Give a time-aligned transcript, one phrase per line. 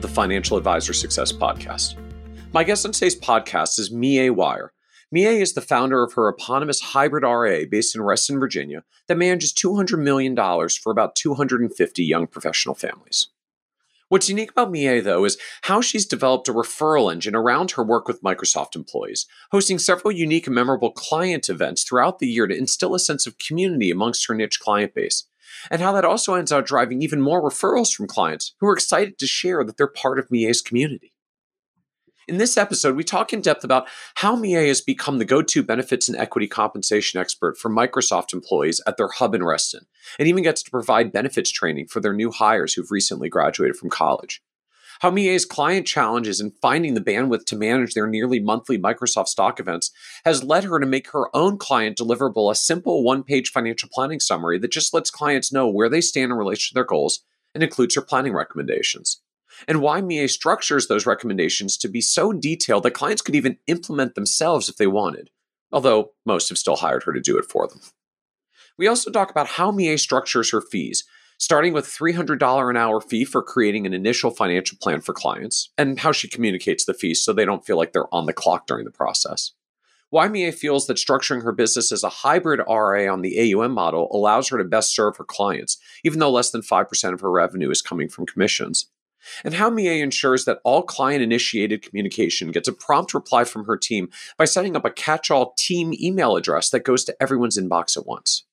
[0.00, 1.96] the Financial Advisor Success Podcast.
[2.52, 4.72] My guest on today's podcast is Mie Wire.
[5.12, 9.52] Mie is the founder of her eponymous hybrid RIA based in Reston, Virginia, that manages
[9.52, 13.28] $200 million for about 250 young professional families.
[14.08, 18.08] What's unique about Mie, though, is how she's developed a referral engine around her work
[18.08, 22.94] with Microsoft employees, hosting several unique and memorable client events throughout the year to instill
[22.94, 25.26] a sense of community amongst her niche client base
[25.70, 29.18] and how that also ends up driving even more referrals from clients who are excited
[29.18, 31.12] to share that they're part of Mie's community.
[32.28, 35.62] In this episode, we talk in depth about how Mie has become the go to
[35.64, 40.44] benefits and equity compensation expert for Microsoft employees at their hub in Reston, and even
[40.44, 44.42] gets to provide benefits training for their new hires who've recently graduated from college
[45.00, 49.58] how Mie's client challenges in finding the bandwidth to manage their nearly monthly Microsoft stock
[49.58, 49.90] events
[50.26, 54.20] has led her to make her own client deliverable a simple one page financial planning
[54.20, 57.62] summary that just lets clients know where they stand in relation to their goals and
[57.62, 59.22] includes her planning recommendations.
[59.66, 64.14] And why Mie structures those recommendations to be so detailed that clients could even implement
[64.14, 65.30] themselves if they wanted,
[65.72, 67.80] although most have still hired her to do it for them.
[68.76, 71.04] We also talk about how Mie structures her fees
[71.40, 75.98] starting with $300 an hour fee for creating an initial financial plan for clients, and
[75.98, 78.84] how she communicates the fees so they don't feel like they're on the clock during
[78.84, 79.52] the process.
[80.10, 84.10] Why Mie feels that structuring her business as a hybrid RIA on the AUM model
[84.12, 87.70] allows her to best serve her clients, even though less than 5% of her revenue
[87.70, 88.90] is coming from commissions.
[89.42, 93.78] And how Mie ensures that all client initiated communication gets a prompt reply from her
[93.78, 97.96] team by setting up a catch all team email address that goes to everyone's inbox
[97.96, 98.44] at once.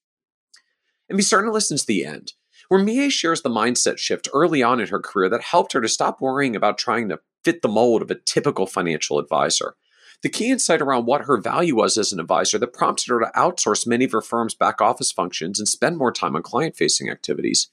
[1.09, 2.33] And be certain to listen to the end
[2.69, 5.88] where Mie shares the mindset shift early on in her career that helped her to
[5.88, 9.75] stop worrying about trying to fit the mold of a typical financial advisor.
[10.23, 13.31] The key insight around what her value was as an advisor that prompted her to
[13.35, 17.09] outsource many of her firm's back office functions and spend more time on client facing
[17.09, 17.69] activities.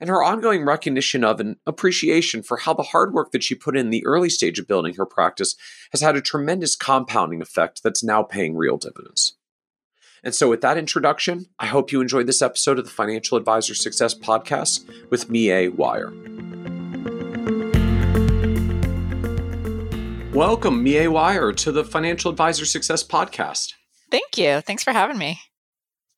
[0.00, 3.76] And her ongoing recognition of and appreciation for how the hard work that she put
[3.76, 5.56] in the early stage of building her practice
[5.90, 9.36] has had a tremendous compounding effect that's now paying real dividends.
[10.24, 13.74] And so, with that introduction, I hope you enjoyed this episode of the Financial Advisor
[13.74, 16.12] Success Podcast with Mie Wire.
[20.32, 23.72] Welcome, Mie Wire, to the Financial Advisor Success Podcast.
[24.12, 24.60] Thank you.
[24.60, 25.40] Thanks for having me.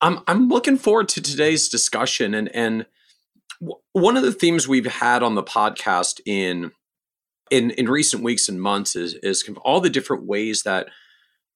[0.01, 2.85] I'm I'm looking forward to today's discussion, and and
[3.59, 6.71] w- one of the themes we've had on the podcast in
[7.49, 10.89] in in recent weeks and months is is all the different ways that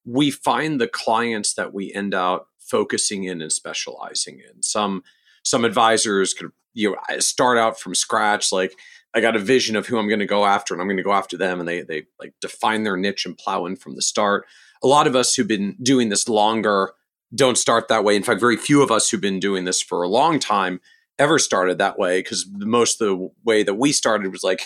[0.10, 4.64] we find the clients that we end up focusing in and specializing in.
[4.64, 5.04] Some
[5.44, 8.76] some advisors could you know start out from scratch like
[9.14, 11.04] I got a vision of who I'm going to go after and I'm going to
[11.04, 14.02] go after them and they they like define their niche and plow in from the
[14.02, 14.46] start.
[14.84, 16.94] A lot of us who've been doing this longer
[17.36, 18.16] don't start that way.
[18.16, 20.80] In fact, very few of us who've been doing this for a long time
[21.20, 24.62] ever started that way because most of the way that we started was like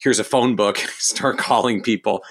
[0.00, 2.22] here's a phone book, start calling people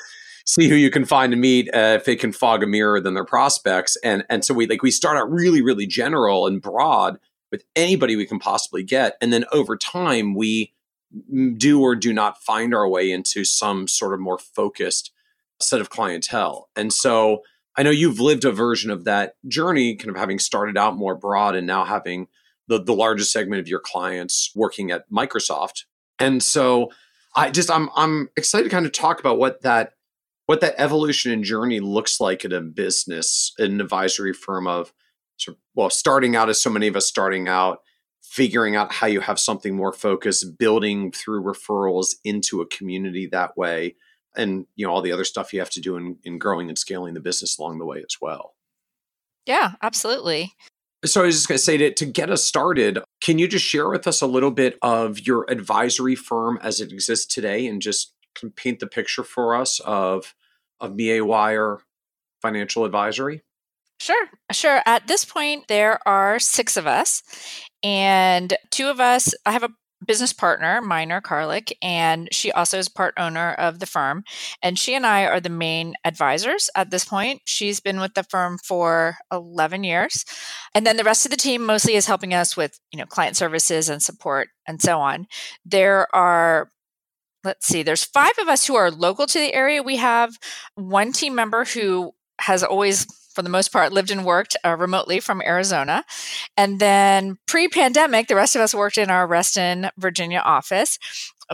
[0.47, 3.13] see who you can find to meet uh, if they can fog a mirror than
[3.13, 3.95] their prospects.
[3.97, 7.19] And and so we like we start out really really general and broad
[7.51, 9.15] with anybody we can possibly get.
[9.21, 10.73] And then over time we
[11.57, 15.11] do or do not find our way into some sort of more focused
[15.61, 16.69] set of clientele.
[16.75, 17.43] And so
[17.79, 21.13] i know you've lived a version of that journey kind of having started out more
[21.13, 22.27] broad and now having
[22.67, 25.83] the, the largest segment of your clients working at microsoft.
[26.19, 26.89] And so
[27.35, 29.93] i just i'm i'm excited to kind of talk about what that
[30.47, 34.93] what that evolution and journey looks like in a business, an advisory firm of,
[35.75, 37.81] well, starting out as so many of us starting out,
[38.23, 43.55] figuring out how you have something more focused, building through referrals into a community that
[43.55, 43.95] way,
[44.35, 46.77] and you know all the other stuff you have to do in, in growing and
[46.77, 48.55] scaling the business along the way as well.
[49.45, 50.53] Yeah, absolutely.
[51.05, 53.65] So I was just going to say to, to get us started, can you just
[53.65, 57.81] share with us a little bit of your advisory firm as it exists today and
[57.81, 58.13] just
[58.55, 60.33] paint the picture for us of
[60.79, 61.79] of Mie Wire
[62.41, 63.43] Financial Advisory?
[63.99, 64.81] Sure, sure.
[64.85, 67.23] At this point, there are six of us,
[67.83, 69.33] and two of us.
[69.45, 69.69] I have a
[70.05, 74.23] business partner, Minor Karlik, and she also is part owner of the firm.
[74.61, 77.41] And she and I are the main advisors at this point.
[77.45, 80.25] She's been with the firm for 11 years.
[80.75, 83.35] And then the rest of the team mostly is helping us with, you know, client
[83.35, 85.27] services and support and so on.
[85.65, 86.69] There are
[87.47, 89.81] let's see, there's five of us who are local to the area.
[89.81, 90.37] We have
[90.75, 95.19] one team member who has always for the most part, lived and worked uh, remotely
[95.19, 96.03] from Arizona.
[96.57, 100.97] And then pre pandemic, the rest of us worked in our Reston, Virginia office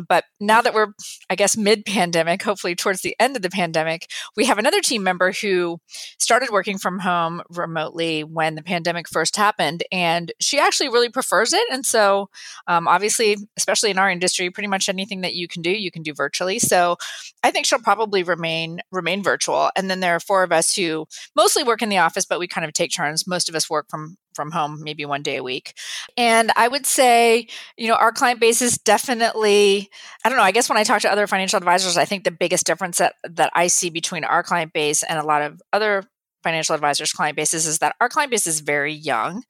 [0.07, 0.88] but now that we're
[1.30, 5.04] i guess mid pandemic hopefully towards the end of the pandemic we have another team
[5.04, 5.80] member who
[6.19, 11.54] started working from home remotely when the pandemic first happened and she actually really prefers
[11.54, 12.30] it and so
[12.68, 16.04] um, obviously especially in our industry pretty much anything that you can do you can
[16.04, 16.98] do virtually so
[17.44, 21.06] i think she'll probably remain remain virtual and then there are four of us who
[21.36, 23.28] mostly work in the office but we kind of take turns.
[23.28, 25.74] Most of us work from from home maybe one day a week.
[26.18, 27.47] And I would say,
[27.77, 29.89] you know, our client base is definitely,
[30.24, 32.31] I don't know, I guess when I talk to other financial advisors, I think the
[32.31, 36.03] biggest difference that, that I see between our client base and a lot of other
[36.44, 39.44] financial advisors client bases is that our client base is very young.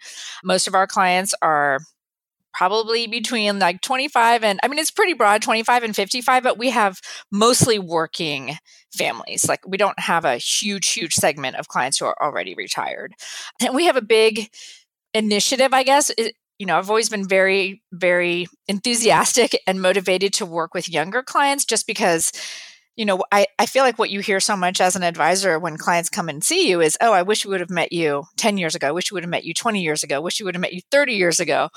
[0.43, 1.79] Most of our clients are
[2.53, 6.69] probably between like 25 and I mean it's pretty broad 25 and 55 but we
[6.69, 7.01] have
[7.31, 8.57] mostly working
[8.95, 9.47] families.
[9.47, 13.13] Like we don't have a huge huge segment of clients who are already retired.
[13.61, 14.49] And we have a big
[15.13, 16.11] initiative I guess.
[16.17, 21.23] It, you know I've always been very very enthusiastic and motivated to work with younger
[21.23, 22.31] clients just because
[22.95, 25.77] you know, I, I feel like what you hear so much as an advisor when
[25.77, 28.57] clients come and see you is, oh, I wish we would have met you 10
[28.57, 28.87] years ago.
[28.87, 30.17] I wish we would have met you 20 years ago.
[30.17, 31.69] I wish we would have met you 30 years ago.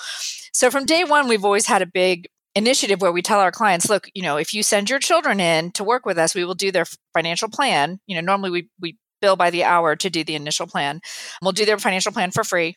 [0.52, 3.88] So from day one, we've always had a big initiative where we tell our clients,
[3.88, 6.54] look, you know, if you send your children in to work with us, we will
[6.54, 8.00] do their financial plan.
[8.06, 8.96] You know, normally we, we
[9.26, 11.00] bill by the hour to do the initial plan.
[11.42, 12.76] We'll do their financial plan for free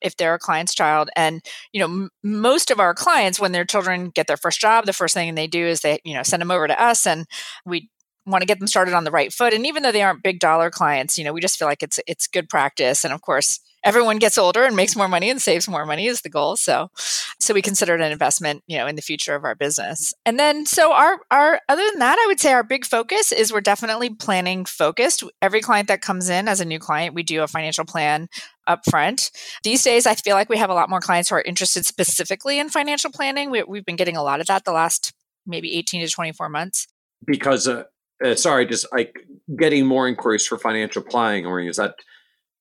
[0.00, 1.10] if they're a client's child.
[1.14, 1.42] And
[1.72, 4.92] you know, m- most of our clients, when their children get their first job, the
[4.92, 7.26] first thing they do is they you know send them over to us, and
[7.66, 7.90] we
[8.26, 9.52] want to get them started on the right foot.
[9.52, 11.98] And even though they aren't big dollar clients, you know, we just feel like it's
[12.06, 13.04] it's good practice.
[13.04, 16.20] And of course, everyone gets older and makes more money and saves more money is
[16.20, 16.56] the goal.
[16.56, 16.90] So,
[17.38, 20.12] so we consider it an investment, you know, in the future of our business.
[20.26, 23.52] And then, so our, our, other than that, I would say our big focus is
[23.52, 25.24] we're definitely planning focused.
[25.40, 28.28] Every client that comes in as a new client, we do a financial plan
[28.66, 29.30] up front.
[29.64, 32.58] These days, I feel like we have a lot more clients who are interested specifically
[32.58, 33.50] in financial planning.
[33.50, 35.12] We, have been getting a lot of that the last
[35.46, 36.86] maybe 18 to 24 months.
[37.26, 37.84] Because, uh,
[38.24, 39.14] uh, sorry, just like
[39.58, 41.94] getting more inquiries for financial planning, or is that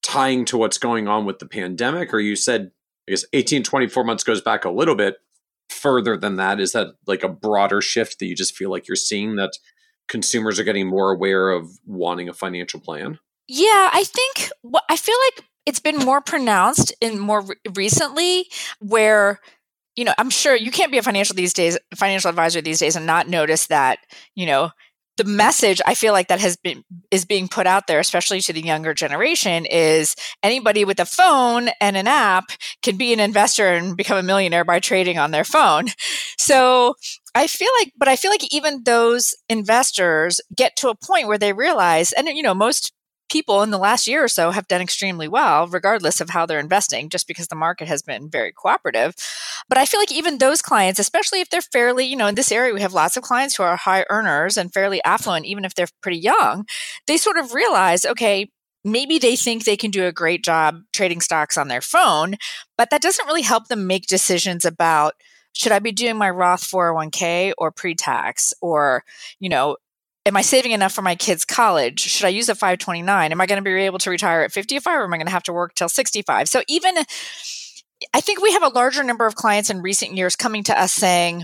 [0.01, 2.13] tying to what's going on with the pandemic?
[2.13, 2.71] Or you said,
[3.07, 5.15] I guess 18, 24 months goes back a little bit
[5.69, 6.59] further than that.
[6.59, 9.51] Is that like a broader shift that you just feel like you're seeing that
[10.07, 13.19] consumers are getting more aware of wanting a financial plan?
[13.47, 14.51] Yeah, I think
[14.89, 18.45] I feel like it's been more pronounced in more re- recently
[18.79, 19.39] where
[19.95, 22.95] you know, I'm sure you can't be a financial these days, financial advisor these days
[22.95, 23.99] and not notice that,
[24.33, 24.71] you know,
[25.19, 26.81] the message I feel like that has been
[27.11, 31.67] is being put out there, especially to the younger generation, is anybody with a phone
[31.81, 32.45] and an app
[32.81, 35.87] can be an investor and become a millionaire by trading on their phone.
[36.37, 36.95] So
[37.35, 41.37] I feel like, but I feel like even those investors get to a point where
[41.37, 42.93] they realize, and you know, most
[43.29, 46.59] people in the last year or so have done extremely well, regardless of how they're
[46.59, 49.15] investing, just because the market has been very cooperative.
[49.67, 52.51] But I feel like even those clients, especially if they're fairly, you know, in this
[52.51, 55.75] area, we have lots of clients who are high earners and fairly affluent, even if
[55.75, 56.65] they're pretty young,
[57.07, 58.49] they sort of realize, okay,
[58.83, 62.35] maybe they think they can do a great job trading stocks on their phone,
[62.77, 65.13] but that doesn't really help them make decisions about
[65.53, 68.53] should I be doing my Roth 401k or pre tax?
[68.61, 69.03] Or,
[69.39, 69.77] you know,
[70.29, 71.99] am I saving enough for my kids' college?
[71.99, 73.31] Should I use a 529?
[73.31, 75.31] Am I going to be able to retire at 55 or am I going to
[75.31, 76.47] have to work till 65?
[76.47, 76.95] So even
[78.13, 80.93] I think we have a larger number of clients in recent years coming to us
[80.93, 81.43] saying,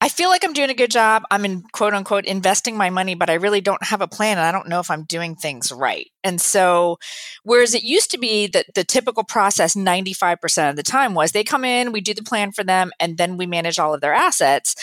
[0.00, 1.22] I feel like I'm doing a good job.
[1.30, 4.44] I'm in quote unquote investing my money, but I really don't have a plan and
[4.44, 6.10] I don't know if I'm doing things right.
[6.24, 6.98] And so,
[7.44, 11.44] whereas it used to be that the typical process 95% of the time was they
[11.44, 14.12] come in, we do the plan for them, and then we manage all of their
[14.12, 14.74] assets.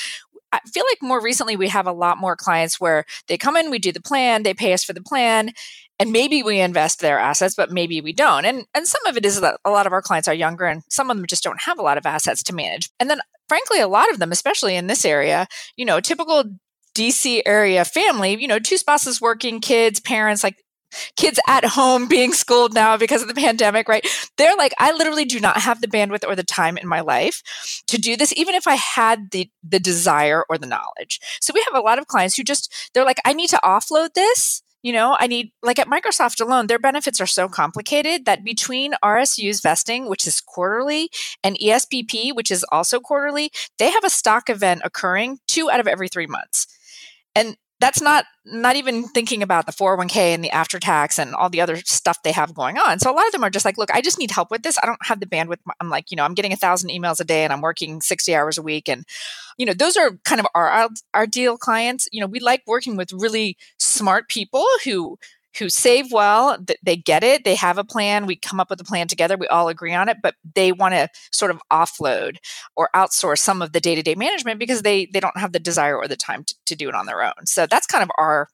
[0.51, 3.69] I feel like more recently we have a lot more clients where they come in,
[3.69, 5.51] we do the plan, they pay us for the plan,
[5.99, 8.45] and maybe we invest their assets, but maybe we don't.
[8.45, 10.81] And and some of it is that a lot of our clients are younger and
[10.89, 12.89] some of them just don't have a lot of assets to manage.
[12.99, 16.45] And then frankly, a lot of them, especially in this area, you know, typical
[16.95, 20.57] DC area family, you know, two spouses working, kids, parents, like
[21.15, 24.05] kids at home being schooled now because of the pandemic, right?
[24.37, 27.41] They're like, I literally do not have the bandwidth or the time in my life
[27.87, 31.19] to do this, even if I had the the desire or the knowledge.
[31.41, 34.13] So we have a lot of clients who just they're like, I need to offload
[34.13, 34.61] this.
[34.81, 38.93] You know, I need like at Microsoft alone, their benefits are so complicated that between
[39.03, 41.09] RSUs vesting, which is quarterly,
[41.43, 45.87] and ESPP, which is also quarterly, they have a stock event occurring two out of
[45.87, 46.67] every three months.
[47.35, 51.49] And that's not not even thinking about the 401k and the after tax and all
[51.49, 52.99] the other stuff they have going on.
[52.99, 54.77] So a lot of them are just like look i just need help with this.
[54.81, 55.59] I don't have the bandwidth.
[55.79, 58.35] I'm like you know i'm getting a thousand emails a day and i'm working 60
[58.35, 58.89] hours a week.
[58.89, 59.05] And
[59.57, 62.07] you know those are kind of our our deal clients.
[62.11, 65.17] You know we like working with really smart people who
[65.57, 68.83] who save well they get it they have a plan we come up with a
[68.83, 72.37] plan together we all agree on it but they want to sort of offload
[72.75, 76.07] or outsource some of the day-to-day management because they they don't have the desire or
[76.07, 77.45] the time to, to do it on their own.
[77.45, 78.47] So that's kind of our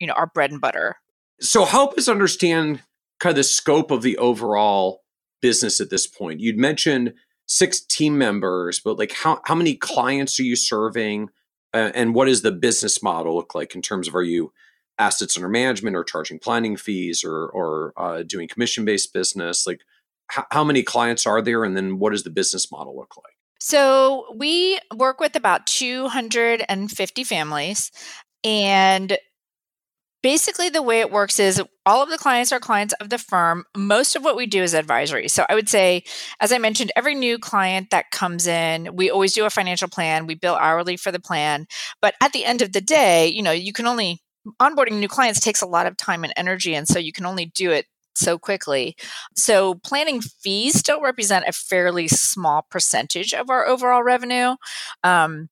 [0.00, 0.96] you know our bread and butter.
[1.40, 2.82] So help us understand
[3.20, 5.02] kind of the scope of the overall
[5.42, 6.40] business at this point.
[6.40, 7.14] You'd mentioned
[7.46, 11.28] six team members but like how, how many clients are you serving
[11.74, 14.50] uh, and what does the business model look like in terms of are you
[14.98, 19.80] assets under management or charging planning fees or or uh, doing commission based business like
[20.36, 23.34] h- how many clients are there and then what does the business model look like?
[23.60, 27.90] So we work with about 250 families
[28.42, 29.16] and
[30.22, 33.64] basically the way it works is all of the clients are clients of the firm.
[33.76, 35.28] Most of what we do is advisory.
[35.28, 36.02] So i would say
[36.40, 40.26] as i mentioned every new client that comes in we always do a financial plan.
[40.26, 41.66] We bill hourly for the plan.
[42.00, 44.23] But at the end of the day you know you can only
[44.60, 47.46] onboarding new clients takes a lot of time and energy and so you can only
[47.46, 47.86] do it
[48.16, 48.96] so quickly.
[49.36, 54.54] So planning fees still represent a fairly small percentage of our overall revenue.
[55.02, 55.48] Um,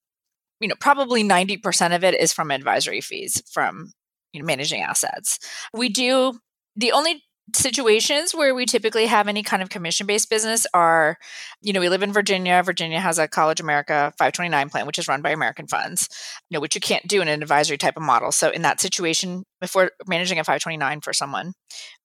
[0.60, 3.92] you know, probably 90% of it is from advisory fees from
[4.32, 5.38] you know managing assets.
[5.74, 6.38] We do
[6.76, 11.18] the only situations where we typically have any kind of commission based business are
[11.60, 15.08] you know we live in virginia virginia has a college america 529 plan which is
[15.08, 16.08] run by american funds
[16.48, 18.32] you know which you can't do in an advisory type of model.
[18.32, 21.52] So in that situation if we're managing a 529 for someone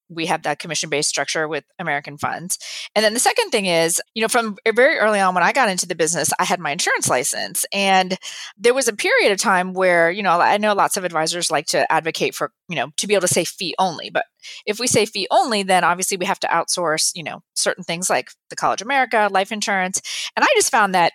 [0.09, 2.57] we have that commission based structure with American funds.
[2.95, 5.69] And then the second thing is, you know, from very early on when I got
[5.69, 7.65] into the business, I had my insurance license.
[7.73, 8.17] And
[8.57, 11.67] there was a period of time where, you know, I know lots of advisors like
[11.67, 14.09] to advocate for, you know, to be able to say fee only.
[14.09, 14.25] But
[14.65, 18.09] if we say fee only, then obviously we have to outsource, you know, certain things
[18.09, 20.01] like the College America, life insurance.
[20.35, 21.13] And I just found that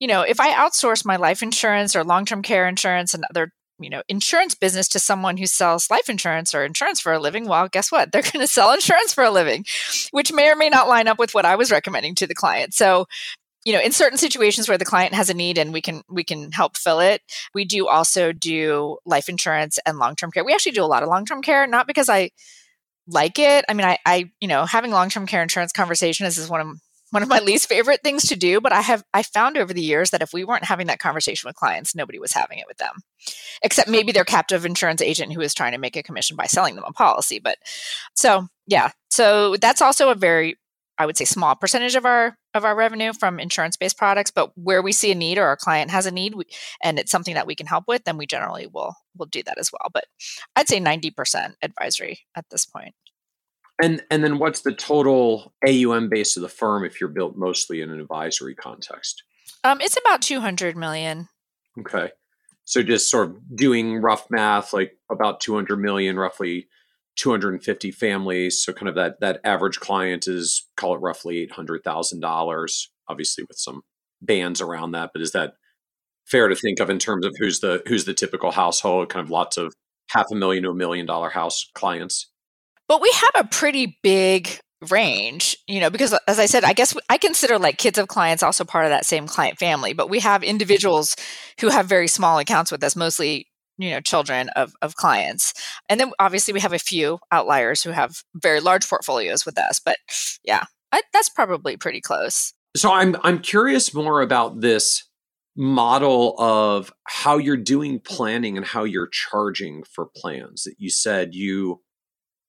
[0.00, 3.52] you know, if I outsource my life insurance or long term care insurance and other
[3.78, 7.46] you know insurance business to someone who sells life insurance or insurance for a living
[7.46, 8.12] well guess what?
[8.12, 9.64] They're going to sell insurance for a living
[10.10, 12.74] which may or may not line up with what i was recommending to the client.
[12.74, 13.06] So
[13.64, 16.24] you know in certain situations where the client has a need and we can we
[16.24, 17.22] can help fill it
[17.54, 20.44] we do also do life insurance and long-term care.
[20.44, 22.30] We actually do a lot of long-term care not because i
[23.06, 23.64] like it.
[23.68, 26.68] I mean i i you know having long-term care insurance conversations is one of
[27.10, 29.82] one of my least favorite things to do but i have i found over the
[29.82, 32.78] years that if we weren't having that conversation with clients nobody was having it with
[32.78, 32.94] them.
[33.62, 36.76] Except maybe their captive insurance agent who is trying to make a commission by selling
[36.76, 37.58] them a policy but
[38.14, 38.90] so yeah.
[39.10, 40.56] So that's also a very
[40.98, 44.50] i would say small percentage of our of our revenue from insurance based products but
[44.56, 46.44] where we see a need or our client has a need we,
[46.82, 49.58] and it's something that we can help with then we generally will will do that
[49.58, 49.90] as well.
[49.92, 50.04] But
[50.56, 52.94] i'd say 90% advisory at this point
[53.80, 57.80] and and then what's the total AUM base of the firm if you're built mostly
[57.80, 59.22] in an advisory context?
[59.64, 61.28] Um, it's about 200 million.
[61.80, 62.10] Okay.
[62.64, 66.68] So just sort of doing rough math, like about 200 million, roughly
[67.16, 68.62] 250 families.
[68.62, 73.82] So kind of that that average client is call it roughly $800,000, obviously with some
[74.20, 75.54] bands around that, but is that
[76.26, 79.30] fair to think of in terms of who's the who's the typical household, kind of
[79.30, 79.72] lots of
[80.10, 82.30] half a million to a million dollar house clients?
[82.88, 86.96] But we have a pretty big range, you know, because as I said, I guess
[87.08, 90.20] I consider like kids of clients also part of that same client family, but we
[90.20, 91.16] have individuals
[91.60, 95.54] who have very small accounts with us, mostly you know children of, of clients.
[95.88, 99.80] And then obviously we have a few outliers who have very large portfolios with us
[99.82, 99.96] but
[100.44, 102.52] yeah I, that's probably pretty close.
[102.76, 105.04] So i'm i'm curious more about this
[105.56, 110.62] model of how you're doing planning and how you're charging for plans.
[110.62, 111.80] That you said you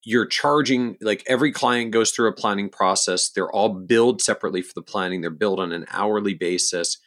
[0.10, 3.30] you're charging like every client goes through a planning process.
[3.30, 5.22] They're all billed separately for the planning.
[5.22, 6.98] They're billed on an hourly basis.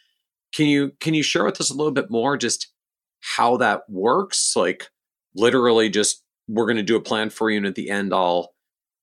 [0.55, 2.69] Can you can you share with us a little bit more just
[3.19, 4.55] how that works?
[4.55, 4.89] Like
[5.35, 8.53] literally just we're going to do a plan for you and at the end i'll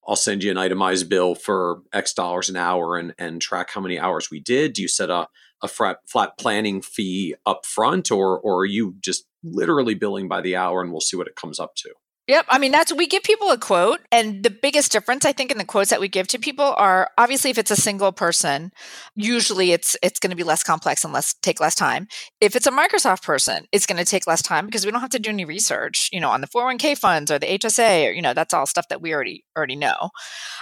[0.08, 3.82] i'll send you an itemized bill for x dollars an hour and and track how
[3.82, 4.74] many hours we did.
[4.74, 5.28] Do you set a
[5.62, 10.40] a flat, flat planning fee up front or or are you just literally billing by
[10.40, 11.90] the hour and we'll see what it comes up to
[12.30, 12.46] Yep.
[12.48, 14.02] I mean, that's we give people a quote.
[14.12, 17.10] And the biggest difference, I think, in the quotes that we give to people are
[17.18, 18.72] obviously if it's a single person,
[19.16, 22.08] usually it's it's going to be less complex and less take less time.
[22.40, 25.10] If it's a Microsoft person, it's going to take less time because we don't have
[25.10, 28.22] to do any research, you know, on the 401k funds or the HSA or, you
[28.22, 30.12] know, that's all stuff that we already already know.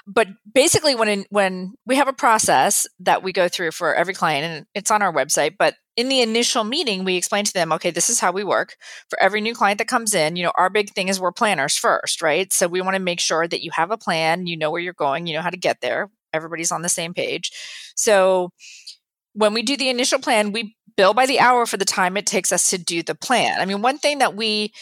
[0.08, 4.14] But basically when in, when we have a process that we go through for every
[4.14, 7.74] client and it's on our website, but in the initial meeting, we explain to them,
[7.74, 8.78] okay, this is how we work.
[9.10, 11.76] For every new client that comes in, you know, our big thing is we're planners
[11.76, 12.54] first, right?
[12.54, 14.94] So we want to make sure that you have a plan, you know where you're
[14.94, 16.10] going, you know how to get there.
[16.34, 17.52] Everybody's on the same page.
[17.96, 18.52] So
[19.34, 22.26] when we do the initial plan, we bill by the hour for the time it
[22.28, 23.60] takes us to do the plan.
[23.60, 24.74] I mean, one thing that we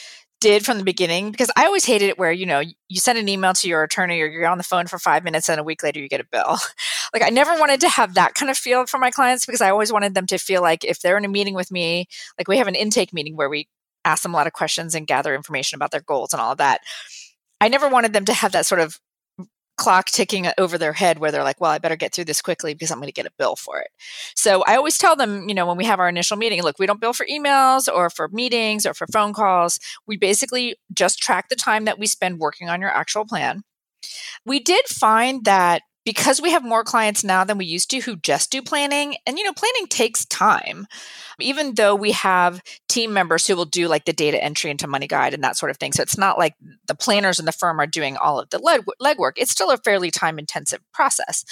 [0.46, 3.28] did from the beginning because I always hated it where you know you send an
[3.28, 5.82] email to your attorney or you're on the phone for five minutes and a week
[5.82, 6.58] later you get a bill.
[7.16, 9.72] like I never wanted to have that kind of feel for my clients because I
[9.72, 12.06] always wanted them to feel like if they're in a meeting with me,
[12.38, 13.68] like we have an intake meeting where we
[14.06, 16.60] ask them a lot of questions and gather information about their goals and all of
[16.60, 16.82] that.
[17.60, 19.00] I never wanted them to have that sort of
[19.78, 22.74] clock ticking over their head where they're like, well, I better get through this quickly
[22.74, 23.88] because I'm going to get a bill for it.
[24.36, 26.86] So I always tell them, you know, when we have our initial meeting, look, we
[26.86, 29.80] don't bill for emails or for meetings or for phone calls.
[30.08, 33.64] We basically just track the time that we spend working on your actual plan.
[34.46, 38.16] We did find that because we have more clients now than we used to who
[38.16, 40.88] just do planning and you know planning takes time.
[41.40, 45.08] Even though we have team members who will do like the data entry into money
[45.08, 46.54] guide and that sort of thing so it's not like
[46.88, 49.78] the planners in the firm are doing all of the leg- legwork it's still a
[49.78, 51.44] fairly time intensive process.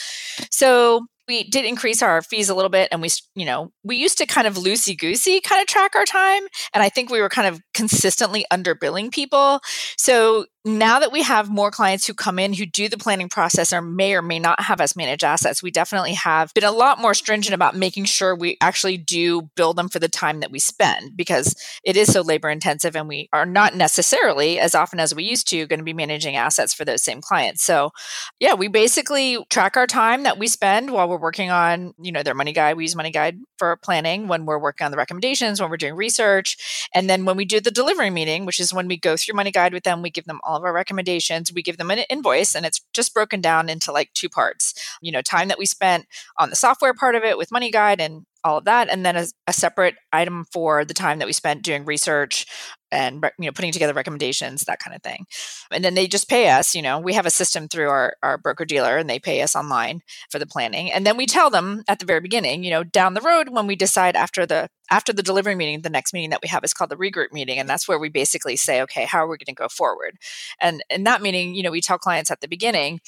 [0.49, 4.17] So we did increase our fees a little bit and we you know we used
[4.17, 7.29] to kind of loosey goosey kind of track our time and i think we were
[7.29, 9.59] kind of consistently underbilling people
[9.97, 13.73] so now that we have more clients who come in who do the planning process
[13.73, 17.01] or may or may not have us manage assets, we definitely have been a lot
[17.01, 20.59] more stringent about making sure we actually do bill them for the time that we
[20.59, 21.53] spend because
[21.83, 25.49] it is so labor intensive and we are not necessarily as often as we used
[25.49, 27.61] to going to be managing assets for those same clients.
[27.61, 27.91] So,
[28.39, 32.23] yeah, we basically track our time that we spend while we're working on, you know,
[32.23, 32.75] their money guide.
[32.75, 35.95] We use money guide for planning when we're working on the recommendations, when we're doing
[35.95, 39.35] research, and then when we do the delivery meeting, which is when we go through
[39.35, 41.53] money guide with them, we give them all of our recommendations.
[41.53, 44.73] We give them an invoice and it's just broken down into like two parts.
[45.01, 48.01] You know, time that we spent on the software part of it with Money Guide
[48.01, 51.33] and all of that and then a, a, separate item for the time that we
[51.33, 52.45] spent doing research
[52.91, 55.25] and you know putting together recommendations that kind of thing.
[55.71, 58.37] And then they just pay us you know we have a system through our, our
[58.37, 61.83] broker dealer and they pay us online for the planning and then we tell them
[61.87, 65.13] at the very beginning you know down the road when we decide after the after
[65.13, 67.69] the delivery meeting the next meeting that we have is called the regroup meeting and
[67.69, 70.17] that's where we basically say okay how are we going to go forward?
[70.61, 72.99] And in that meeting you know we tell clients at the beginning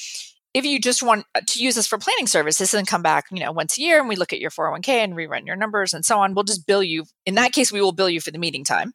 [0.56, 3.42] if you just want uh, to use us for planning services and come back, you
[3.42, 6.06] know, once a year and we look at your 401k and rerun your numbers and
[6.06, 7.04] so on, we'll just bill you.
[7.26, 8.94] In that case, we will bill you for the meeting time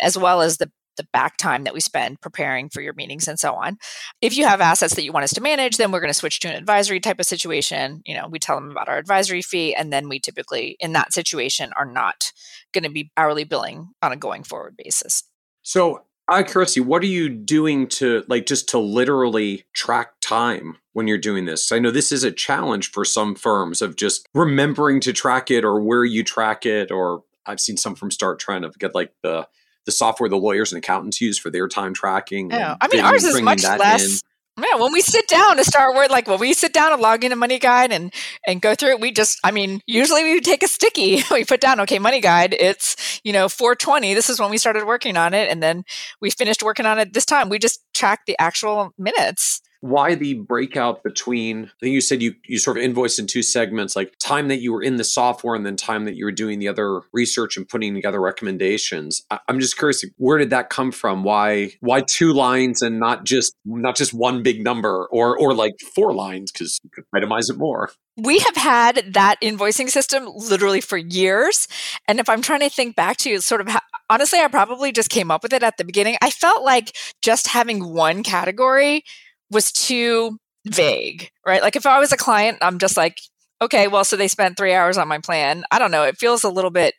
[0.00, 3.38] as well as the the back time that we spend preparing for your meetings and
[3.38, 3.78] so on.
[4.20, 6.40] If you have assets that you want us to manage, then we're going to switch
[6.40, 8.02] to an advisory type of situation.
[8.04, 11.14] You know, we tell them about our advisory fee, and then we typically, in that
[11.14, 12.32] situation, are not
[12.74, 15.22] going to be hourly billing on a going forward basis.
[15.62, 21.08] So, I curiosity, what are you doing to like just to literally track time when
[21.08, 21.72] you're doing this?
[21.72, 25.64] I know this is a challenge for some firms of just remembering to track it
[25.64, 29.12] or where you track it, or I've seen some firms start trying to get like
[29.22, 29.48] the
[29.86, 32.50] the software the lawyers and accountants use for their time tracking.
[32.52, 34.22] Yeah, I mean ours is much less.
[34.22, 34.29] In.
[34.62, 37.24] Yeah, when we sit down to start work, like when we sit down and log
[37.24, 38.12] into Money Guide and
[38.46, 41.22] and go through it, we just, I mean, usually we take a sticky.
[41.30, 44.14] we put down, okay, Money Guide, it's you know 420.
[44.14, 45.84] This is when we started working on it, and then
[46.20, 47.48] we finished working on it this time.
[47.48, 52.34] We just track the actual minutes why the breakout between I think you said you
[52.46, 55.54] you sort of invoiced in two segments like time that you were in the software
[55.54, 59.22] and then time that you were doing the other research and putting together recommendations.
[59.30, 61.24] I, am just curious where did that come from?
[61.24, 65.74] Why why two lines and not just not just one big number or or like
[65.94, 66.52] four lines?
[66.52, 67.90] Because you could itemize it more.
[68.16, 71.68] We have had that invoicing system literally for years.
[72.06, 75.08] And if i'm trying to think back to sort of how, honestly i probably just
[75.08, 76.16] came up with it at the beginning.
[76.20, 79.04] I felt like just having one category
[79.50, 81.62] was too vague, right?
[81.62, 83.18] Like if I was a client, I'm just like,
[83.62, 85.64] okay, well, so they spent three hours on my plan.
[85.70, 86.04] I don't know.
[86.04, 86.94] It feels a little bit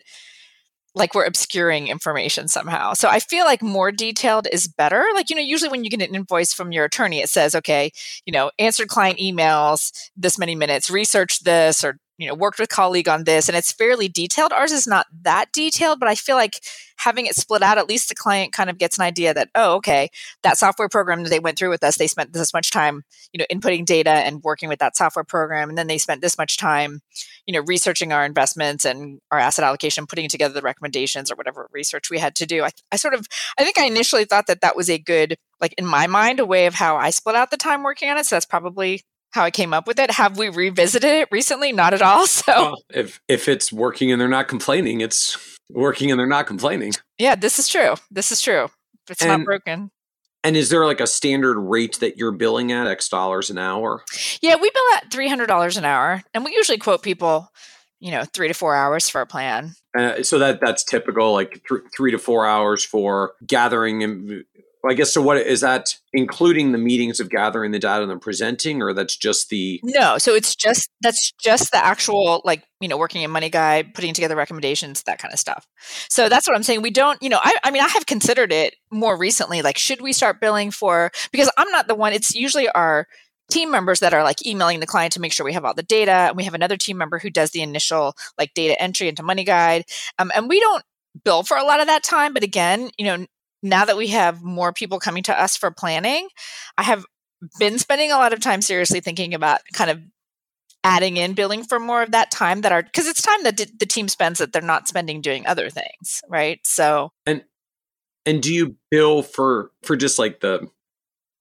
[0.93, 2.93] like we're obscuring information somehow.
[2.93, 5.05] So I feel like more detailed is better.
[5.13, 7.91] Like, you know, usually when you get an invoice from your attorney, it says, okay,
[8.25, 12.69] you know, answered client emails this many minutes, research this, or you know worked with
[12.69, 14.53] colleague on this and it's fairly detailed.
[14.53, 16.59] Ours is not that detailed but i feel like
[16.97, 19.75] having it split out at least the client kind of gets an idea that oh
[19.75, 20.09] okay
[20.43, 23.03] that software program that they went through with us they spent this much time
[23.33, 26.37] you know inputting data and working with that software program and then they spent this
[26.37, 27.01] much time
[27.45, 31.67] you know researching our investments and our asset allocation putting together the recommendations or whatever
[31.71, 32.63] research we had to do.
[32.63, 35.73] I, I sort of i think i initially thought that that was a good like
[35.77, 38.25] in my mind a way of how i split out the time working on it
[38.25, 40.11] so that's probably how I came up with it.
[40.11, 41.71] Have we revisited it recently?
[41.71, 42.27] Not at all.
[42.31, 46.47] So well, if if it's working and they're not complaining, it's working and they're not
[46.47, 46.93] complaining.
[47.17, 47.95] Yeah, this is true.
[48.09, 48.69] This is true.
[49.09, 49.91] It's and, not broken.
[50.43, 54.03] And is there like a standard rate that you're billing at X dollars an hour?
[54.41, 57.51] Yeah, we bill at three hundred dollars an hour, and we usually quote people
[58.01, 59.75] you know, three to four hours for a plan.
[59.97, 64.43] Uh, so that that's typical, like th- three to four hours for gathering and
[64.89, 65.21] I guess so.
[65.21, 69.15] What is that including the meetings of gathering the data and then presenting, or that's
[69.15, 70.17] just the no?
[70.17, 74.13] So it's just that's just the actual like you know working in Money Guide, putting
[74.13, 75.67] together recommendations, that kind of stuff.
[76.09, 76.81] So that's what I'm saying.
[76.81, 79.61] We don't, you know, I, I mean, I have considered it more recently.
[79.61, 81.11] Like, should we start billing for?
[81.31, 82.13] Because I'm not the one.
[82.13, 83.07] It's usually our
[83.51, 85.83] team members that are like emailing the client to make sure we have all the
[85.83, 89.21] data and we have another team member who does the initial like data entry into
[89.21, 89.83] money guide
[90.17, 90.83] um, and we don't
[91.25, 93.25] bill for a lot of that time but again you know
[93.63, 96.27] now that we have more people coming to us for planning,
[96.77, 97.05] I have
[97.59, 100.01] been spending a lot of time seriously thinking about kind of
[100.83, 103.85] adding in billing for more of that time that are because it's time that the
[103.85, 106.59] team spends that they're not spending doing other things, right?
[106.63, 107.43] So and
[108.25, 110.67] and do you bill for for just like the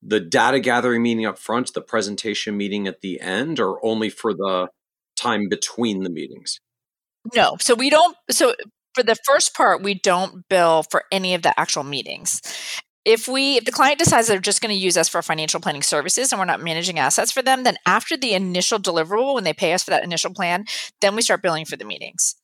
[0.02, 4.32] the data gathering meeting up front, the presentation meeting at the end, or only for
[4.32, 4.68] the
[5.16, 6.60] time between the meetings?
[7.34, 8.16] No, so we don't.
[8.30, 8.54] So
[8.94, 12.40] for the first part, we don't bill for any of the actual meetings.
[13.04, 15.82] If we if the client decides they're just going to use us for financial planning
[15.82, 19.54] services and we're not managing assets for them, then after the initial deliverable, when they
[19.54, 20.66] pay us for that initial plan,
[21.00, 22.36] then we start billing for the meetings.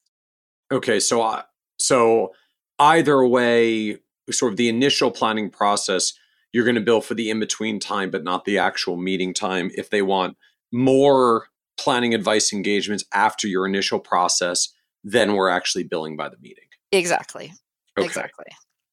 [0.73, 1.43] Okay, so uh,
[1.79, 2.33] so
[2.79, 3.99] either way,
[4.31, 6.15] sort of the initial planning process,
[6.53, 9.71] you're going to bill for the in between time, but not the actual meeting time.
[9.75, 10.37] If they want
[10.73, 14.73] more planning advice engagements after your initial process,
[15.07, 16.65] then we're actually billing by the meeting.
[16.91, 17.53] Exactly.
[17.97, 18.07] Okay.
[18.07, 18.47] Exactly.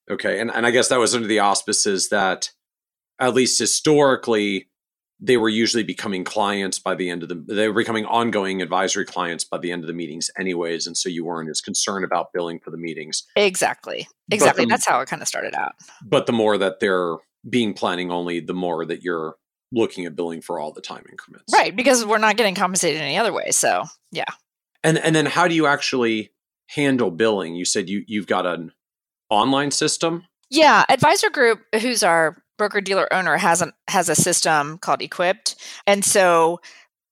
[0.09, 0.39] Okay.
[0.39, 2.51] And, and I guess that was under the auspices that,
[3.19, 4.69] at least historically,
[5.19, 9.05] they were usually becoming clients by the end of the they were becoming ongoing advisory
[9.05, 12.33] clients by the end of the meetings anyways and so you weren't as concerned about
[12.33, 15.73] billing for the meetings exactly exactly the, that's how it kind of started out
[16.03, 17.15] but the more that they're
[17.47, 19.35] being planning only the more that you're
[19.71, 23.17] looking at billing for all the time increments right because we're not getting compensated any
[23.17, 24.25] other way so yeah
[24.83, 26.31] and and then how do you actually
[26.67, 27.55] handle billing?
[27.55, 28.71] You said you you've got an
[29.29, 30.25] online system.
[30.49, 35.55] Yeah, Advisor Group, who's our broker dealer owner, has an has a system called Equipped,
[35.87, 36.59] and so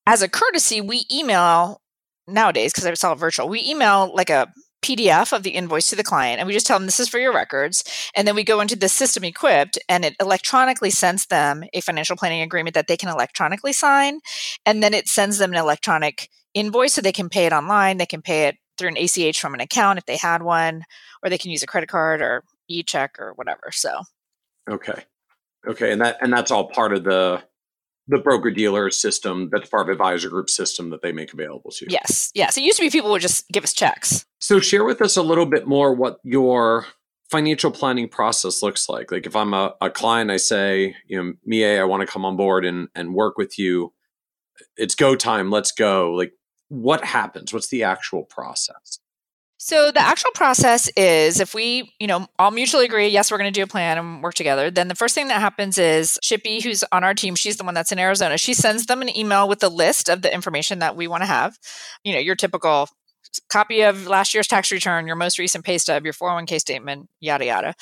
[0.08, 1.82] as a courtesy, we email
[2.28, 3.50] nowadays because it's all virtual.
[3.50, 6.78] We email like a PDF of the invoice to the client, and we just tell
[6.78, 7.84] them this is for your records.
[8.16, 12.16] And then we go into the system equipped, and it electronically sends them a financial
[12.16, 14.20] planning agreement that they can electronically sign.
[14.66, 17.98] And then it sends them an electronic invoice so they can pay it online.
[17.98, 20.84] They can pay it through an ACH from an account if they had one,
[21.24, 23.70] or they can use a credit card or e check or whatever.
[23.72, 24.02] So,
[24.70, 25.04] okay.
[25.68, 25.92] Okay.
[25.92, 27.44] And that, and that's all part of the,
[28.08, 31.86] the broker dealer system that's part of advisor group system that they make available to
[31.86, 31.90] you.
[31.92, 32.32] Yes.
[32.34, 32.58] Yes.
[32.58, 34.26] It used to be people would just give us checks.
[34.40, 36.88] So share with us a little bit more what your
[37.30, 39.12] financial planning process looks like.
[39.12, 42.26] Like if I'm a, a client, I say, you know, Mie, I want to come
[42.26, 43.94] on board and, and work with you.
[44.78, 45.52] It's go time.
[45.52, 46.12] Let's go.
[46.12, 46.34] Like
[46.72, 47.54] what happens?
[47.54, 49.00] What's the actual process?
[49.58, 53.52] So the actual process is if we, you know, all mutually agree, yes, we're going
[53.54, 56.64] to do a plan and work together, then the first thing that happens is Shippy,
[56.64, 58.38] who's on our team, she's the one that's in Arizona.
[58.38, 61.28] She sends them an email with a list of the information that we want to
[61.28, 61.60] have.
[62.06, 62.88] You know, your typical
[63.50, 67.46] copy of last year's tax return, your most recent pay stub, your 401k statement, yada
[67.46, 67.76] yada.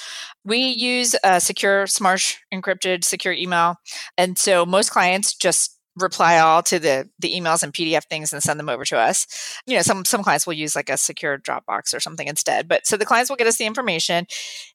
[0.43, 3.75] We use a secure, smart, encrypted, secure email.
[4.17, 8.41] And so most clients just reply all to the the emails and PDF things and
[8.41, 9.27] send them over to us.
[9.65, 12.67] You know, some some clients will use like a secure Dropbox or something instead.
[12.67, 14.25] But so the clients will get us the information,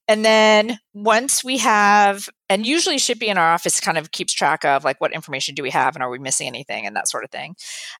[0.07, 4.63] and then once we have, and usually Shippy in our office kind of keeps track
[4.63, 7.23] of like what information do we have and are we missing anything and that sort
[7.23, 7.55] of thing.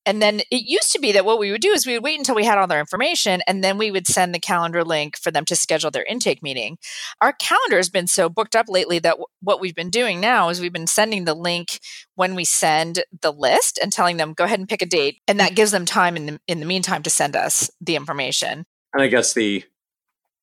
[0.06, 2.20] And then it used to be that what we would do is we would wait
[2.20, 5.32] until we had all their information and then we would send the calendar link for
[5.32, 6.78] them to schedule their intake meeting.
[7.22, 10.50] Our calendar has been so booked up lately that w- what we've been doing now
[10.50, 11.80] is we've been sending the link
[12.14, 15.40] when we send the list and telling them go ahead and pick a date, and
[15.40, 18.66] that gives them time in the in the meantime to send us the information.
[18.94, 19.64] And I guess the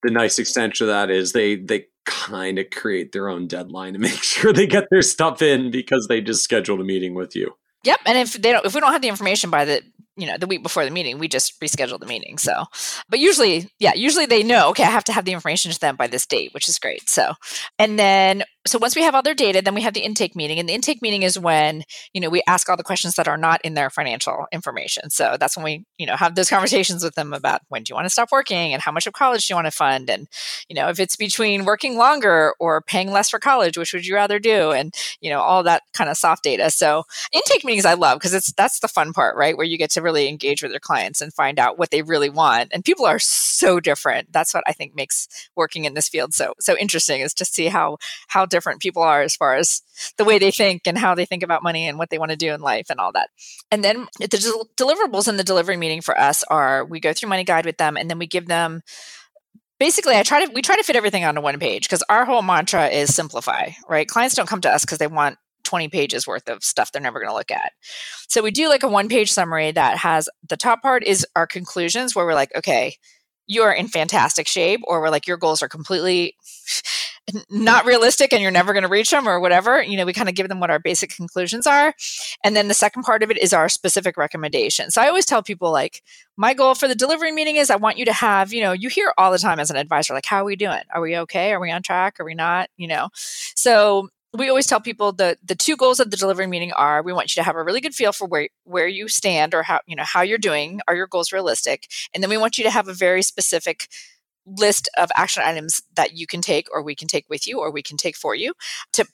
[0.03, 3.99] the nice extension of that is they they kind of create their own deadline to
[3.99, 7.55] make sure they get their stuff in because they just scheduled a meeting with you.
[7.85, 9.83] Yep, and if they don't, if we don't have the information by the
[10.17, 12.65] you know the week before the meeting we just reschedule the meeting so
[13.09, 15.97] but usually yeah usually they know okay i have to have the information to them
[15.97, 17.33] by this date which is great so
[17.79, 20.59] and then so once we have all their data then we have the intake meeting
[20.59, 23.37] and the intake meeting is when you know we ask all the questions that are
[23.37, 25.11] not in their financial information.
[25.11, 27.95] So that's when we you know have those conversations with them about when do you
[27.95, 30.09] want to stop working and how much of college do you want to fund?
[30.09, 30.29] And
[30.69, 34.15] you know if it's between working longer or paying less for college which would you
[34.15, 34.71] rather do?
[34.73, 36.71] And you know all that kind of soft data.
[36.71, 39.57] So intake meetings i love because it's that's the fun part right?
[39.57, 42.31] Where you get to really engage with your clients and find out what they really
[42.31, 42.71] want.
[42.73, 44.33] And people are so different.
[44.33, 47.67] That's what I think makes working in this field so so interesting is to see
[47.67, 47.99] how
[48.29, 49.83] how different people are as far as
[50.17, 52.37] the way they think and how they think about money and what they want to
[52.37, 53.31] do in life and all that.
[53.73, 57.31] And then the del- deliverables in the delivery meeting for us are we go through
[57.31, 58.83] Money Guide with them and then we give them
[59.81, 62.43] basically i try to we try to fit everything onto one page because our whole
[62.43, 65.37] mantra is simplify right clients don't come to us because they want
[65.73, 67.73] 20 pages worth of stuff they're never going to look at.
[68.29, 71.47] So we do like a one page summary that has the top part is our
[71.47, 72.97] conclusions where we're like, okay,
[73.47, 76.37] you are in fantastic shape, or we're like, your goals are completely
[77.51, 79.83] not realistic and you're never going to reach them or whatever.
[79.83, 81.95] You know, we kind of give them what our basic conclusions are.
[82.43, 84.95] And then the second part of it is our specific recommendations.
[84.95, 86.03] So I always tell people, like,
[86.37, 88.89] my goal for the delivery meeting is I want you to have, you know, you
[88.89, 90.83] hear all the time as an advisor, like, how are we doing?
[90.93, 91.53] Are we okay?
[91.53, 92.19] Are we on track?
[92.19, 92.69] Are we not?
[92.77, 96.73] You know, so we always tell people the the two goals of the delivery meeting
[96.73, 99.55] are we want you to have a really good feel for where where you stand
[99.55, 102.57] or how you know how you're doing are your goals realistic and then we want
[102.57, 103.89] you to have a very specific
[104.47, 107.71] list of action items that you can take or we can take with you or
[107.71, 108.53] we can take for you
[108.93, 109.05] to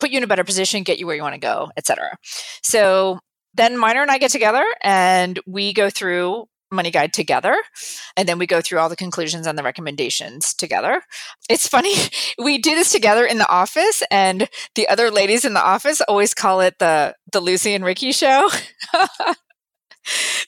[0.00, 2.16] put you in a better position get you where you want to go etc
[2.62, 3.18] so
[3.54, 7.56] then Minor and I get together and we go through money guide together
[8.16, 11.02] and then we go through all the conclusions and the recommendations together.
[11.48, 11.94] It's funny
[12.38, 16.34] we do this together in the office and the other ladies in the office always
[16.34, 18.50] call it the the lucy and ricky show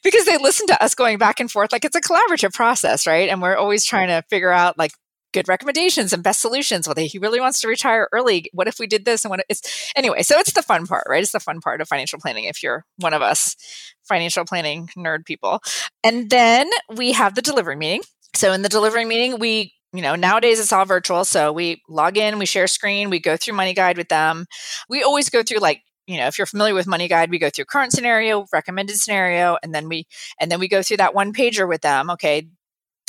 [0.03, 3.29] because they listen to us going back and forth like it's a collaborative process right
[3.29, 4.93] and we're always trying to figure out like
[5.33, 6.87] good recommendations and best solutions.
[6.87, 8.51] Well, he really wants to retire early.
[8.53, 10.23] What if we did this and what it's anyway?
[10.23, 11.23] So it's the fun part, right?
[11.23, 13.57] It's the fun part of financial planning if you're one of us
[14.05, 15.61] financial planning nerd people.
[16.03, 18.03] And then we have the delivery meeting.
[18.35, 22.17] So in the delivery meeting, we you know nowadays it's all virtual so we log
[22.17, 24.47] in we share screen we go through money guide with them
[24.89, 27.51] we always go through like you know if you're familiar with money guide we go
[27.51, 30.07] through current scenario recommended scenario and then we
[30.41, 32.49] and then we go through that one pager with them okay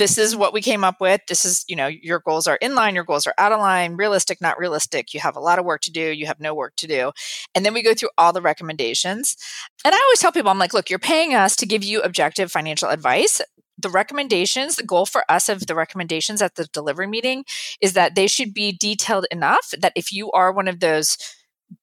[0.01, 1.21] this is what we came up with.
[1.27, 3.95] This is, you know, your goals are in line, your goals are out of line,
[3.95, 5.13] realistic, not realistic.
[5.13, 7.11] You have a lot of work to do, you have no work to do.
[7.53, 9.37] And then we go through all the recommendations.
[9.85, 12.51] And I always tell people, I'm like, look, you're paying us to give you objective
[12.51, 13.41] financial advice.
[13.77, 17.45] The recommendations, the goal for us of the recommendations at the delivery meeting
[17.79, 21.15] is that they should be detailed enough that if you are one of those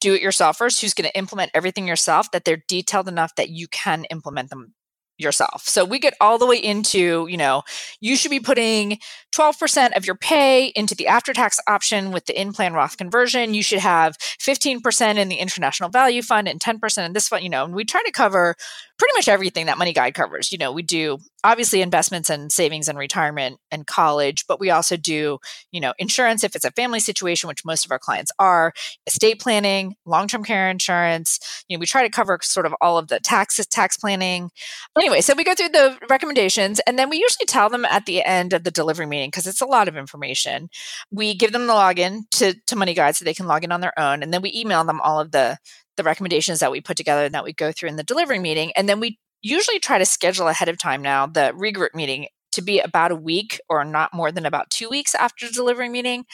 [0.00, 3.68] do it yourselfers who's going to implement everything yourself, that they're detailed enough that you
[3.68, 4.74] can implement them
[5.18, 5.64] yourself.
[5.64, 7.62] So we get all the way into, you know,
[8.00, 8.98] you should be putting
[9.34, 13.52] 12% of your pay into the after tax option with the in plan Roth conversion.
[13.52, 17.50] You should have 15% in the international value fund and 10% in this fund, you
[17.50, 18.54] know, and we try to cover
[18.98, 20.50] pretty much everything that money guide covers.
[20.50, 24.96] You know, we do obviously investments and savings and retirement and college, but we also
[24.96, 25.38] do,
[25.70, 28.72] you know, insurance if it's a family situation, which most of our clients are,
[29.06, 31.38] estate planning, long-term care insurance.
[31.68, 34.50] You know, we try to cover sort of all of the taxes, tax planning.
[34.98, 38.24] Anyway, so we go through the recommendations and then we usually tell them at the
[38.24, 40.68] end of the delivery meeting because it's a lot of information.
[41.12, 43.80] We give them the login to, to Money Guide so they can log in on
[43.80, 44.24] their own.
[44.24, 45.58] And then we email them all of the
[45.98, 48.72] the recommendations that we put together and that we go through in the delivery meeting.
[48.72, 52.62] And then we usually try to schedule ahead of time now the regroup meeting to
[52.62, 56.24] be about a week or not more than about two weeks after the delivery meeting.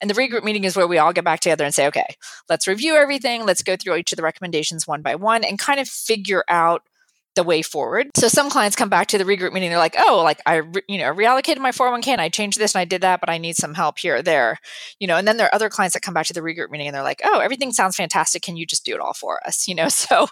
[0.00, 2.16] And the regroup meeting is where we all get back together and say, okay,
[2.48, 3.46] let's review everything.
[3.46, 6.82] Let's go through each of the recommendations one by one and kind of figure out
[7.34, 8.10] the way forward.
[8.16, 9.70] So some clients come back to the regroup meeting.
[9.70, 10.56] They're like, "Oh, like I,
[10.88, 13.38] you know, reallocated my 401k and I changed this and I did that, but I
[13.38, 14.58] need some help here or there."
[14.98, 16.88] You know, and then there are other clients that come back to the regroup meeting
[16.88, 18.42] and they're like, "Oh, everything sounds fantastic.
[18.42, 20.26] Can you just do it all for us?" You know, so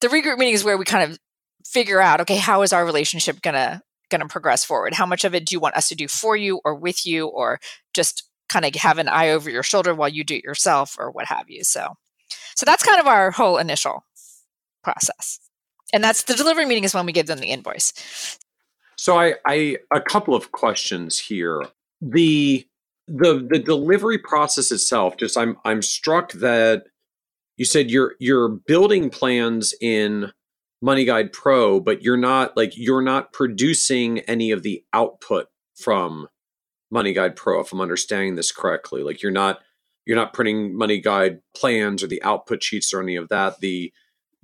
[0.00, 1.18] the regroup meeting is where we kind of
[1.64, 4.94] figure out, okay, how is our relationship gonna gonna progress forward?
[4.94, 7.26] How much of it do you want us to do for you or with you,
[7.28, 7.60] or
[7.94, 11.10] just kind of have an eye over your shoulder while you do it yourself or
[11.10, 11.62] what have you?
[11.64, 11.94] So,
[12.56, 14.04] so that's kind of our whole initial
[14.82, 15.38] process
[15.94, 18.38] and that's the delivery meeting is when we give them the invoice.
[18.96, 21.62] So I, I a couple of questions here.
[22.02, 22.66] The
[23.06, 26.84] the the delivery process itself, just I'm I'm struck that
[27.56, 30.32] you said you're you're building plans in
[30.82, 36.28] Money Guide Pro, but you're not like you're not producing any of the output from
[36.90, 39.02] Money Guide Pro, if I'm understanding this correctly.
[39.02, 39.60] Like you're not
[40.06, 43.60] you're not printing Money Guide plans or the output sheets or any of that.
[43.60, 43.92] The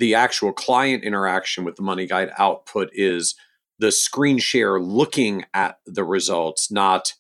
[0.01, 3.37] the actual client interaction with the money guide output is
[3.79, 7.13] the screen share looking at the results, not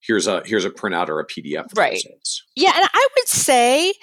[0.00, 1.66] here's a here's a printout or a PDF.
[1.76, 2.02] right.
[2.56, 3.94] Yeah, and I would say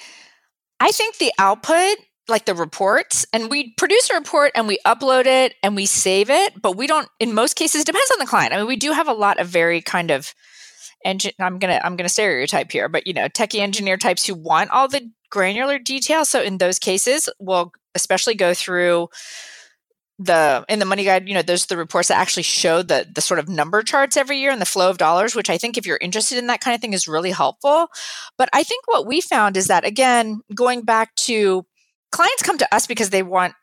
[0.80, 1.98] I think the output
[2.30, 6.30] like the reports and we produce a report and we upload it and we save
[6.30, 8.94] it but we don't in most cases depends on the client i mean we do
[8.94, 10.34] have a lot of very kind of
[11.04, 14.72] engine i'm gonna i'm gonna stereotype here but you know techie engineer types who want
[14.72, 19.10] all the granular detail so in those cases we'll especially go through
[20.20, 23.22] the in the money guide you know there's the reports that actually show the the
[23.22, 25.88] sort of number charts every year and the flow of dollars which i think if
[25.88, 27.88] you're interested in that kind of thing is really helpful.
[28.38, 31.66] But i think what we found is that again going back to
[32.12, 33.56] clients come to us because they want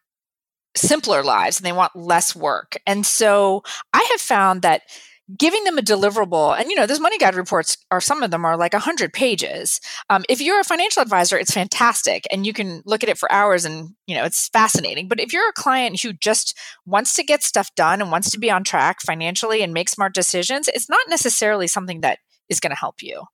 [0.76, 2.76] simpler lives and they want less work.
[2.86, 3.62] And so
[3.94, 4.82] i have found that
[5.36, 8.44] giving them a deliverable and you know those money guide reports are some of them
[8.44, 9.80] are like 100 pages.
[10.08, 13.30] Um, if you're a financial advisor it's fantastic and you can look at it for
[13.30, 15.08] hours and you know it's fascinating.
[15.08, 18.38] But if you're a client who just wants to get stuff done and wants to
[18.38, 22.70] be on track financially and make smart decisions it's not necessarily something that is going
[22.70, 23.24] to help you.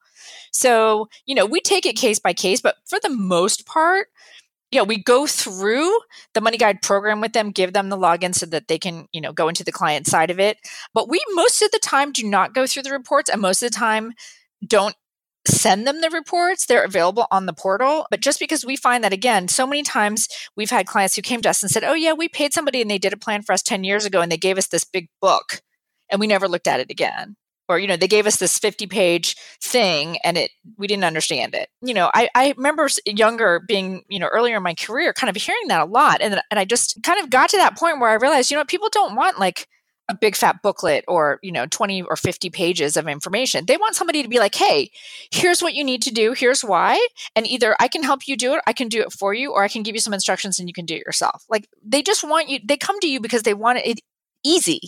[0.53, 4.09] So you know we take it case by case but for the most part
[4.73, 5.99] know, we go through
[6.35, 9.21] the money guide program with them, give them the login so that they can, you
[9.21, 10.59] know, go into the client side of it.
[10.93, 13.71] But we most of the time do not go through the reports and most of
[13.71, 14.13] the time
[14.67, 14.97] don't
[15.47, 16.67] send them the reports.
[16.67, 18.07] They're available on the portal.
[18.11, 21.41] But just because we find that again, so many times we've had clients who came
[21.43, 23.53] to us and said, Oh yeah, we paid somebody and they did a plan for
[23.53, 25.63] us 10 years ago and they gave us this big book
[26.11, 27.37] and we never looked at it again
[27.69, 31.55] or you know they gave us this 50 page thing and it we didn't understand
[31.55, 31.69] it.
[31.83, 35.41] You know I, I remember younger being you know earlier in my career kind of
[35.41, 38.11] hearing that a lot and, and i just kind of got to that point where
[38.11, 39.67] i realized you know people don't want like
[40.09, 43.67] a big fat booklet or you know 20 or 50 pages of information.
[43.67, 44.91] They want somebody to be like hey
[45.33, 48.55] here's what you need to do here's why and either i can help you do
[48.55, 50.69] it i can do it for you or i can give you some instructions and
[50.69, 51.45] you can do it yourself.
[51.49, 54.01] Like they just want you they come to you because they want it
[54.45, 54.81] easy.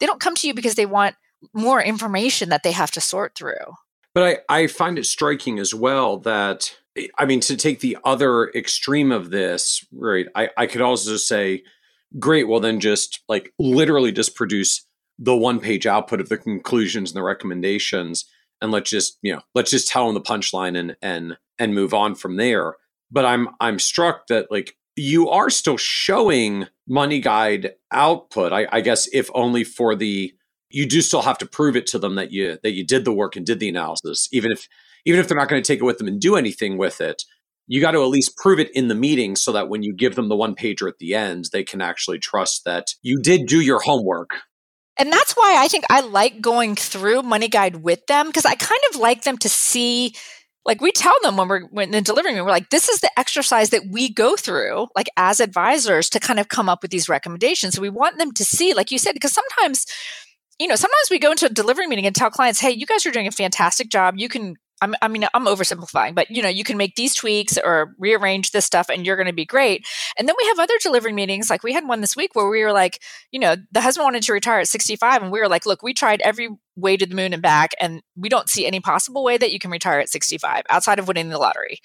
[0.00, 1.14] They don't come to you because they want
[1.52, 3.74] more information that they have to sort through.
[4.14, 6.74] But I, I find it striking as well that,
[7.18, 11.64] I mean, to take the other extreme of this, right, I, I could also say,
[12.18, 14.86] great, well, then just like literally just produce
[15.18, 18.24] the one page output of the conclusions and the recommendations
[18.60, 21.94] and let's just you know let's just tell them the punchline and and and move
[21.94, 22.74] on from there
[23.10, 28.80] but i'm i'm struck that like you are still showing money guide output I, I
[28.80, 30.32] guess if only for the
[30.70, 33.12] you do still have to prove it to them that you that you did the
[33.12, 34.28] work and did the analysis.
[34.32, 34.68] Even if
[35.04, 37.22] even if they're not going to take it with them and do anything with it
[37.68, 40.14] you got to at least prove it in the meeting so that when you give
[40.14, 43.60] them the one pager at the end they can actually trust that you did do
[43.60, 44.30] your homework.
[44.98, 48.54] And that's why i think i like going through money guide with them because i
[48.54, 50.14] kind of like them to see
[50.64, 53.70] like we tell them when we're when in delivering we're like this is the exercise
[53.70, 57.74] that we go through like as advisors to kind of come up with these recommendations.
[57.74, 59.86] So we want them to see like you said because sometimes
[60.58, 63.04] you know, sometimes we go into a delivery meeting and tell clients, hey, you guys
[63.06, 64.14] are doing a fantastic job.
[64.16, 67.58] You can, I'm, i mean, I'm oversimplifying, but you know, you can make these tweaks
[67.62, 69.86] or rearrange this stuff and you're going to be great.
[70.18, 71.50] And then we have other delivery meetings.
[71.50, 74.22] Like we had one this week where we were like, you know, the husband wanted
[74.24, 77.14] to retire at 65 and we were like, look, we tried every way to the
[77.14, 80.08] moon and back and we don't see any possible way that you can retire at
[80.08, 81.78] 65 outside of winning the lottery.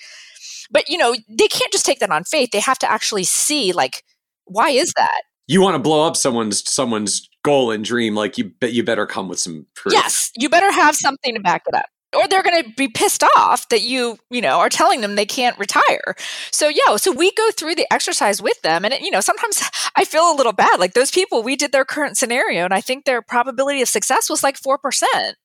[0.70, 2.52] But, you know, they can't just take that on faith.
[2.52, 4.04] They have to actually see like,
[4.46, 5.22] why is that?
[5.52, 9.06] You want to blow up someone's someone's goal and dream, like you bet you better
[9.06, 9.92] come with some proof.
[9.92, 11.88] Yes, you better have something to back it up.
[12.16, 15.26] Or they're going to be pissed off that you, you know, are telling them they
[15.26, 16.16] can't retire.
[16.54, 19.62] So yeah, so we go through the exercise with them, and it, you know, sometimes
[19.98, 20.80] I feel a little bad.
[20.80, 24.30] Like those people, we did their current scenario, and I think their probability of success
[24.30, 25.36] was like four percent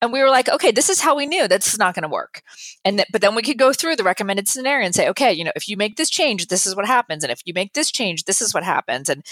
[0.00, 2.08] and we were like okay this is how we knew this is not going to
[2.08, 2.42] work
[2.84, 5.44] and th- but then we could go through the recommended scenario and say okay you
[5.44, 7.90] know if you make this change this is what happens and if you make this
[7.90, 9.24] change this is what happens and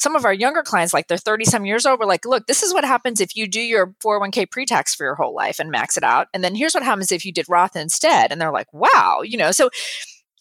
[0.00, 2.62] some of our younger clients, like they're 30 some years old, we're like, look, this
[2.62, 5.70] is what happens if you do your 401k pre tax for your whole life and
[5.70, 6.28] max it out.
[6.32, 8.32] And then here's what happens if you did Roth instead.
[8.32, 9.68] And they're like, wow, you know, so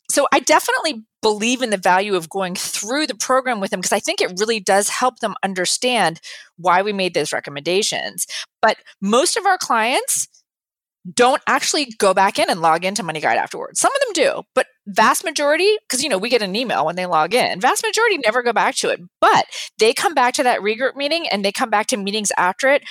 [0.10, 3.91] so I definitely believe in the value of going through the program with them because
[3.91, 6.19] I think it really does help them understand
[6.58, 8.25] why we made those recommendations.
[8.62, 10.27] But most of our clients
[11.13, 13.79] don't actually go back in and log into Money Guide afterwards.
[13.79, 16.95] Some of them do, but vast majority, because you know we get an email when
[16.95, 17.60] they log in.
[17.60, 19.45] Vast majority never go back to it, but
[19.79, 22.84] they come back to that regroup meeting and they come back to meetings after it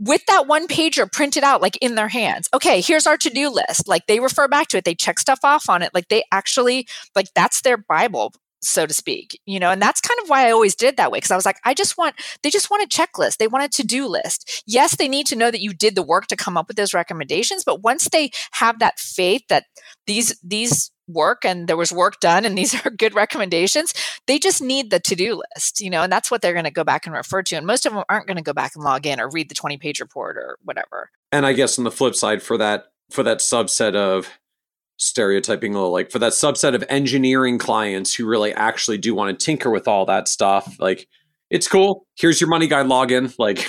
[0.00, 2.48] with that one pager printed out like in their hands.
[2.54, 3.86] Okay here's our to-do list.
[3.86, 4.84] Like they refer back to it.
[4.84, 5.90] They check stuff off on it.
[5.94, 10.18] Like they actually like that's their bible so to speak you know and that's kind
[10.22, 12.50] of why i always did that way because i was like i just want they
[12.50, 14.62] just want a checklist they want a to-do list.
[14.66, 16.94] Yes they need to know that you did the work to come up with those
[16.94, 19.64] recommendations but once they have that faith that
[20.06, 23.92] these these work and there was work done and these are good recommendations
[24.26, 26.84] they just need the to-do list you know and that's what they're going to go
[26.84, 29.06] back and refer to and most of them aren't going to go back and log
[29.06, 31.10] in or read the 20 page report or whatever.
[31.32, 34.28] And i guess on the flip side for that for that subset of
[35.00, 39.38] stereotyping a little like for that subset of engineering clients who really actually do want
[39.38, 41.08] to tinker with all that stuff like
[41.48, 43.66] it's cool here's your Money Guide login like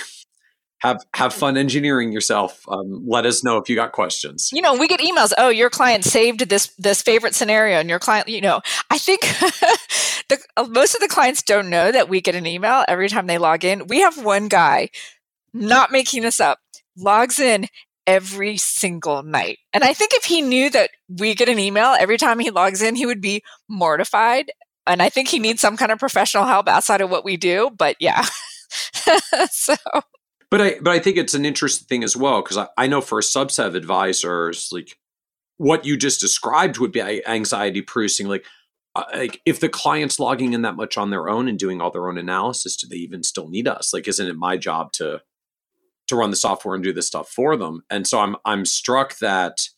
[0.82, 2.60] have have fun engineering yourself.
[2.68, 4.50] Um, let us know if you got questions.
[4.52, 5.32] You know, we get emails.
[5.38, 8.60] Oh, your client saved this this favorite scenario, and your client, you know,
[8.90, 9.20] I think
[10.28, 13.28] the, uh, most of the clients don't know that we get an email every time
[13.28, 13.86] they log in.
[13.86, 14.88] We have one guy,
[15.54, 16.58] not making this up,
[16.96, 17.68] logs in
[18.06, 19.58] every single night.
[19.72, 22.82] And I think if he knew that we get an email every time he logs
[22.82, 24.50] in, he would be mortified.
[24.86, 27.70] And I think he needs some kind of professional help outside of what we do.
[27.76, 28.26] But yeah.
[29.50, 29.76] so
[30.52, 33.00] but I but I think it's an interesting thing as well because I, I know
[33.00, 34.98] for a subset of advisors, like
[35.56, 38.28] what you just described would be anxiety producing.
[38.28, 38.44] Like,
[38.94, 41.90] uh, like if the client's logging in that much on their own and doing all
[41.90, 43.94] their own analysis, do they even still need us?
[43.94, 45.22] Like, isn't it my job to
[46.12, 47.82] to run the software and do this stuff for them?
[47.90, 49.68] And so I'm I'm struck that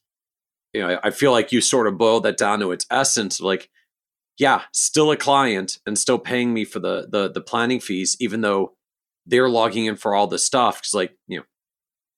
[0.72, 3.40] you know I feel like you sort of boiled that down to its essence.
[3.40, 3.70] Like,
[4.38, 8.40] yeah, still a client and still paying me for the the the planning fees, even
[8.42, 8.74] though
[9.26, 11.44] they're logging in for all this stuff because like you know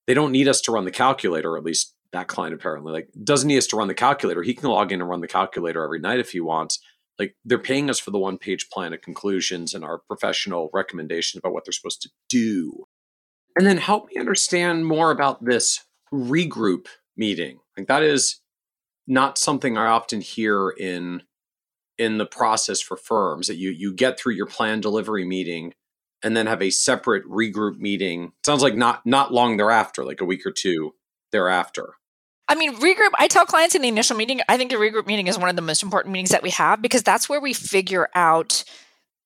[0.07, 3.49] they don't need us to run the calculator at least that client apparently like doesn't
[3.49, 6.01] need us to run the calculator he can log in and run the calculator every
[6.01, 6.81] night if he wants
[7.19, 11.39] like they're paying us for the one page plan of conclusions and our professional recommendations
[11.39, 12.86] about what they're supposed to do
[13.57, 16.86] and then help me understand more about this regroup
[17.16, 18.40] meeting like that is
[19.07, 21.22] not something i often hear in
[21.98, 25.72] in the process for firms that you you get through your plan delivery meeting
[26.22, 28.32] and then have a separate regroup meeting.
[28.44, 30.94] Sounds like not not long thereafter, like a week or two
[31.32, 31.94] thereafter.
[32.48, 35.26] I mean, regroup, I tell clients in the initial meeting, I think the regroup meeting
[35.26, 38.09] is one of the most important meetings that we have because that's where we figure
[38.14, 38.62] out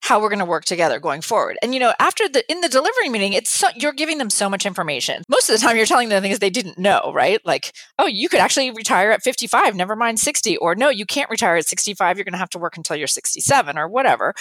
[0.03, 1.59] how we're going to work together going forward.
[1.63, 4.49] And you know, after the in the delivery meeting, it's so, you're giving them so
[4.49, 5.23] much information.
[5.29, 7.41] Most of the time, you're telling them things they didn't know, right?
[7.45, 11.31] Like, oh, you could actually retire at 55, never mind 60, or no, you can't
[11.31, 12.17] retire at 65.
[12.17, 14.35] You're going to have to work until you're 67 or whatever.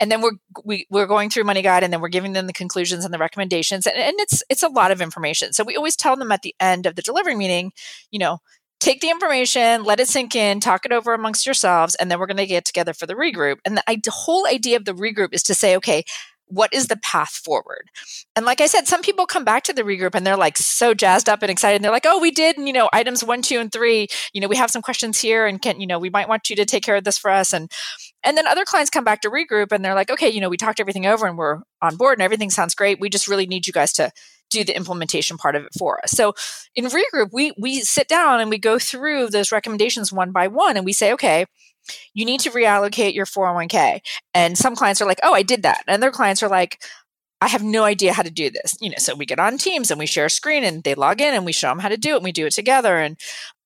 [0.00, 0.32] And then we're
[0.64, 3.18] we, we're going through Money Guide, and then we're giving them the conclusions and the
[3.18, 5.52] recommendations, and, and it's it's a lot of information.
[5.52, 7.72] So we always tell them at the end of the delivery meeting,
[8.10, 8.38] you know,
[8.80, 12.26] take the information, let it sink in, talk it over amongst yourselves, and then we're
[12.26, 13.58] going to get together for the regroup.
[13.64, 16.02] And the, the whole idea of the regroup is to say, okay,
[16.46, 17.90] what is the path forward?
[18.34, 20.94] And like I said, some people come back to the regroup and they're like so
[20.94, 21.76] jazzed up and excited.
[21.76, 24.08] And they're like, oh, we did, and, you know, items one, two, and three.
[24.32, 26.56] You know, we have some questions here, and can you know, we might want you
[26.56, 27.52] to take care of this for us.
[27.52, 27.70] And
[28.24, 30.56] and then other clients come back to regroup and they're like, okay, you know, we
[30.56, 33.00] talked everything over and we're on board and everything sounds great.
[33.00, 34.10] We just really need you guys to
[34.50, 36.10] do the implementation part of it for us.
[36.10, 36.34] So
[36.74, 40.76] in regroup, we we sit down and we go through those recommendations one by one
[40.76, 41.46] and we say, okay,
[42.12, 44.00] you need to reallocate your 401k.
[44.34, 45.82] And some clients are like, oh, I did that.
[45.86, 46.82] And other clients are like,
[47.40, 48.76] I have no idea how to do this.
[48.80, 51.20] You know, so we get on Teams and we share a screen and they log
[51.20, 52.98] in and we show them how to do it and we do it together.
[52.98, 53.18] And,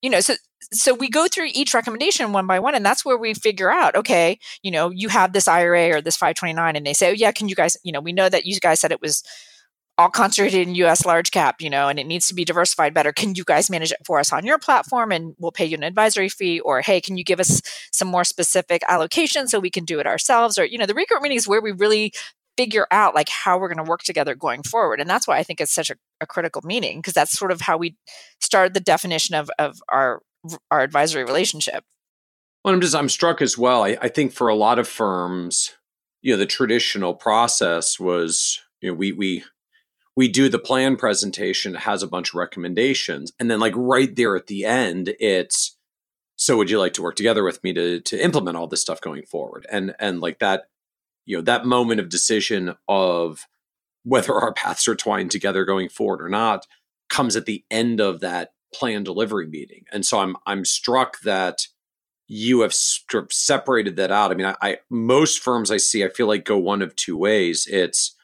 [0.03, 0.35] you know, so
[0.73, 3.95] so we go through each recommendation one by one and that's where we figure out
[3.95, 7.31] okay you know you have this ira or this 529 and they say oh yeah
[7.33, 9.23] can you guys you know we know that you guys said it was
[9.97, 13.13] all concentrated in US large cap, you know, and it needs to be diversified better.
[13.13, 15.85] Can you guys manage it for us on your platform and we'll pay you an
[15.85, 16.61] advisory fee?
[16.61, 17.63] Or hey, can you give us
[17.93, 20.59] some more specific allocation so we can do it ourselves?
[20.59, 22.13] Or, you know, the regroup meeting is where we really
[22.57, 25.01] figure out like how we're going to work together going forward.
[25.01, 27.63] And that's why I think it's such a, a critical meeting, because that's sort of
[27.63, 27.97] how we
[28.41, 30.21] started the definition of, of our
[30.71, 31.85] our advisory relationship.
[32.65, 33.85] Well, I'm just I'm struck as well.
[33.85, 35.75] I, I think for a lot of firms,
[36.23, 39.45] you know, the traditional process was, you know, we we
[40.17, 43.33] we do the plan presentation, it has a bunch of recommendations.
[43.41, 45.77] And then like right there at the end, it's
[46.37, 49.01] so would you like to work together with me to to implement all this stuff
[49.01, 49.67] going forward?
[49.71, 50.65] And and like that,
[51.27, 53.47] you know, that moment of decision of
[54.03, 56.67] whether our paths are twined together going forward or not
[57.09, 59.85] comes at the end of that plan delivery meeting.
[59.93, 61.67] And so I'm I'm struck that
[62.27, 64.31] you have separated that out.
[64.31, 67.17] I mean, I, I most firms I see, I feel like go one of two
[67.17, 67.67] ways.
[67.71, 68.17] It's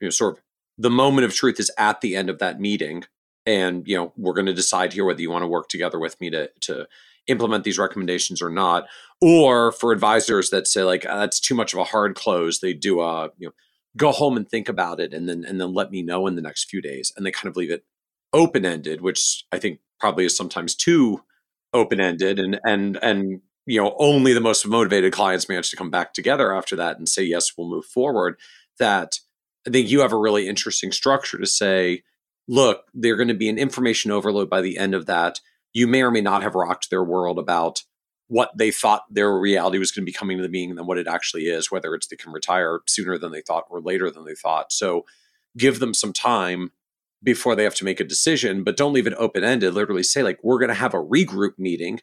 [0.00, 0.42] you know, sort of
[0.78, 3.04] the moment of truth is at the end of that meeting
[3.46, 6.20] and you know we're going to decide here whether you want to work together with
[6.20, 6.86] me to to
[7.26, 8.86] implement these recommendations or not
[9.20, 12.72] or for advisors that say like ah, that's too much of a hard close they
[12.72, 13.52] do a you know
[13.96, 16.42] go home and think about it and then and then let me know in the
[16.42, 17.84] next few days and they kind of leave it
[18.32, 21.22] open ended which i think probably is sometimes too
[21.72, 25.90] open ended and and and you know only the most motivated clients manage to come
[25.90, 28.36] back together after that and say yes we'll move forward
[28.78, 29.20] that
[29.66, 32.02] I think you have a really interesting structure to say,
[32.48, 35.40] look, they're going to be an information overload by the end of that.
[35.72, 37.82] You may or may not have rocked their world about
[38.28, 40.98] what they thought their reality was going to be coming to the being than what
[40.98, 44.24] it actually is, whether it's they can retire sooner than they thought or later than
[44.24, 44.72] they thought.
[44.72, 45.04] So
[45.56, 46.72] give them some time
[47.22, 49.74] before they have to make a decision, but don't leave it open ended.
[49.74, 52.00] Literally say, like, we're going to have a regroup meeting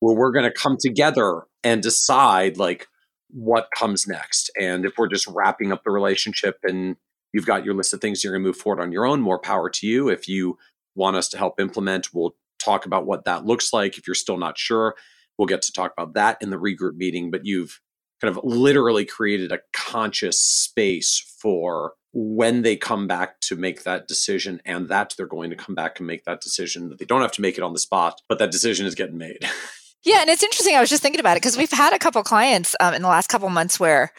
[0.00, 2.88] where we're going to come together and decide, like,
[3.28, 6.96] what comes next and if we're just wrapping up the relationship and
[7.32, 9.38] you've got your list of things you're going to move forward on your own, more
[9.38, 10.08] power to you.
[10.08, 10.56] If you
[10.94, 12.36] want us to help implement, we'll
[12.66, 13.96] talk about what that looks like.
[13.96, 14.96] If you're still not sure,
[15.38, 17.30] we'll get to talk about that in the regroup meeting.
[17.30, 17.80] But you've
[18.20, 24.08] kind of literally created a conscious space for when they come back to make that
[24.08, 27.20] decision and that they're going to come back and make that decision that they don't
[27.20, 29.38] have to make it on the spot but that decision is getting made
[30.04, 32.22] yeah and it's interesting i was just thinking about it because we've had a couple
[32.22, 34.10] clients um, in the last couple months where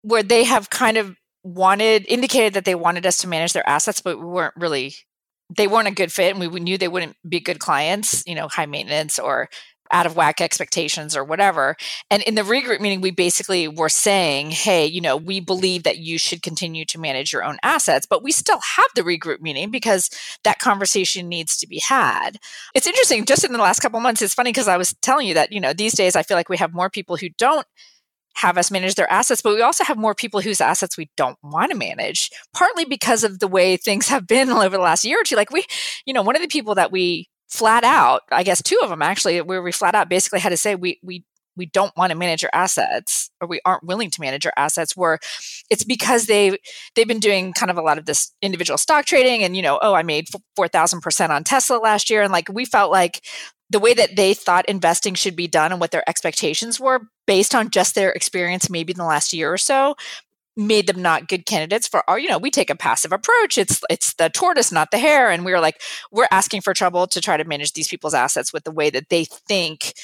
[0.00, 4.00] where they have kind of wanted indicated that they wanted us to manage their assets
[4.00, 4.94] but we weren't really
[5.56, 8.48] they weren't a good fit and we, knew they wouldn't be good clients you know
[8.48, 9.48] high maintenance or
[9.92, 11.76] out of whack expectations or whatever.
[12.10, 15.98] And in the regroup meeting, we basically were saying, hey, you know, we believe that
[15.98, 19.70] you should continue to manage your own assets, but we still have the regroup meeting
[19.70, 20.08] because
[20.44, 22.38] that conversation needs to be had.
[22.74, 25.34] It's interesting, just in the last couple months, it's funny because I was telling you
[25.34, 27.66] that, you know, these days I feel like we have more people who don't
[28.34, 31.38] have us manage their assets, but we also have more people whose assets we don't
[31.42, 35.20] want to manage, partly because of the way things have been over the last year
[35.20, 35.36] or two.
[35.36, 35.64] Like we,
[36.06, 39.02] you know, one of the people that we flat out, I guess two of them
[39.02, 41.24] actually, where we flat out basically had to say we we
[41.56, 44.96] we don't want to manage your assets or we aren't willing to manage your assets
[44.96, 45.18] where
[45.70, 46.56] it's because they
[46.94, 49.78] they've been doing kind of a lot of this individual stock trading and you know
[49.82, 50.26] oh i made
[50.58, 53.20] 4000% on tesla last year and like we felt like
[53.72, 57.54] the way that they thought investing should be done and what their expectations were based
[57.54, 59.96] on just their experience maybe in the last year or so
[60.54, 63.56] made them not good candidates for our you know we take a passive approach.
[63.56, 65.30] It's it's the tortoise not the hare.
[65.30, 68.52] And we are like we're asking for trouble to try to manage these people's assets
[68.52, 69.94] with the way that they think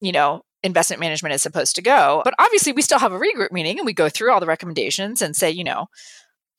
[0.00, 2.22] you know investment management is supposed to go.
[2.24, 5.22] But obviously we still have a regroup meeting and we go through all the recommendations
[5.22, 5.86] and say you know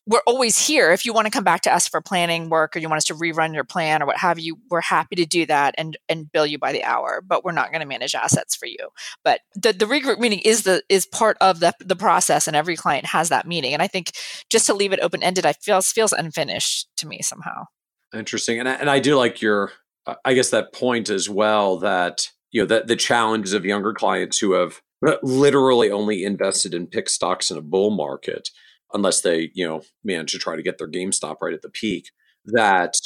[0.08, 0.92] we're always here.
[0.92, 3.06] If you want to come back to us for planning work or you want us
[3.06, 6.32] to rerun your plan or what have you, we're happy to do that and and
[6.32, 7.24] bill you by the hour.
[7.26, 8.78] But we're not going to manage assets for you.
[9.24, 12.76] But the, the regroup meeting is the is part of the the process, and every
[12.76, 13.74] client has that meeting.
[13.74, 14.12] And I think
[14.50, 17.66] just to leave it open ended, I feels feels unfinished to me somehow.
[18.14, 19.72] Interesting, and I, and I do like your
[20.06, 23.94] uh, I guess that point as well that you know that the challenges of younger
[23.94, 28.50] clients who have uh, literally only invested in pick stocks in a bull market
[28.94, 32.12] unless they you know manage to try to get their GameStop right at the peak.
[32.46, 33.00] That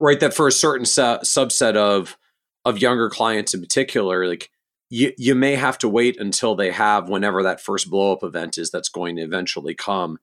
[0.00, 2.16] right that for a certain su- subset of
[2.64, 4.50] of younger clients in particular, like
[4.90, 8.58] you you may have to wait until they have whenever that first blow up event
[8.58, 10.18] is that's going to eventually come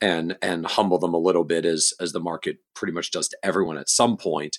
[0.00, 3.38] and and humble them a little bit as as the market pretty much does to
[3.42, 4.58] everyone at some point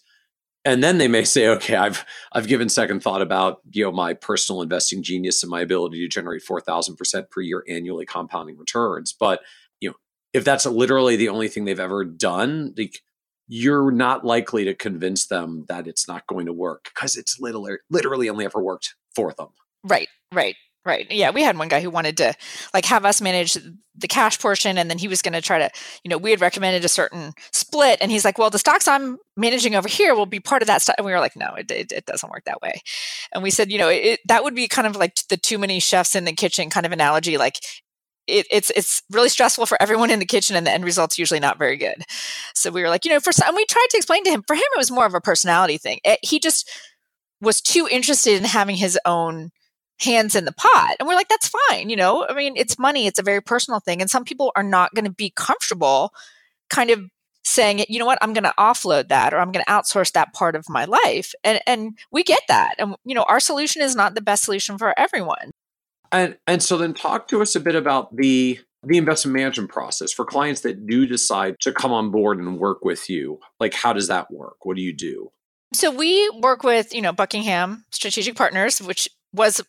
[0.66, 4.14] and then they may say okay i've i've given second thought about you know my
[4.14, 9.42] personal investing genius and my ability to generate 4000% per year annually compounding returns but
[10.38, 13.02] if that's literally the only thing they've ever done, like
[13.48, 17.74] you're not likely to convince them that it's not going to work because it's literally
[17.90, 19.48] literally only ever worked for them.
[19.84, 21.10] Right, right, right.
[21.10, 22.34] Yeah, we had one guy who wanted to
[22.74, 23.58] like have us manage
[23.96, 25.72] the cash portion and then he was going to try to,
[26.04, 29.18] you know, we had recommended a certain split and he's like, "Well, the stocks I'm
[29.36, 31.72] managing over here will be part of that stuff." And we were like, "No, it,
[31.72, 32.82] it, it doesn't work that way."
[33.34, 35.80] And we said, you know, it, that would be kind of like the too many
[35.80, 37.60] chefs in the kitchen kind of analogy like
[38.28, 41.40] it, it's it's really stressful for everyone in the kitchen, and the end result's usually
[41.40, 41.96] not very good.
[42.54, 44.44] So we were like, you know, for some, and we tried to explain to him.
[44.46, 46.00] For him, it was more of a personality thing.
[46.04, 46.70] It, he just
[47.42, 49.52] was too interested in having his own
[50.00, 51.90] hands in the pot, and we're like, that's fine.
[51.90, 54.64] You know, I mean, it's money; it's a very personal thing, and some people are
[54.64, 56.12] not going to be comfortable,
[56.70, 57.02] kind of
[57.48, 60.34] saying you know what i'm going to offload that or i'm going to outsource that
[60.34, 63.96] part of my life and and we get that and you know our solution is
[63.96, 65.52] not the best solution for everyone
[66.12, 70.14] and and so then talk to us a bit about the the investment management process
[70.14, 73.40] for clients that do decide to come on board and work with you.
[73.60, 74.66] Like how does that work?
[74.66, 75.32] What do you do?
[75.74, 79.62] So we work with, you know, Buckingham Strategic Partners, which was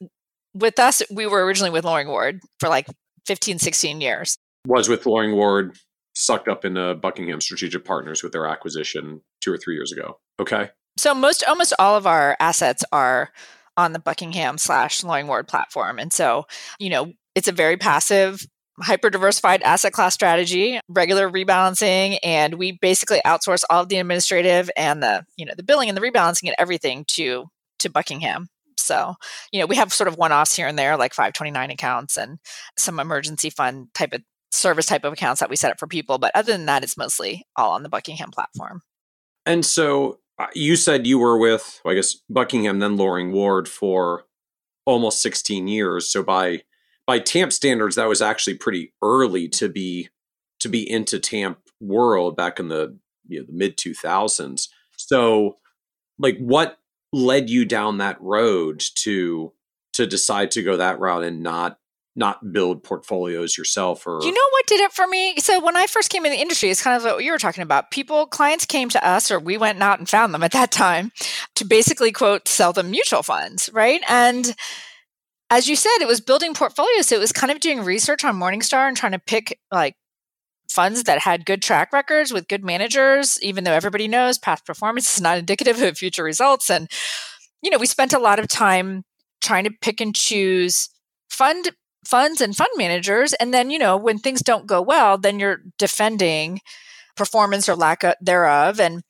[0.54, 2.86] with us, we were originally with Loring Ward for like
[3.26, 4.38] 15, 16 years.
[4.66, 5.76] Was with Loring Ward,
[6.14, 10.18] sucked up into Buckingham Strategic Partners with their acquisition two or three years ago.
[10.40, 10.70] Okay.
[10.96, 13.30] So most almost all of our assets are
[13.78, 15.98] on the Buckingham slash Loring Ward platform.
[15.98, 16.46] And so,
[16.78, 18.44] you know, it's a very passive,
[18.80, 24.68] hyper diversified asset class strategy, regular rebalancing, and we basically outsource all of the administrative
[24.76, 27.46] and the, you know, the billing and the rebalancing and everything to
[27.78, 28.48] to Buckingham.
[28.76, 29.14] So,
[29.52, 32.38] you know, we have sort of one offs here and there, like 529 accounts and
[32.76, 36.18] some emergency fund type of service type of accounts that we set up for people.
[36.18, 38.82] But other than that, it's mostly all on the Buckingham platform.
[39.46, 40.18] And so
[40.54, 44.26] you said you were with, well, I guess, Buckingham, then Loring Ward for
[44.86, 46.10] almost 16 years.
[46.10, 46.62] So by
[47.06, 50.10] by TAMP standards, that was actually pretty early to be
[50.60, 54.68] to be into TAMP world back in the you know, the mid 2000s.
[54.96, 55.56] So,
[56.18, 56.78] like, what
[57.12, 59.52] led you down that road to
[59.94, 61.78] to decide to go that route and not
[62.18, 65.36] not build portfolios yourself or you know what did it for me?
[65.38, 67.62] So when i first came in the industry it's kind of what you were talking
[67.62, 67.90] about.
[67.90, 71.12] People clients came to us or we went out and found them at that time
[71.54, 74.02] to basically quote sell them mutual funds right?
[74.08, 74.54] And
[75.50, 77.06] as you said it was building portfolios.
[77.06, 79.94] So it was kind of doing research on morningstar and trying to pick like
[80.68, 85.16] funds that had good track records with good managers even though everybody knows past performance
[85.16, 86.68] is not indicative of future results.
[86.68, 86.90] And
[87.62, 89.04] you know we spent a lot of time
[89.40, 90.88] trying to pick and choose
[91.30, 91.70] fund
[92.08, 95.60] funds and fund managers and then you know when things don't go well then you're
[95.76, 96.58] defending
[97.16, 99.02] performance or lack of, thereof and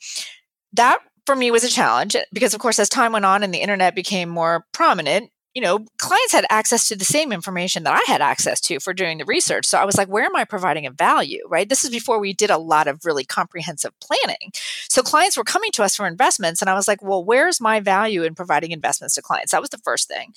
[0.72, 3.54] that for me was a challenge eh, because of course as time went on and
[3.54, 7.94] the internet became more prominent you know clients had access to the same information that
[7.94, 9.64] i had access to for doing the research.
[9.66, 11.68] So i was like where am i providing a value right?
[11.68, 14.50] This is before we did a lot of really comprehensive planning.
[14.88, 17.80] So clients were coming to us for investments and i was like well where's my
[17.80, 19.52] value in providing investments to clients?
[19.52, 20.32] That was the first thing.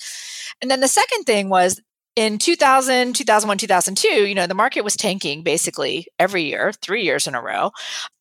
[0.62, 1.82] And then the second thing was
[2.16, 7.28] in 2000 2001 2002 you know the market was tanking basically every year three years
[7.28, 7.72] in a row.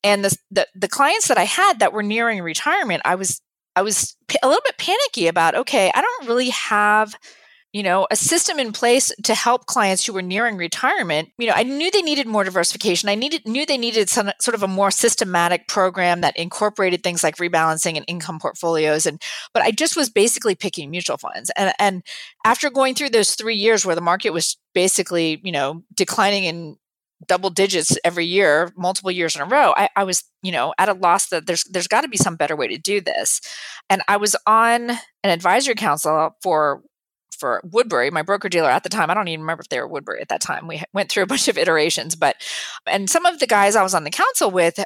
[0.04, 3.40] And the, the, the clients that i had that were nearing retirement i was
[3.74, 7.14] i was a little bit panicky about okay i don't really have
[7.72, 11.30] you know a system in place to help clients who were nearing retirement.
[11.38, 13.08] You know i knew they needed more diversification.
[13.08, 17.22] I needed knew they needed some sort of a more systematic program that incorporated things
[17.22, 19.06] like rebalancing and income portfolios.
[19.06, 19.20] And
[19.54, 21.50] but i just was basically picking mutual funds.
[21.56, 22.02] And and
[22.44, 26.76] after going through those 3 years where the market was basically you know declining in
[27.28, 30.88] double digits every year multiple years in a row I, I was you know at
[30.88, 33.40] a loss that there's there's got to be some better way to do this.
[33.88, 36.82] And i was on an advisory council for
[37.40, 39.10] for Woodbury, my broker dealer at the time.
[39.10, 40.68] I don't even remember if they were Woodbury at that time.
[40.68, 42.36] We went through a bunch of iterations, but
[42.86, 44.78] and some of the guys I was on the council with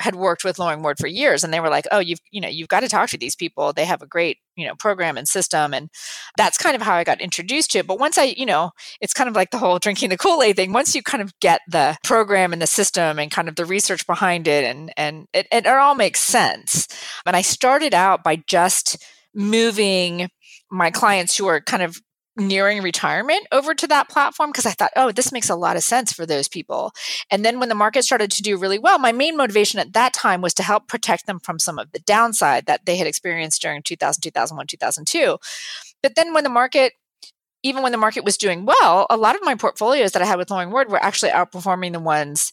[0.00, 2.48] had worked with Loring Ward for years and they were like, "Oh, you've you know,
[2.48, 3.72] you've got to talk to these people.
[3.72, 5.90] They have a great, you know, program and system." And
[6.36, 7.86] that's kind of how I got introduced to it.
[7.86, 10.72] But once I, you know, it's kind of like the whole drinking the Kool-Aid thing.
[10.72, 14.06] Once you kind of get the program and the system and kind of the research
[14.06, 16.88] behind it and and it, it, it all makes sense.
[17.24, 19.04] And I started out by just
[19.34, 20.28] moving
[20.72, 22.00] my clients who are kind of
[22.36, 25.82] nearing retirement over to that platform because I thought, oh, this makes a lot of
[25.82, 26.92] sense for those people.
[27.30, 30.14] And then when the market started to do really well, my main motivation at that
[30.14, 33.60] time was to help protect them from some of the downside that they had experienced
[33.60, 35.36] during 2000, 2001, 2002.
[36.02, 36.94] But then when the market
[37.64, 40.36] even when the market was doing well, a lot of my portfolios that I had
[40.36, 42.52] with Loring Ward were actually outperforming the ones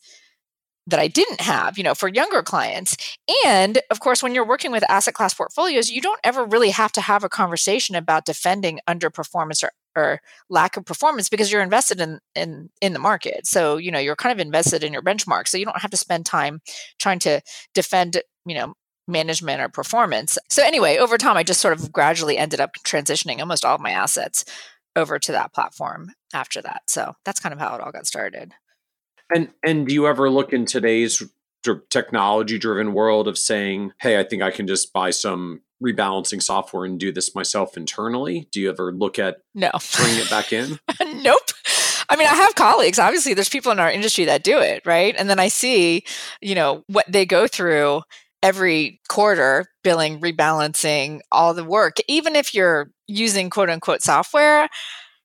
[0.90, 2.98] that I didn't have, you know, for younger clients.
[3.46, 6.92] And of course, when you're working with asset class portfolios, you don't ever really have
[6.94, 12.02] to have a conversation about defending underperformance or, or lack of performance because you're invested
[12.02, 13.46] in, in in the market.
[13.46, 15.48] So, you know, you're kind of invested in your benchmark.
[15.48, 16.62] So you don't have to spend time
[17.00, 17.42] trying to
[17.74, 18.74] defend, you know,
[19.08, 20.38] management or performance.
[20.50, 23.82] So anyway, over time I just sort of gradually ended up transitioning almost all of
[23.82, 24.46] my assets
[24.96, 26.84] over to that platform after that.
[26.88, 28.54] So that's kind of how it all got started.
[29.34, 31.24] And and do you ever look in today's
[31.90, 36.86] technology driven world of saying, "Hey, I think I can just buy some rebalancing software
[36.86, 38.48] and do this myself internally"?
[38.52, 40.80] Do you ever look at no bringing it back in?
[41.22, 41.42] nope.
[42.10, 42.98] I mean, I have colleagues.
[42.98, 45.14] Obviously, there's people in our industry that do it, right?
[45.18, 46.04] And then I see,
[46.42, 48.02] you know, what they go through
[48.42, 51.98] every quarter, billing, rebalancing, all the work.
[52.08, 54.70] Even if you're using quote unquote software,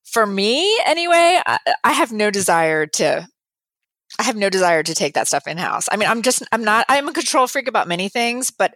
[0.05, 3.27] for me anyway, I, I have no desire to
[4.19, 5.89] I have no desire to take that stuff in house.
[5.91, 8.75] I mean, I'm just, I'm not, I'm a control freak about many things, but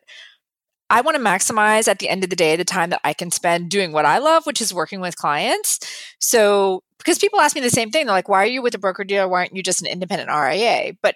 [0.91, 3.31] I want to maximize at the end of the day the time that I can
[3.31, 5.81] spend doing what I love, which is working with clients.
[6.19, 8.79] So, because people ask me the same thing, they're like, why are you with a
[8.79, 9.29] broker dealer?
[9.29, 10.95] Why aren't you just an independent RIA?
[11.03, 11.15] But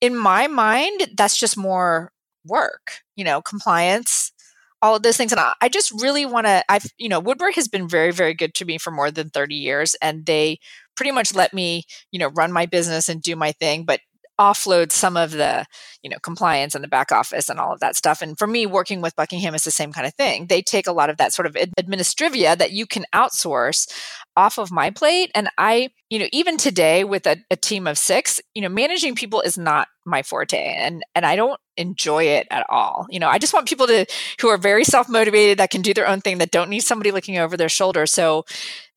[0.00, 2.10] in my mind, that's just more
[2.44, 4.32] work, you know, compliance,
[4.80, 5.30] all of those things.
[5.30, 8.34] And I, I just really want to, I've, you know, Woodbury has been very, very
[8.34, 9.94] good to me for more than 30 years.
[10.02, 10.58] And they
[10.96, 14.00] pretty much let me, you know, run my business and do my thing, but
[14.42, 15.64] offload some of the
[16.02, 18.20] you know compliance and the back office and all of that stuff.
[18.20, 20.46] And for me working with buckingham is the same kind of thing.
[20.48, 23.88] They take a lot of that sort of administrivia that you can outsource
[24.36, 25.30] off of my plate.
[25.34, 29.14] And i you know even today with a, a team of six you know managing
[29.14, 33.06] people is not my forte and and i don't enjoy it at all.
[33.10, 34.06] You know i just want people to
[34.40, 37.38] who are very self-motivated that can do their own thing that don't need somebody looking
[37.38, 38.06] over their shoulder.
[38.06, 38.44] So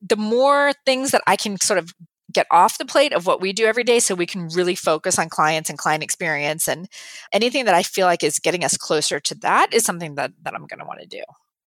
[0.01, 1.93] the more things that i can sort of
[2.35, 5.17] get off the plate of what we do every day so we can really focus
[5.17, 6.87] on clients and client experience and
[7.31, 10.53] anything that I feel like is getting us closer to that is something that that
[10.53, 11.23] I'm going to want to do.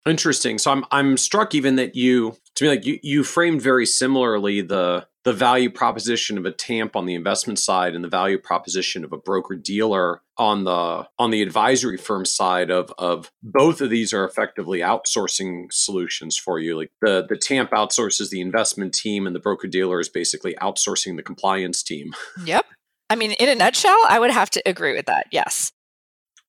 [0.09, 0.59] Interesting.
[0.59, 4.61] So I'm I'm struck even that you to me like you you framed very similarly
[4.63, 9.05] the the value proposition of a TAMP on the investment side and the value proposition
[9.05, 13.91] of a broker dealer on the on the advisory firm side of of both of
[13.91, 16.77] these are effectively outsourcing solutions for you.
[16.79, 21.17] Like the the TAMP outsources the investment team and the broker dealer is basically outsourcing
[21.17, 22.15] the compliance team.
[22.45, 22.65] Yep.
[23.11, 25.27] I mean, in a nutshell, I would have to agree with that.
[25.31, 25.73] Yes.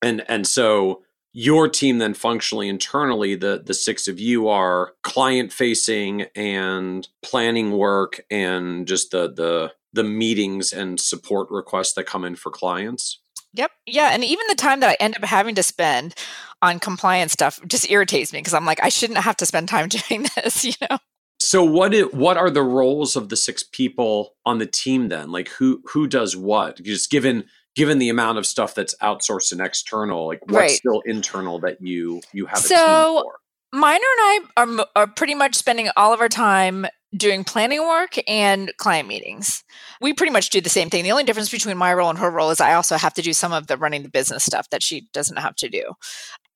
[0.01, 5.53] And and so your team then functionally internally the the six of you are client
[5.53, 12.23] facing and planning work and just the the the meetings and support requests that come
[12.23, 13.19] in for clients
[13.53, 13.71] Yep.
[13.87, 14.09] Yeah.
[14.13, 16.15] And even the time that I end up having to spend
[16.61, 19.89] on compliance stuff just irritates me because I'm like, I shouldn't have to spend time
[20.09, 20.99] doing this, you know?
[21.41, 25.31] So what it, what are the roles of the six people on the team then?
[25.31, 26.81] Like who who does what?
[26.83, 27.45] Just given
[27.79, 30.71] given the amount of stuff that's outsourced and external, like what's Right.
[30.71, 33.39] still internal that you you have a So- team for?
[33.71, 38.15] Minor and I are, are pretty much spending all of our time doing planning work
[38.27, 39.63] and client meetings.
[40.01, 41.03] We pretty much do the same thing.
[41.05, 43.31] The only difference between my role and her role is I also have to do
[43.31, 45.93] some of the running the business stuff that she doesn't have to do.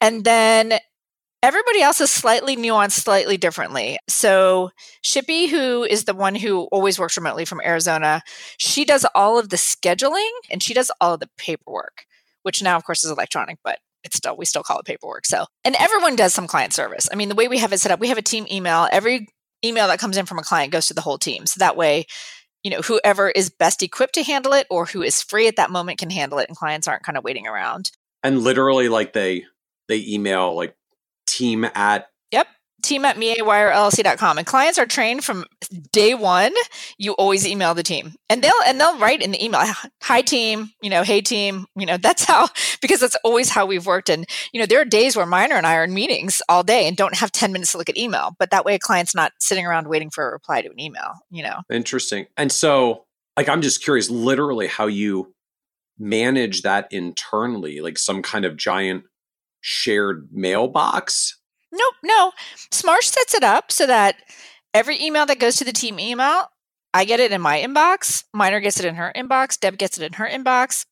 [0.01, 0.79] And then
[1.43, 3.97] everybody else is slightly nuanced slightly differently.
[4.07, 4.71] So
[5.03, 8.23] Shippy, who is the one who always works remotely from Arizona,
[8.57, 12.05] she does all of the scheduling and she does all of the paperwork,
[12.43, 15.25] which now of course is electronic, but it's still we still call it paperwork.
[15.25, 17.09] So and everyone does some client service.
[17.11, 18.87] I mean, the way we have it set up, we have a team email.
[18.91, 19.27] Every
[19.65, 21.45] email that comes in from a client goes to the whole team.
[21.45, 22.05] So that way,
[22.63, 25.71] you know, whoever is best equipped to handle it or who is free at that
[25.71, 27.91] moment can handle it and clients aren't kind of waiting around.
[28.23, 29.43] And literally like they
[29.89, 30.73] they email like
[31.25, 32.47] team at Yep.
[32.83, 35.45] team at meawirellc.com and clients are trained from
[35.91, 36.53] day one.
[36.97, 38.13] You always email the team.
[38.29, 39.61] And they'll and they'll write in the email
[40.01, 40.71] hi team.
[40.81, 41.65] You know hey team.
[41.75, 42.49] You know that's how
[42.81, 44.09] because that's always how we've worked.
[44.09, 46.87] And you know there are days where minor and i are in meetings all day
[46.87, 48.35] and don't have 10 minutes to look at email.
[48.39, 51.13] But that way a client's not sitting around waiting for a reply to an email
[51.29, 51.61] you know?
[51.71, 52.27] Interesting.
[52.37, 53.05] And so,
[53.37, 55.33] like, I'm just curious, literally, how you
[55.97, 59.03] manage that internally, like some kind of giant
[59.63, 61.39] shared mailbox.
[61.71, 62.31] Nope, no.
[62.71, 64.17] Smarsh sets it up so that
[64.73, 66.47] every email that goes to the team email,
[66.93, 68.25] I get it in my inbox.
[68.33, 69.59] Minor gets it in her inbox.
[69.59, 70.85] Deb gets it in her inbox.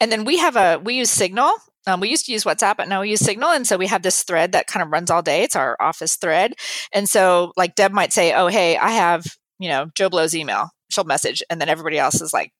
[0.00, 1.50] And then we have a, we use Signal.
[1.86, 3.50] Um, we used to use WhatsApp, but now we use Signal.
[3.50, 5.42] And so we have this thread that kind of runs all day.
[5.42, 6.54] It's our office thread.
[6.92, 9.24] And so, like, Deb might say, Oh, hey, I have,
[9.58, 10.68] you know, Joe Blow's email.
[10.90, 11.42] She'll message.
[11.50, 12.52] And then everybody else is like,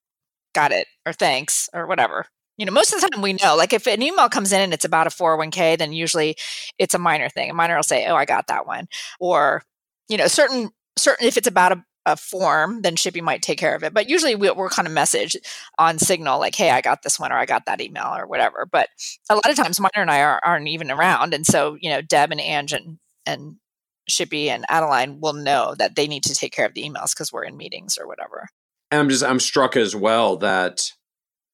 [0.55, 2.27] Got it, or thanks, or whatever.
[2.59, 3.57] You know, most of the time we know.
[3.57, 6.37] Like, if an email comes in and it's about a 401k, then usually
[6.79, 7.51] it's a minor thing.
[7.51, 8.89] A minor will say, "Oh, I got that one,"
[9.21, 9.63] or
[10.09, 13.75] you know, certain certain if it's about a, a form, then Shippy might take care
[13.75, 13.95] of it.
[13.95, 15.37] But usually we, we're kind of message
[15.79, 18.67] on Signal like, "Hey, I got this one," or "I got that email," or whatever.
[18.71, 18.89] But
[19.31, 22.03] a lot of times, minor and I are, aren't even around, and so you know,
[22.03, 23.57] Deb and Ange and and
[24.11, 27.33] Shippy and Adeline will know that they need to take care of the emails because
[27.33, 28.49] we're in meetings or whatever.
[28.91, 30.93] And I'm just I'm struck as well that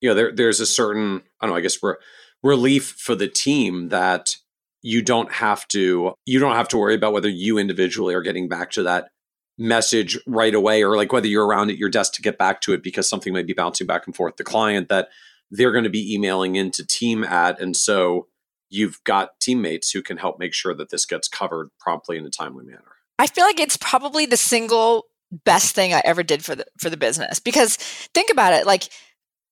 [0.04, 1.94] you know there there's a certain I don't know I guess re-
[2.42, 4.36] relief for the team that
[4.82, 8.46] you don't have to you don't have to worry about whether you individually are getting
[8.46, 9.08] back to that
[9.56, 12.74] message right away or like whether you're around at your desk to get back to
[12.74, 14.36] it because something might be bouncing back and forth.
[14.36, 15.08] The client that
[15.50, 18.26] they're going to be emailing into team at and so
[18.68, 22.30] you've got teammates who can help make sure that this gets covered promptly in a
[22.30, 22.96] timely manner.
[23.18, 25.06] I feel like it's probably the single
[25.44, 28.90] best thing I ever did for the for the business because think about it like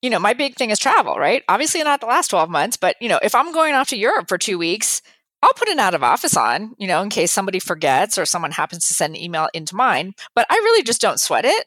[0.02, 1.42] you know my big thing is travel right?
[1.48, 4.28] Obviously not the last 12 months but you know if I'm going off to Europe
[4.28, 5.02] for 2 weeks
[5.42, 8.52] I'll put an out of office on you know in case somebody forgets or someone
[8.52, 11.66] happens to send an email into mine but I really just don't sweat it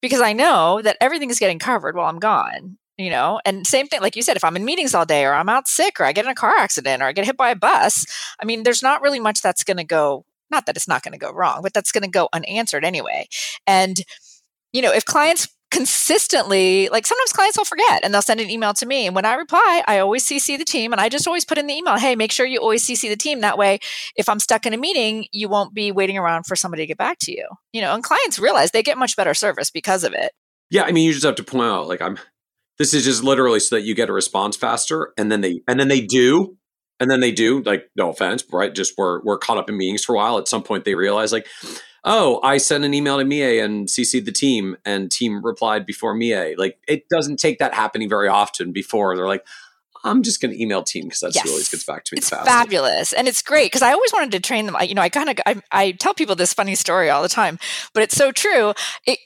[0.00, 3.40] because I know that everything is getting covered while I'm gone you know?
[3.44, 5.66] And same thing like you said if i'm in meetings all day or i'm out
[5.68, 8.06] sick or i get in a car accident or i get hit by a bus
[8.40, 11.12] i mean there's not really much that's going to go not that it's not going
[11.12, 13.26] to go wrong but that's going to go unanswered anyway.
[13.66, 14.00] And
[14.72, 18.72] you know if clients consistently like sometimes clients will forget and they'll send an email
[18.72, 21.44] to me and when i reply i always cc the team and i just always
[21.44, 23.78] put in the email hey make sure you always cc the team that way
[24.16, 26.98] if i'm stuck in a meeting you won't be waiting around for somebody to get
[26.98, 30.12] back to you you know and clients realize they get much better service because of
[30.12, 30.32] it
[30.70, 32.18] Yeah, I mean, you just have to point out, like, I'm.
[32.78, 35.78] This is just literally so that you get a response faster, and then they and
[35.78, 36.56] then they do,
[36.98, 37.62] and then they do.
[37.62, 38.74] Like, no offense, right?
[38.74, 40.38] Just we're we're caught up in meetings for a while.
[40.38, 41.46] At some point, they realize, like,
[42.04, 46.14] oh, I sent an email to Mie and CC'd the team, and team replied before
[46.14, 46.54] Mie.
[46.58, 48.72] Like, it doesn't take that happening very often.
[48.72, 49.44] Before they're like,
[50.04, 51.48] I'm just going to email team because that's Yes.
[51.48, 52.44] always gets back to me it's fast.
[52.46, 55.08] fabulous and it's great because i always wanted to train them I, you know i
[55.08, 57.58] kind of I, I tell people this funny story all the time
[57.94, 58.74] but it's so true
[59.06, 59.18] it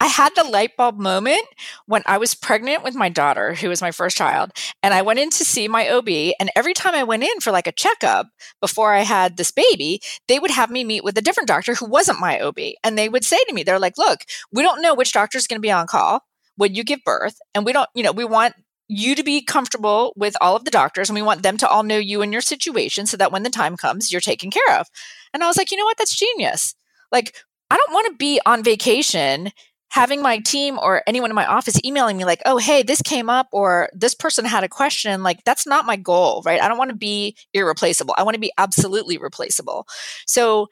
[0.00, 1.42] I had the light bulb moment
[1.84, 4.50] when I was pregnant with my daughter, who was my first child,
[4.82, 6.08] and I went in to see my OB.
[6.40, 8.28] And every time I went in for like a checkup
[8.62, 11.84] before I had this baby, they would have me meet with a different doctor who
[11.84, 12.58] wasn't my OB.
[12.82, 14.20] And they would say to me, they're like, look,
[14.50, 16.22] we don't know which doctor is going to be on call
[16.56, 17.36] when you give birth.
[17.54, 18.54] And we don't, you know, we want
[18.88, 21.82] you to be comfortable with all of the doctors and we want them to all
[21.82, 24.88] know you and your situation so that when the time comes, you're taken care of.
[25.32, 25.98] And I was like, you know what?
[25.98, 26.74] That's genius.
[27.12, 27.34] Like,
[27.70, 29.52] I don't want to be on vacation
[29.90, 33.28] having my team or anyone in my office emailing me like, "Oh, hey, this came
[33.30, 36.60] up or this person had a question." Like that's not my goal, right?
[36.60, 38.14] I don't want to be irreplaceable.
[38.18, 39.86] I want to be absolutely replaceable.
[40.26, 40.68] So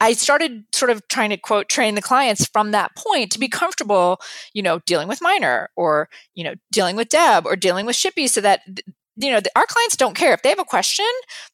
[0.00, 3.48] I started sort of trying to quote train the clients from that point to be
[3.48, 4.18] comfortable,
[4.54, 8.28] you know, dealing with Minor or, you know, dealing with Deb or dealing with Shippy
[8.28, 8.62] so that
[9.20, 11.06] you know, our clients don't care if they have a question,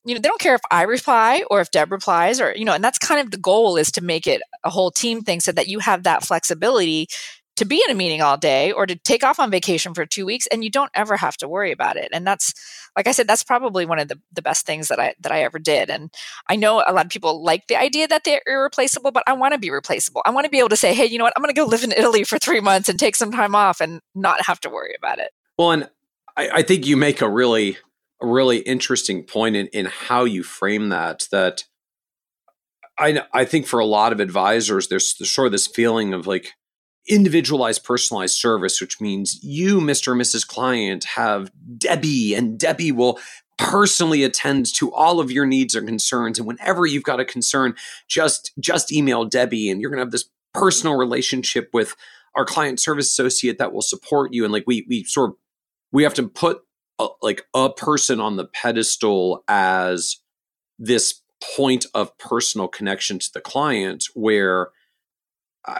[0.04, 2.72] you know, they don't care if I reply or if Deb replies or, you know,
[2.72, 5.52] and that's kind of the goal is to make it a whole team thing so
[5.52, 7.08] that you have that flexibility
[7.56, 10.26] to be in a meeting all day or to take off on vacation for two
[10.26, 12.10] weeks and you don't ever have to worry about it.
[12.12, 12.52] And that's,
[12.94, 15.42] like I said, that's probably one of the, the best things that I, that I
[15.42, 15.88] ever did.
[15.88, 16.10] And
[16.48, 19.54] I know a lot of people like the idea that they're irreplaceable, but I want
[19.54, 20.20] to be replaceable.
[20.26, 21.32] I want to be able to say, Hey, you know what?
[21.34, 23.80] I'm going to go live in Italy for three months and take some time off
[23.80, 25.30] and not have to worry about it.
[25.58, 25.88] Well, and
[26.36, 27.78] I, I think you make a really
[28.20, 31.28] really interesting point in, in how you frame that.
[31.32, 31.64] That
[32.98, 36.26] I I think for a lot of advisors, there's, there's sort of this feeling of
[36.26, 36.52] like
[37.08, 43.16] individualized personalized service which means you mr and mrs client have debbie and debbie will
[43.58, 47.76] personally attend to all of your needs and concerns and whenever you've got a concern
[48.08, 51.94] just just email debbie and you're going to have this personal relationship with
[52.34, 55.36] our client service associate that will support you and like we we sort of
[55.92, 56.62] we have to put
[56.98, 60.16] a, like a person on the pedestal as
[60.78, 61.22] this
[61.56, 64.70] point of personal connection to the client where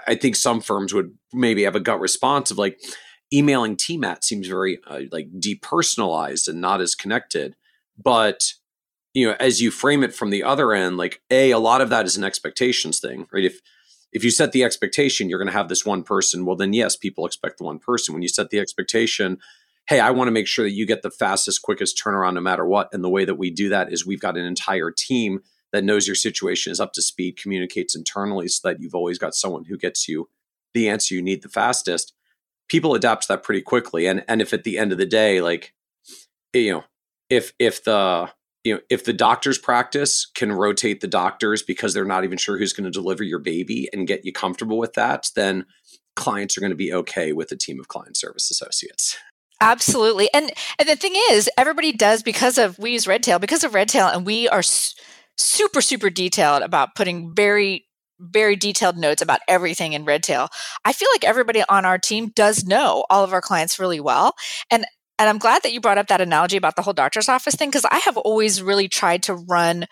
[0.07, 2.80] I think some firms would maybe have a gut response of like
[3.32, 7.54] emailing team at seems very uh, like depersonalized and not as connected.
[8.02, 8.52] But
[9.14, 11.88] you know, as you frame it from the other end, like a a lot of
[11.90, 13.44] that is an expectations thing, right?
[13.44, 13.61] If
[14.12, 16.96] if you set the expectation you're going to have this one person, well then yes,
[16.96, 18.12] people expect the one person.
[18.12, 19.38] When you set the expectation
[19.89, 22.66] hey, I want to make sure that you get the fastest, quickest turnaround no matter
[22.66, 22.89] what.
[22.93, 25.41] And the way that we do that is we've got an entire team
[25.72, 29.34] that knows your situation is up to speed, communicates internally so that you've always got
[29.34, 30.28] someone who gets you
[30.74, 32.12] the answer you need the fastest.
[32.68, 34.07] People adapt to that pretty quickly.
[34.07, 35.72] And and if at the end of the day, like
[36.55, 36.84] eh, you know,
[37.30, 38.30] if if the
[38.64, 42.59] you know, if the doctor's practice can rotate the doctors because they're not even sure
[42.59, 45.66] who's going to deliver your baby and get you comfortable with that, then
[46.16, 49.16] clients are going to be okay with a team of client service associates.
[49.61, 50.28] Absolutely.
[50.34, 54.09] And and the thing is, everybody does because of we use Redtail because of Redtail
[54.09, 54.94] and we are su-
[55.38, 57.86] super super detailed about putting very
[58.20, 60.48] very detailed notes about everything in Redtail.
[60.84, 64.34] I feel like everybody on our team does know all of our clients really well.
[64.70, 64.84] And
[65.18, 67.70] and I'm glad that you brought up that analogy about the whole doctor's office thing
[67.70, 69.86] because I have always really tried to run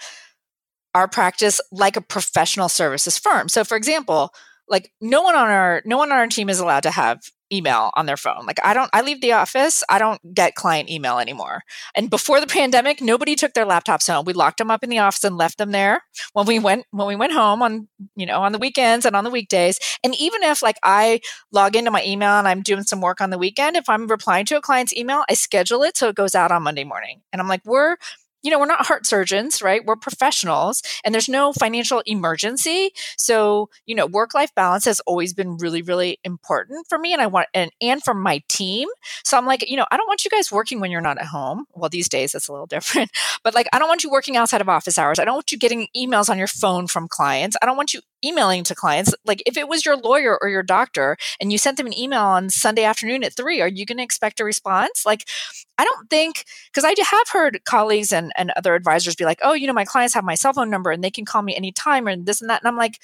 [0.94, 3.48] our practice like a professional services firm.
[3.48, 4.32] So for example,
[4.68, 7.20] like no one on our no one on our team is allowed to have
[7.52, 8.46] email on their phone.
[8.46, 11.62] Like I don't I leave the office, I don't get client email anymore.
[11.94, 14.24] And before the pandemic, nobody took their laptops home.
[14.24, 16.02] We locked them up in the office and left them there
[16.32, 19.24] when we went when we went home on, you know, on the weekends and on
[19.24, 19.78] the weekdays.
[20.02, 21.20] And even if like I
[21.52, 24.46] log into my email and I'm doing some work on the weekend, if I'm replying
[24.46, 27.22] to a client's email, I schedule it so it goes out on Monday morning.
[27.32, 27.96] And I'm like, we're
[28.45, 29.84] you know, we're not heart surgeons, right?
[29.84, 32.90] We're professionals and there's no financial emergency.
[33.16, 37.14] So, you know, work life balance has always been really, really important for me.
[37.14, 38.86] And I want, and, and for my team.
[39.24, 41.26] So I'm like, you know, I don't want you guys working when you're not at
[41.26, 41.64] home.
[41.72, 43.11] Well, these days that's a little different,
[43.42, 45.18] but like, I don't want you working outside of office hours.
[45.18, 47.57] I don't want you getting emails on your phone from clients.
[47.62, 49.14] I don't want you emailing to clients.
[49.25, 52.22] Like if it was your lawyer or your doctor and you sent them an email
[52.22, 55.05] on Sunday afternoon at three, are you going to expect a response?
[55.05, 55.29] Like,
[55.77, 59.53] I don't think, because I have heard colleagues and, and other advisors be like, oh,
[59.53, 62.07] you know, my clients have my cell phone number and they can call me anytime
[62.07, 62.62] and this and that.
[62.62, 62.99] And I'm like,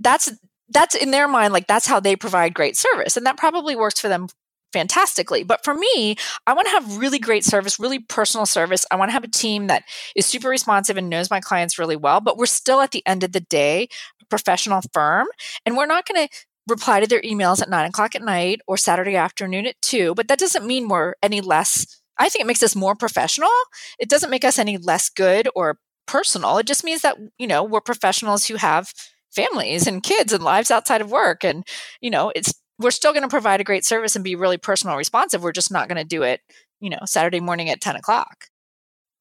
[0.00, 0.32] that's,
[0.68, 3.16] that's in their mind, like that's how they provide great service.
[3.16, 4.28] And that probably works for them
[4.72, 5.42] fantastically.
[5.42, 8.84] But for me, I want to have really great service, really personal service.
[8.90, 11.96] I want to have a team that is super responsive and knows my clients really
[11.96, 12.20] well.
[12.20, 13.88] But we're still at the end of the day,
[14.20, 15.28] a professional firm.
[15.64, 16.34] And we're not going to
[16.68, 20.14] reply to their emails at nine o'clock at night or Saturday afternoon at two.
[20.14, 21.86] But that doesn't mean we're any less.
[22.18, 23.50] I think it makes us more professional.
[23.98, 26.58] It doesn't make us any less good or personal.
[26.58, 28.92] It just means that, you know, we're professionals who have
[29.34, 31.44] families and kids and lives outside of work.
[31.44, 31.64] And,
[32.00, 34.96] you know, it's we're still going to provide a great service and be really personal
[34.96, 35.42] responsive.
[35.42, 36.40] We're just not going to do it,
[36.80, 38.46] you know, Saturday morning at 10 o'clock.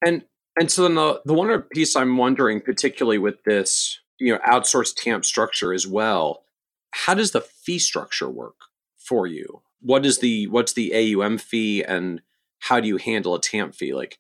[0.06, 0.24] And
[0.58, 4.96] and so then the the one piece I'm wondering, particularly with this, you know, outsourced
[4.96, 6.44] TAMP structure as well,
[6.92, 8.56] how does the fee structure work
[8.98, 9.62] for you?
[9.82, 12.22] What is the what's the AUM fee and
[12.60, 13.94] how do you handle a TAMP fee?
[13.94, 14.18] Like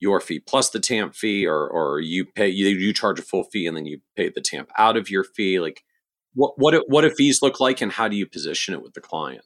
[0.00, 3.44] your fee plus the TAMP fee, or or you pay you, you charge a full
[3.44, 5.58] fee and then you pay the TAMP out of your fee.
[5.58, 5.84] Like
[6.38, 9.00] what what what do fees look like, and how do you position it with the
[9.00, 9.44] client?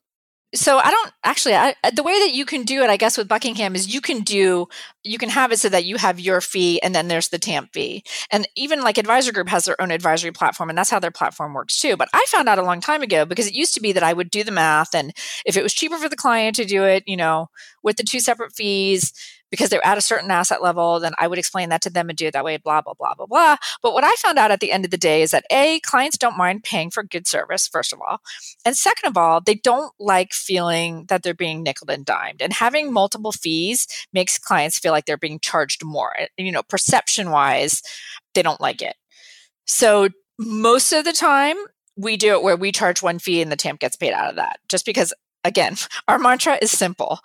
[0.55, 3.17] so I don't actually I, uh, the way that you can do it I guess
[3.17, 4.69] with Buckingham is you can do
[5.03, 7.73] you can have it so that you have your fee and then there's the TAMP
[7.73, 8.05] fee.
[8.31, 11.55] And even like Advisor Group has their own advisory platform and that's how their platform
[11.55, 11.97] works too.
[11.97, 14.13] But I found out a long time ago because it used to be that I
[14.13, 15.13] would do the math and
[15.47, 17.49] if it was cheaper for the client to do it, you know,
[17.83, 19.13] with the two separate fees,
[19.53, 22.17] because they're at a certain asset level, then I would explain that to them and
[22.17, 23.57] do it that way, blah, blah, blah, blah, blah.
[23.83, 26.17] But what I found out at the end of the day is that A, clients
[26.17, 28.23] don't mind paying for good service, first of all.
[28.65, 32.41] And second of all, they don't like feeling that they're being nickel and dimed.
[32.41, 36.19] And having multiple fees makes clients feel like they're being charged more.
[36.19, 37.83] Eh, you know, perception wise,
[38.35, 38.97] they don't like it.
[39.67, 41.57] So most of the time,
[41.95, 44.37] we do it where we charge one fee and the TAMP gets paid out of
[44.37, 45.13] that, just because
[45.45, 45.77] again,
[46.09, 47.21] our mantra is simple.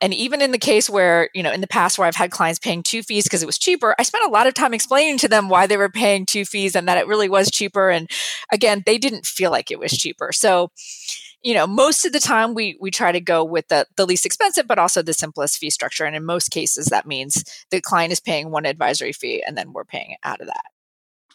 [0.00, 2.58] And even in the case where, you know, in the past where I've had clients
[2.58, 5.28] paying two fees because it was cheaper, I spent a lot of time explaining to
[5.28, 7.90] them why they were paying two fees and that it really was cheaper.
[7.90, 8.10] And
[8.52, 10.32] again, they didn't feel like it was cheaper.
[10.32, 10.70] So,
[11.42, 14.24] you know, most of the time we we try to go with the, the least
[14.24, 16.04] expensive, but also the simplest fee structure.
[16.04, 19.72] And in most cases, that means the client is paying one advisory fee and then
[19.72, 20.64] we're paying out of that.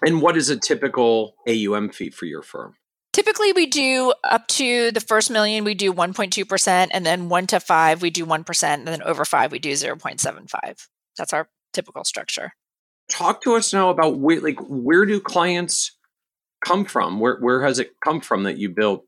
[0.06, 2.76] And what is a typical AUM fee for your firm?
[3.18, 7.60] Typically, we do up to the first million, we do 1.2%, and then one to
[7.60, 10.88] five, we do 1%, and then over five, we do 0.75.
[11.18, 12.52] That's our typical structure.
[13.10, 15.98] Talk to us now about where, like, where do clients
[16.64, 17.20] come from?
[17.20, 19.04] Where, where has it come from that you built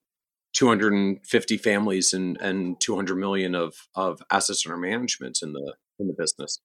[0.54, 6.16] 250 families and, and 200 million of, of assets under management in the, in the
[6.18, 6.60] business?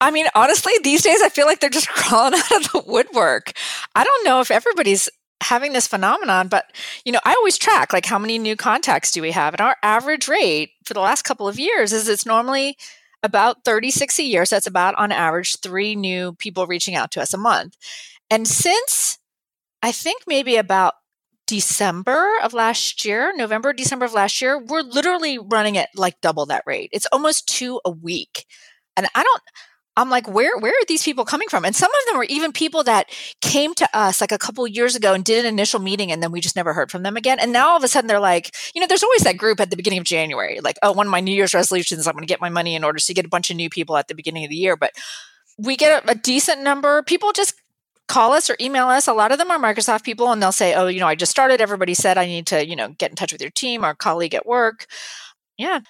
[0.00, 3.52] I mean, honestly, these days I feel like they're just crawling out of the woodwork.
[3.94, 5.10] I don't know if everybody's
[5.42, 6.72] having this phenomenon but
[7.04, 9.54] you know i always track like how many new contacts do we have?
[9.54, 12.76] And our average rate for the last couple of years is it's normally
[13.22, 17.20] about 36 a year so that's about on average three new people reaching out to
[17.20, 17.76] us a month.
[18.30, 19.18] And since
[19.82, 20.94] i think maybe about
[21.46, 26.46] december of last year november december of last year we're literally running at like double
[26.46, 26.90] that rate.
[26.92, 28.44] It's almost two a week.
[28.96, 29.42] And i don't
[29.98, 31.64] I'm like, where where are these people coming from?
[31.64, 33.10] And some of them were even people that
[33.42, 36.32] came to us like a couple years ago and did an initial meeting, and then
[36.32, 37.38] we just never heard from them again.
[37.38, 39.70] And now all of a sudden they're like, you know, there's always that group at
[39.70, 42.32] the beginning of January, like, oh, one of my New Year's resolutions, I'm going to
[42.32, 42.98] get my money in order.
[42.98, 44.92] So get a bunch of new people at the beginning of the year, but
[45.58, 47.02] we get a, a decent number.
[47.02, 47.54] People just
[48.06, 49.06] call us or email us.
[49.06, 51.32] A lot of them are Microsoft people, and they'll say, oh, you know, I just
[51.32, 51.60] started.
[51.60, 54.34] Everybody said I need to, you know, get in touch with your team or colleague
[54.34, 54.86] at work.
[55.56, 55.80] Yeah.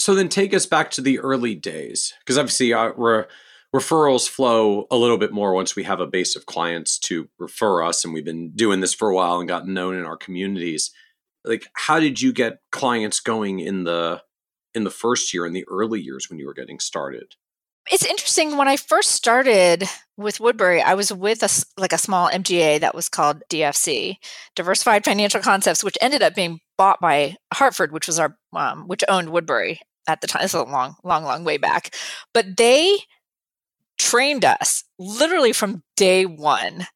[0.00, 3.26] So then take us back to the early days, because obviously uh, we're
[3.74, 7.82] referrals flow a little bit more once we have a base of clients to refer
[7.82, 10.90] us and we've been doing this for a while and gotten known in our communities.
[11.44, 14.22] Like how did you get clients going in the
[14.74, 17.34] in the first year in the early years when you were getting started?
[17.90, 19.84] It's interesting when i first started
[20.16, 21.48] with woodbury i was with a
[21.80, 24.16] like a small mga that was called dfc
[24.54, 29.02] diversified financial concepts which ended up being bought by hartford which was our um, which
[29.08, 31.94] owned woodbury at the time is a long long long way back
[32.32, 32.98] but they
[33.98, 36.86] trained us literally from day one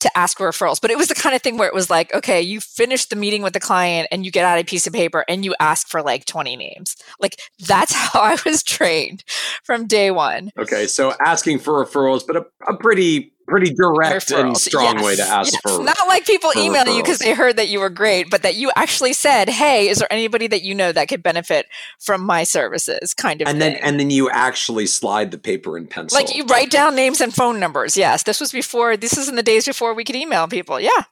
[0.00, 0.80] to ask for referrals.
[0.80, 3.16] But it was the kind of thing where it was like, okay, you finish the
[3.16, 5.88] meeting with the client and you get out a piece of paper and you ask
[5.88, 6.96] for like 20 names.
[7.20, 9.24] Like that's how I was trained
[9.62, 10.50] from day one.
[10.58, 10.86] Okay.
[10.86, 14.40] So asking for referrals, but a, a pretty pretty direct referrals.
[14.40, 15.04] and strong yes.
[15.04, 15.60] way to ask yes.
[15.62, 15.82] for.
[15.82, 18.70] Not like people email you because they heard that you were great, but that you
[18.76, 21.66] actually said, "Hey, is there anybody that you know that could benefit
[21.98, 23.48] from my services?" Kind of.
[23.48, 23.74] And thing.
[23.74, 26.18] then and then you actually slide the paper and pencil.
[26.18, 27.96] Like you write down names and phone numbers.
[27.96, 28.96] Yes, this was before.
[28.96, 30.80] This is in the days before we could email people.
[30.80, 31.04] Yeah.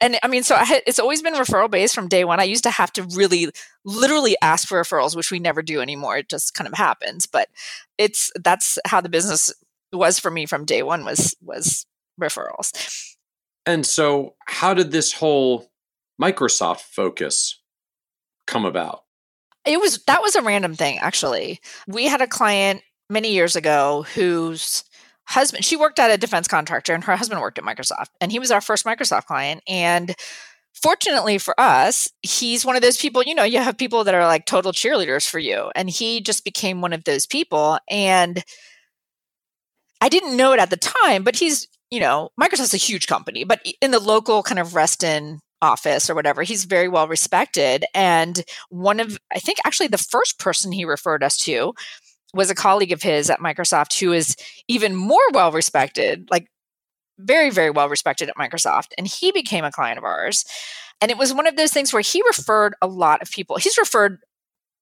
[0.00, 2.40] And I mean, so I had, it's always been referral based from day one.
[2.40, 3.50] I used to have to really,
[3.84, 6.16] literally ask for referrals, which we never do anymore.
[6.16, 7.26] It just kind of happens.
[7.26, 7.48] But
[7.98, 9.52] it's that's how the business
[9.92, 11.86] was for me from day one was was
[12.20, 12.72] referrals.
[13.66, 15.70] And so how did this whole
[16.20, 17.60] Microsoft focus
[18.46, 19.04] come about?
[19.64, 21.60] It was that was a random thing actually.
[21.86, 24.84] We had a client many years ago whose
[25.24, 28.38] husband she worked at a defense contractor and her husband worked at Microsoft and he
[28.38, 30.16] was our first Microsoft client and
[30.74, 34.26] fortunately for us, he's one of those people, you know, you have people that are
[34.26, 35.70] like total cheerleaders for you.
[35.74, 37.78] And he just became one of those people.
[37.88, 38.42] And
[40.02, 43.44] I didn't know it at the time, but he's, you know, Microsoft's a huge company,
[43.44, 47.84] but in the local kind of Reston office or whatever, he's very well respected.
[47.94, 51.72] And one of, I think actually the first person he referred us to
[52.34, 54.34] was a colleague of his at Microsoft who is
[54.66, 56.48] even more well respected, like
[57.20, 58.88] very, very well respected at Microsoft.
[58.98, 60.44] And he became a client of ours.
[61.00, 63.56] And it was one of those things where he referred a lot of people.
[63.56, 64.18] He's referred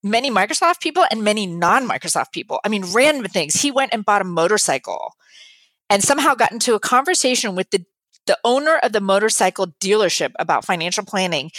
[0.02, 2.60] many Microsoft people and many non Microsoft people.
[2.64, 3.60] I mean, random things.
[3.60, 5.14] He went and bought a motorcycle
[5.88, 7.84] and somehow got into a conversation with the,
[8.26, 11.50] the owner of the motorcycle dealership about financial planning.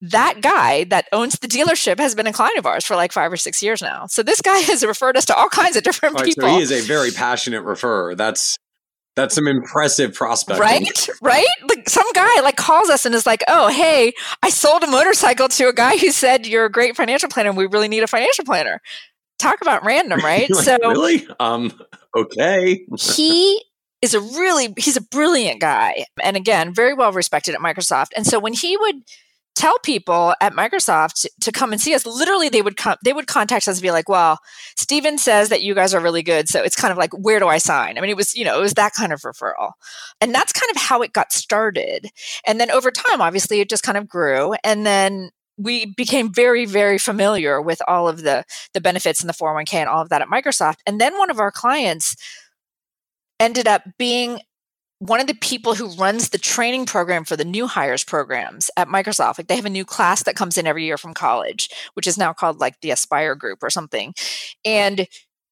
[0.00, 3.32] That guy that owns the dealership has been a client of ours for like five
[3.32, 4.06] or six years now.
[4.06, 6.48] So this guy has referred us to all kinds of different right, people.
[6.48, 8.16] So he is a very passionate referrer.
[8.16, 8.58] That's
[9.14, 10.58] that's some impressive prospect.
[10.58, 11.08] Right?
[11.20, 11.44] Right?
[11.68, 15.48] Like some guy like calls us and is like, "Oh, hey, I sold a motorcycle
[15.48, 18.06] to a guy who said you're a great financial planner and we really need a
[18.06, 18.80] financial planner."
[19.38, 20.48] Talk about random, right?
[20.50, 21.26] like, so Really?
[21.40, 21.72] Um
[22.16, 22.86] okay.
[22.98, 23.62] he
[24.00, 28.08] is a really he's a brilliant guy and again, very well respected at Microsoft.
[28.16, 28.96] And so when he would
[29.54, 32.06] tell people at Microsoft to come and see us.
[32.06, 34.38] Literally, they would come, they would contact us and be like, "Well,
[34.76, 37.48] Steven says that you guys are really good, so it's kind of like, where do
[37.48, 39.72] I sign?" I mean, it was you know, it was that kind of referral,
[40.20, 42.06] and that's kind of how it got started.
[42.46, 46.64] And then over time, obviously, it just kind of grew, and then we became very
[46.64, 48.44] very familiar with all of the
[48.74, 50.78] the benefits and the 401k and all of that at Microsoft.
[50.86, 52.16] And then one of our clients
[53.38, 54.40] ended up being
[55.02, 58.86] one of the people who runs the training program for the new hires programs at
[58.86, 59.36] Microsoft.
[59.36, 62.16] Like they have a new class that comes in every year from college, which is
[62.16, 64.14] now called like the Aspire Group or something.
[64.64, 65.08] And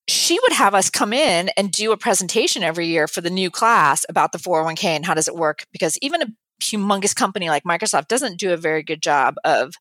[0.07, 3.51] she would have us come in and do a presentation every year for the new
[3.51, 6.27] class about the 401k and how does it work because even a
[6.63, 9.75] humongous company like Microsoft doesn't do a very good job of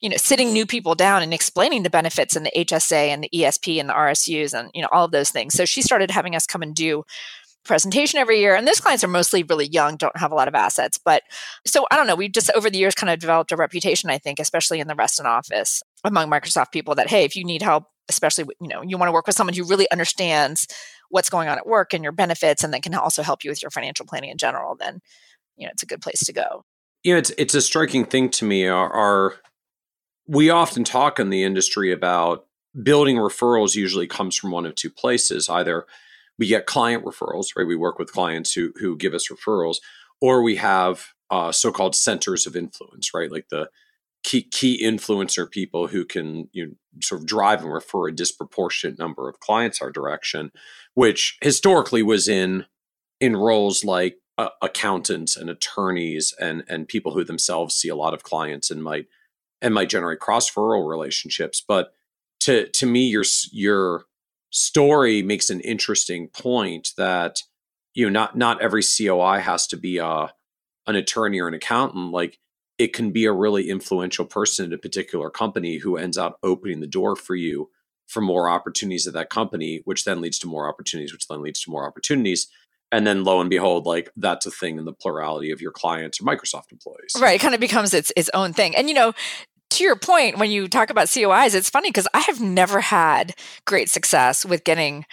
[0.00, 3.30] you know sitting new people down and explaining the benefits and the HSA and the
[3.34, 5.52] ESP and the RSUs and you know all of those things.
[5.52, 7.04] So she started having us come and do
[7.64, 8.54] presentation every year.
[8.54, 10.98] And those clients are mostly really young, don't have a lot of assets.
[11.02, 11.22] But
[11.66, 14.18] so I don't know, we just over the years kind of developed a reputation, I
[14.18, 17.84] think, especially in the Reston office among Microsoft people that, hey, if you need help,
[18.08, 20.66] especially, you know, you want to work with someone who really understands
[21.10, 23.62] what's going on at work and your benefits and that can also help you with
[23.62, 25.00] your financial planning in general, then,
[25.56, 26.64] you know, it's a good place to go.
[27.04, 28.66] Yeah, it's, it's a striking thing to me.
[28.66, 29.34] Our, our
[30.26, 32.46] we often talk in the industry about
[32.80, 35.86] building referrals usually comes from one of two places either
[36.42, 37.64] we get client referrals, right?
[37.64, 39.76] We work with clients who who give us referrals,
[40.20, 43.30] or we have uh, so-called centers of influence, right?
[43.30, 43.70] Like the
[44.24, 48.98] key key influencer people who can you know, sort of drive and refer a disproportionate
[48.98, 50.50] number of clients our direction,
[50.94, 52.66] which historically was in
[53.20, 58.14] in roles like uh, accountants and attorneys and and people who themselves see a lot
[58.14, 59.06] of clients and might
[59.60, 61.62] and might generate cross referral relationships.
[61.64, 61.92] But
[62.40, 63.22] to to me, your
[63.52, 64.06] your
[64.52, 67.42] story makes an interesting point that
[67.94, 70.28] you know not not every COI has to be a uh,
[70.86, 72.12] an attorney or an accountant.
[72.12, 72.38] Like
[72.78, 76.80] it can be a really influential person in a particular company who ends up opening
[76.80, 77.70] the door for you
[78.08, 81.62] for more opportunities at that company which then leads to more opportunities which then leads
[81.62, 82.48] to more opportunities.
[82.90, 86.20] And then lo and behold like that's a thing in the plurality of your clients
[86.20, 87.14] or microsoft employees.
[87.18, 88.76] Right it kind of becomes its its own thing.
[88.76, 89.12] And you know
[89.72, 93.34] to your point, when you talk about COIs, it's funny because I have never had
[93.66, 95.04] great success with getting,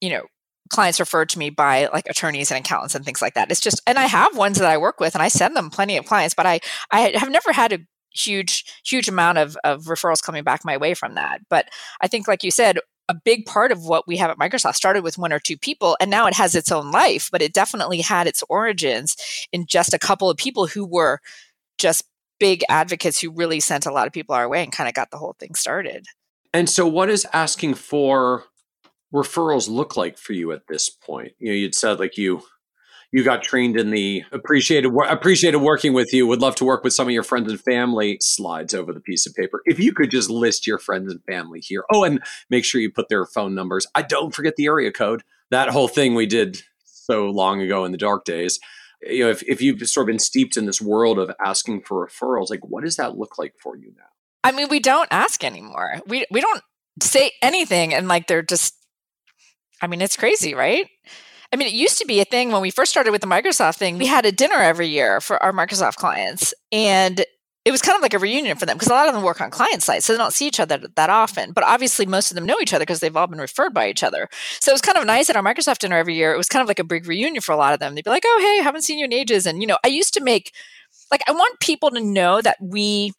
[0.00, 0.26] you know,
[0.70, 3.50] clients referred to me by like attorneys and accountants and things like that.
[3.50, 5.96] It's just, and I have ones that I work with and I send them plenty
[5.96, 7.78] of clients, but I, I have never had a
[8.12, 11.40] huge, huge amount of, of referrals coming back my way from that.
[11.48, 11.68] But
[12.00, 12.78] I think, like you said,
[13.08, 15.96] a big part of what we have at Microsoft started with one or two people
[16.00, 19.16] and now it has its own life, but it definitely had its origins
[19.52, 21.20] in just a couple of people who were
[21.78, 22.04] just
[22.44, 25.10] big advocates who really sent a lot of people our way and kind of got
[25.10, 26.04] the whole thing started.
[26.52, 28.44] And so, what does asking for
[29.14, 31.32] referrals look like for you at this point?
[31.38, 32.42] You know, you'd said like you
[33.12, 36.26] you got trained in the appreciated appreciated working with you.
[36.26, 38.18] Would love to work with some of your friends and family.
[38.20, 39.62] Slides over the piece of paper.
[39.64, 41.84] If you could just list your friends and family here.
[41.90, 42.20] Oh, and
[42.50, 43.86] make sure you put their phone numbers.
[43.94, 45.22] I don't forget the area code.
[45.50, 48.60] That whole thing we did so long ago in the dark days
[49.02, 52.06] you know, if, if you've sort of been steeped in this world of asking for
[52.06, 54.04] referrals, like what does that look like for you now?
[54.42, 56.00] I mean, we don't ask anymore.
[56.06, 56.62] We we don't
[57.02, 58.74] say anything, and like they're just.
[59.82, 60.86] I mean, it's crazy, right?
[61.52, 63.76] I mean, it used to be a thing when we first started with the Microsoft
[63.76, 63.98] thing.
[63.98, 67.24] We had a dinner every year for our Microsoft clients, and
[67.64, 69.40] it was kind of like a reunion for them because a lot of them work
[69.40, 71.52] on client sites, so they don't see each other that often.
[71.52, 74.02] But obviously, most of them know each other because they've all been referred by each
[74.02, 74.28] other.
[74.60, 76.34] So it was kind of nice at our Microsoft dinner every year.
[76.34, 77.94] It was kind of like a big reunion for a lot of them.
[77.94, 80.12] They'd be like, "Oh, hey, haven't seen you in ages," and you know, I used
[80.14, 80.52] to make
[81.10, 83.12] like I want people to know that we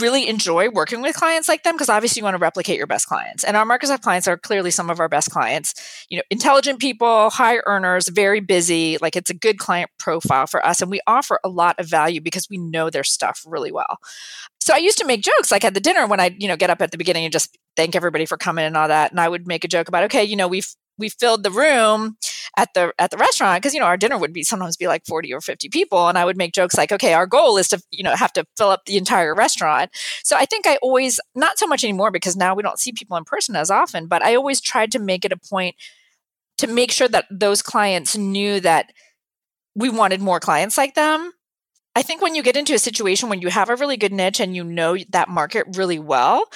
[0.00, 3.06] really enjoy working with clients like them because obviously you want to replicate your best
[3.06, 3.44] clients.
[3.44, 5.74] And our Microsoft clients are clearly some of our best clients.
[6.08, 8.98] You know, intelligent people, high earners, very busy.
[9.00, 10.82] Like it's a good client profile for us.
[10.82, 13.98] And we offer a lot of value because we know their stuff really well.
[14.60, 16.70] So I used to make jokes like at the dinner when I, you know, get
[16.70, 19.12] up at the beginning and just thank everybody for coming and all that.
[19.12, 22.16] And I would make a joke about, okay, you know, we've we filled the room
[22.56, 25.04] at the at the restaurant because you know our dinner would be sometimes be like
[25.06, 27.82] 40 or 50 people and i would make jokes like okay our goal is to
[27.90, 29.90] you know have to fill up the entire restaurant.
[30.22, 33.16] So i think i always not so much anymore because now we don't see people
[33.16, 35.76] in person as often but i always tried to make it a point
[36.58, 38.92] to make sure that those clients knew that
[39.74, 41.32] we wanted more clients like them.
[41.94, 44.40] I think when you get into a situation when you have a really good niche
[44.40, 46.46] and you know that market really well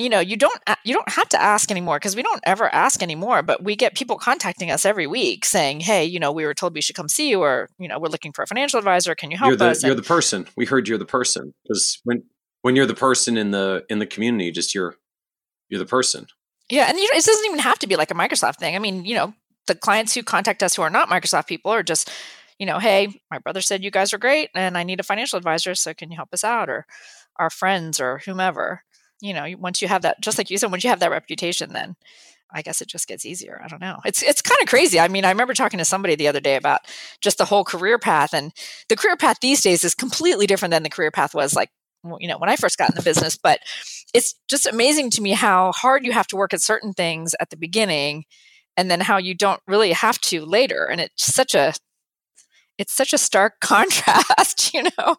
[0.00, 2.72] you know you don't uh, you don't have to ask anymore because we don't ever
[2.74, 6.44] ask anymore but we get people contacting us every week saying hey you know we
[6.44, 8.78] were told we should come see you or you know we're looking for a financial
[8.78, 9.14] advisor.
[9.14, 9.84] Can you help you're the, us?
[9.84, 10.46] you're the person.
[10.56, 12.24] We heard you're the person because when
[12.62, 14.96] when you're the person in the in the community just you're
[15.68, 16.26] you're the person.
[16.70, 18.74] Yeah and you know, it doesn't even have to be like a microsoft thing.
[18.74, 19.34] I mean you know
[19.66, 22.10] the clients who contact us who are not microsoft people are just
[22.58, 25.36] you know hey my brother said you guys are great and i need a financial
[25.36, 26.68] advisor so can you help us out?
[26.68, 26.86] or
[27.36, 28.82] our friends or whomever
[29.20, 31.72] you know once you have that just like you said once you have that reputation
[31.72, 31.96] then
[32.52, 33.60] I guess it just gets easier.
[33.64, 33.98] I don't know.
[34.04, 34.98] It's it's kind of crazy.
[34.98, 36.80] I mean, I remember talking to somebody the other day about
[37.20, 38.52] just the whole career path, and
[38.88, 41.70] the career path these days is completely different than the career path was like
[42.18, 43.36] you know when I first got in the business.
[43.36, 43.60] But
[44.14, 47.50] it's just amazing to me how hard you have to work at certain things at
[47.50, 48.24] the beginning,
[48.76, 50.84] and then how you don't really have to later.
[50.84, 51.74] And it's such a
[52.78, 55.16] it's such a stark contrast, you know.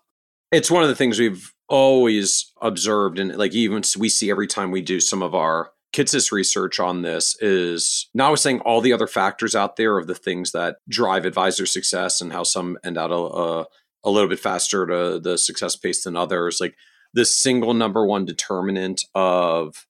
[0.51, 4.71] It's one of the things we've always observed and like even we see every time
[4.71, 9.07] we do some of our Kitces research on this is now saying all the other
[9.07, 13.11] factors out there of the things that drive advisor success and how some end out
[13.11, 13.65] a, a,
[14.03, 16.59] a little bit faster to the success pace than others.
[16.61, 16.75] Like
[17.13, 19.85] the single number one determinant of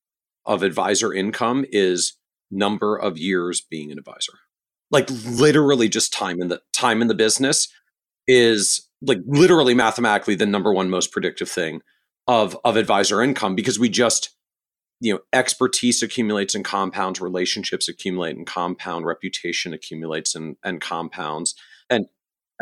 [0.45, 2.17] of advisor income is
[2.49, 4.33] number of years being an advisor.
[4.91, 7.67] Like literally just time in the time in the business
[8.27, 11.81] is like literally mathematically the number one most predictive thing
[12.27, 14.31] of of advisor income because we just
[14.99, 21.55] you know expertise accumulates and compounds relationships accumulate and compound reputation accumulates and and compounds
[21.89, 22.07] and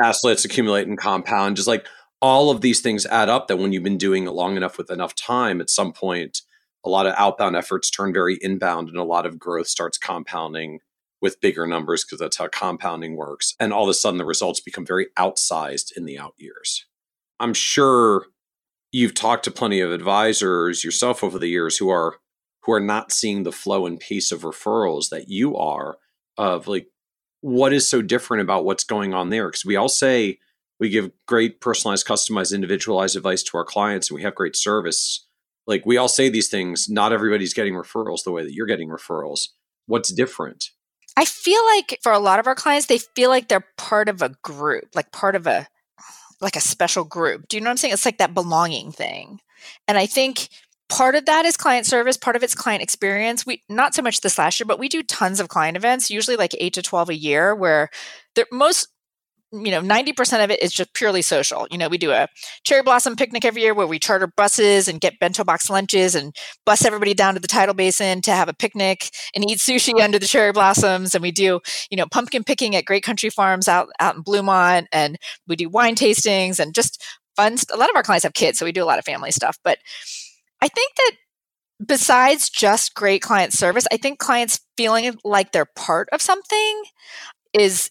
[0.01, 1.57] assets accumulate and compound.
[1.57, 1.85] Just like
[2.21, 4.89] all of these things add up that when you've been doing it long enough with
[4.89, 6.41] enough time at some point
[6.85, 10.79] a lot of outbound efforts turn very inbound and a lot of growth starts compounding
[11.21, 13.55] with bigger numbers because that's how compounding works.
[13.59, 16.85] And all of a sudden, the results become very outsized in the out years.
[17.39, 18.25] I'm sure
[18.91, 22.17] you've talked to plenty of advisors yourself over the years who are
[22.63, 25.97] who are not seeing the flow and pace of referrals that you are
[26.37, 26.87] of like
[27.41, 30.37] what is so different about what's going on there because we all say
[30.79, 35.25] we give great personalized customized individualized advice to our clients and we have great service
[35.67, 38.89] like we all say these things not everybody's getting referrals the way that you're getting
[38.89, 39.49] referrals
[39.85, 40.71] what's different
[41.19, 44.21] I feel like for a lot of our clients, they feel like they're part of
[44.21, 45.67] a group, like part of a
[46.39, 47.49] like a special group.
[47.49, 47.93] Do you know what I'm saying?
[47.93, 49.41] It's like that belonging thing.
[49.85, 50.47] And I think
[50.87, 53.45] part of that is client service, part of it's client experience.
[53.45, 56.37] We not so much this last year, but we do tons of client events, usually
[56.37, 57.89] like 8 to 12 a year where
[58.49, 58.87] most
[59.51, 61.67] you know 90% of it is just purely social.
[61.71, 62.27] You know we do a
[62.63, 66.35] cherry blossom picnic every year where we charter buses and get bento box lunches and
[66.65, 70.19] bus everybody down to the tidal basin to have a picnic and eat sushi under
[70.19, 71.15] the cherry blossoms.
[71.15, 71.59] And we do
[71.89, 75.17] you know pumpkin picking at great country farms out out in bluemont and
[75.47, 77.03] we do wine tastings and just
[77.35, 79.31] fun a lot of our clients have kids so we do a lot of family
[79.31, 79.57] stuff.
[79.63, 79.79] But
[80.61, 81.11] i think that
[81.85, 86.83] besides just great client service i think clients feeling like they're part of something
[87.53, 87.89] is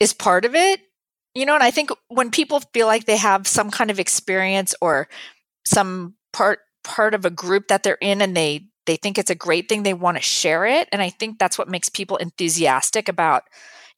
[0.00, 0.80] is part of it
[1.38, 4.74] you know, and I think when people feel like they have some kind of experience
[4.80, 5.08] or
[5.64, 9.34] some part part of a group that they're in and they they think it's a
[9.34, 10.88] great thing, they want to share it.
[10.90, 13.44] And I think that's what makes people enthusiastic about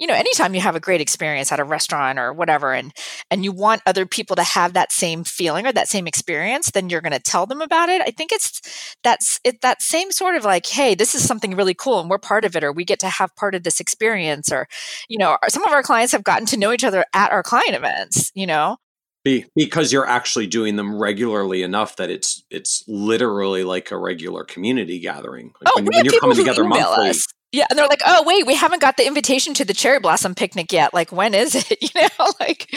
[0.01, 2.93] you know anytime you have a great experience at a restaurant or whatever and
[3.31, 6.91] and you want other people to have that same feeling or that same experience then
[6.91, 10.35] you're going to tell them about it i think it's that's it that same sort
[10.35, 12.85] of like hey this is something really cool and we're part of it or we
[12.85, 14.67] get to have part of this experience or
[15.09, 17.75] you know some of our clients have gotten to know each other at our client
[17.75, 18.77] events you know
[19.23, 24.45] be, because you're actually doing them regularly enough that it's it's literally like a regular
[24.45, 25.53] community gathering.
[25.61, 27.27] Like oh, when, we when you're coming together monthly, us.
[27.53, 30.37] Yeah, and they're like, "Oh, wait, we haven't got the invitation to the cherry blossom
[30.37, 30.95] picnic yet.
[30.95, 32.73] Like, when is it?" You know, like,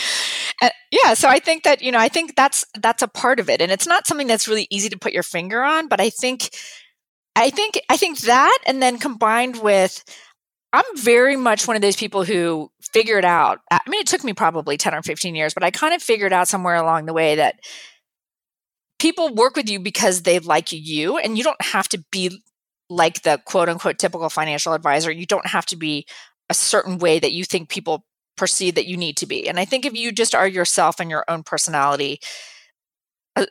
[0.91, 1.13] yeah.
[1.13, 3.71] So I think that you know, I think that's that's a part of it, and
[3.71, 5.87] it's not something that's really easy to put your finger on.
[5.87, 6.49] But I think,
[7.35, 10.03] I think, I think that, and then combined with,
[10.73, 13.59] I'm very much one of those people who figured out.
[13.71, 16.33] I mean, it took me probably ten or fifteen years, but I kind of figured
[16.33, 17.59] out somewhere along the way that
[18.99, 22.41] people work with you because they like you, and you don't have to be
[22.89, 25.11] like the quote unquote typical financial advisor.
[25.11, 26.05] You don't have to be
[26.49, 28.05] a certain way that you think people
[28.35, 29.47] perceive that you need to be.
[29.47, 32.19] And I think if you just are yourself and your own personality,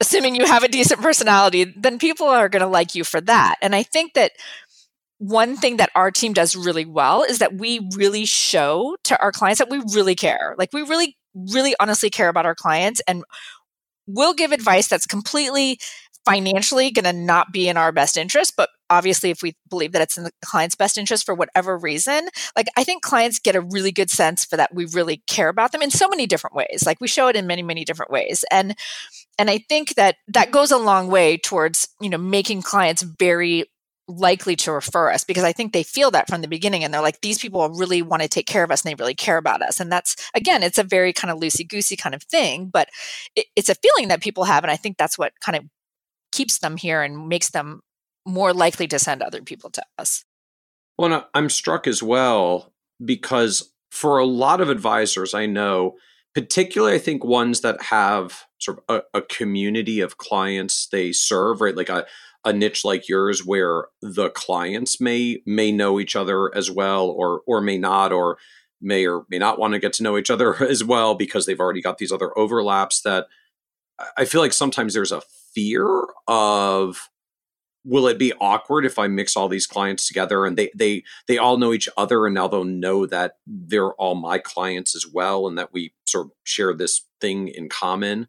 [0.00, 3.56] assuming you have a decent personality, then people are going to like you for that.
[3.62, 4.32] And I think that
[5.18, 9.30] one thing that our team does really well is that we really show to our
[9.30, 10.54] clients that we really care.
[10.59, 13.22] Like we really, really honestly care about our clients and
[14.06, 15.78] we'll give advice that's completely
[16.24, 20.03] financially going to not be in our best interest but obviously if we believe that
[20.03, 23.61] it's in the client's best interest for whatever reason like i think clients get a
[23.61, 26.85] really good sense for that we really care about them in so many different ways
[26.86, 28.77] like we show it in many many different ways and
[29.39, 33.65] and i think that that goes a long way towards you know making clients very
[34.09, 37.01] likely to refer us because I think they feel that from the beginning and they're
[37.01, 39.62] like, these people really want to take care of us and they really care about
[39.62, 39.81] us.
[39.81, 42.89] And that's, again, it's a very kind of loosey goosey kind of thing, but
[43.36, 44.65] it, it's a feeling that people have.
[44.65, 45.65] And I think that's what kind of
[46.32, 47.82] keeps them here and makes them
[48.26, 50.24] more likely to send other people to us.
[50.98, 52.72] Well, I'm struck as well
[53.04, 55.96] because for a lot of advisors I know,
[56.34, 61.60] particularly I think ones that have sort of a, a community of clients they serve,
[61.60, 61.76] right?
[61.76, 62.06] Like a
[62.44, 67.42] a niche like yours where the clients may may know each other as well or
[67.46, 68.38] or may not or
[68.80, 71.60] may or may not want to get to know each other as well because they've
[71.60, 73.26] already got these other overlaps that
[74.16, 75.22] I feel like sometimes there's a
[75.54, 77.08] fear of
[77.84, 81.38] will it be awkward if I mix all these clients together and they they they
[81.38, 85.46] all know each other and now they'll know that they're all my clients as well
[85.46, 88.28] and that we sort of share this thing in common.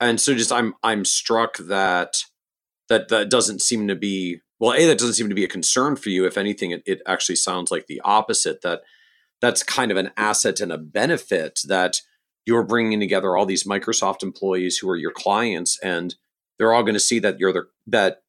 [0.00, 2.22] And so just I'm I'm struck that
[2.88, 5.96] that that doesn't seem to be well a that doesn't seem to be a concern
[5.96, 8.82] for you if anything it, it actually sounds like the opposite that
[9.40, 12.00] that's kind of an asset and a benefit that
[12.46, 16.14] you're bringing together all these microsoft employees who are your clients and
[16.58, 18.22] they're all going to see that you're the that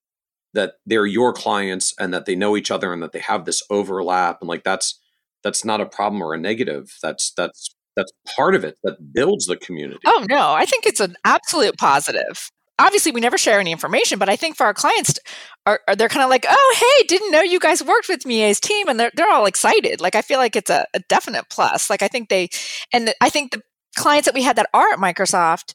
[0.53, 3.63] that they're your clients and that they know each other and that they have this
[3.69, 4.99] overlap and like that's
[5.43, 6.97] that's not a problem or a negative.
[7.01, 9.99] That's that's that's part of it that builds the community.
[10.05, 10.53] Oh no.
[10.53, 12.49] I think it's an absolute positive.
[12.79, 15.19] Obviously we never share any information but i think for our clients
[15.67, 18.59] are, are they're kind of like oh hey didn't know you guys worked with mia's
[18.59, 20.01] team and they're, they're all excited.
[20.01, 21.89] Like i feel like it's a, a definite plus.
[21.89, 22.49] Like i think they
[22.91, 23.61] and i think the
[23.95, 25.73] clients that we had that are at microsoft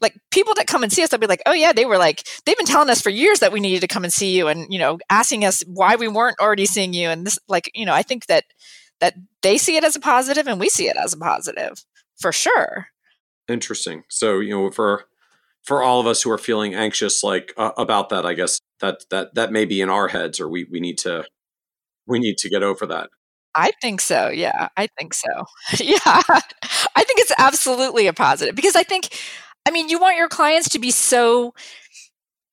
[0.00, 2.26] like people that come and see us they'll be like oh yeah they were like
[2.44, 4.72] they've been telling us for years that we needed to come and see you and
[4.72, 7.08] you know asking us why we weren't already seeing you.
[7.08, 8.44] And this like you know i think that
[9.00, 11.84] that they see it as a positive and we see it as a positive
[12.18, 12.88] for sure.
[13.48, 14.04] Interesting.
[14.08, 15.04] So you know for
[15.62, 19.04] for all of us who are feeling anxious like uh, about that i guess that
[19.10, 21.24] that that may be in our heads or we we need to
[22.06, 23.08] we need to get over that.
[23.54, 25.28] I think so yeah i think so.
[25.80, 29.18] Yeah i think it's absolutely a positive because i think
[29.66, 31.54] i mean you want your clients to be so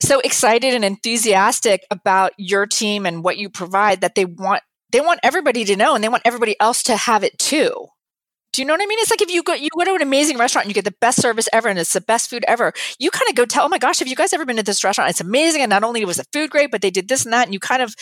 [0.02, 5.02] so excited and enthusiastic about your team and what you provide that they want they
[5.02, 7.88] want everybody to know and they want everybody else to have it too
[8.54, 9.00] do you know what I mean?
[9.00, 10.98] It's like if you go you go to an amazing restaurant and you get the
[11.00, 13.70] best service ever and it's the best food ever, you kind of go tell, oh
[13.70, 15.10] my gosh, have you guys ever been to this restaurant?
[15.10, 15.62] It's amazing.
[15.62, 17.48] And not only was the food great, but they did this and that.
[17.48, 17.96] And you kind of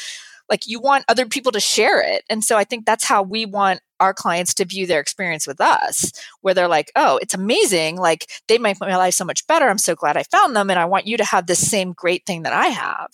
[0.50, 2.24] like you want other people to share it.
[2.30, 5.62] And so I think that's how we want our clients to view their experience with
[5.62, 6.12] us,
[6.42, 7.98] where they're like, oh, it's amazing.
[7.98, 9.68] Like they make my life so much better.
[9.68, 10.70] I'm so glad I found them.
[10.70, 13.10] And I want you to have the same great thing that I have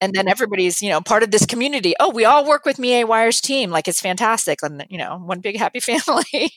[0.00, 3.06] and then everybody's you know part of this community oh we all work with mia
[3.06, 6.52] wire's team like it's fantastic and you know one big happy family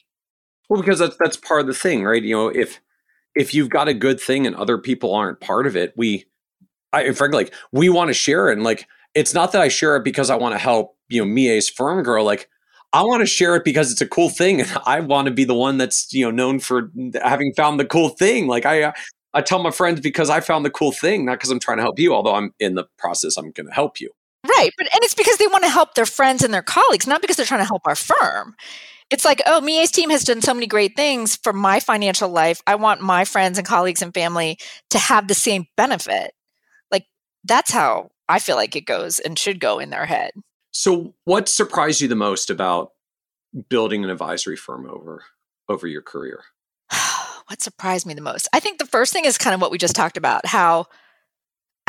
[0.69, 2.81] well because that's that's part of the thing right you know if
[3.35, 6.25] if you've got a good thing and other people aren't part of it we
[6.93, 9.95] i frankly like we want to share it and like it's not that i share
[9.95, 12.49] it because i want to help you know mia's firm grow like
[12.91, 15.43] I want to share it because it's a cool thing, and I want to be
[15.43, 16.91] the one that's you know known for
[17.23, 18.47] having found the cool thing.
[18.47, 18.91] Like I, uh,
[19.33, 21.83] I tell my friends because I found the cool thing, not because I'm trying to
[21.83, 24.09] help you, although I'm in the process, I'm going to help you.
[24.47, 24.71] Right.
[24.77, 27.35] But, and it's because they want to help their friends and their colleagues, not because
[27.35, 28.55] they're trying to help our firm.
[29.09, 32.61] It's like, oh, Mia's team has done so many great things for my financial life.
[32.67, 34.57] I want my friends and colleagues and family
[34.91, 36.31] to have the same benefit.
[36.91, 37.05] Like,
[37.43, 40.31] that's how I feel like it goes and should go in their head.
[40.71, 42.91] So, what surprised you the most about
[43.69, 45.23] building an advisory firm over
[45.67, 46.43] over your career?
[47.47, 48.47] what surprised me the most?
[48.53, 50.85] I think the first thing is kind of what we just talked about how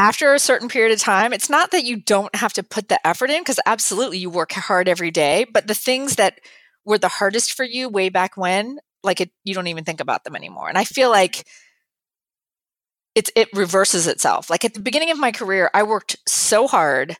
[0.00, 3.06] after a certain period of time, it's not that you don't have to put the
[3.06, 6.40] effort in, because absolutely you work hard every day, but the things that
[6.86, 10.24] were the hardest for you way back when, like it, you don't even think about
[10.24, 10.70] them anymore.
[10.70, 11.46] And I feel like
[13.14, 14.48] it's it reverses itself.
[14.48, 17.16] Like at the beginning of my career, I worked so hard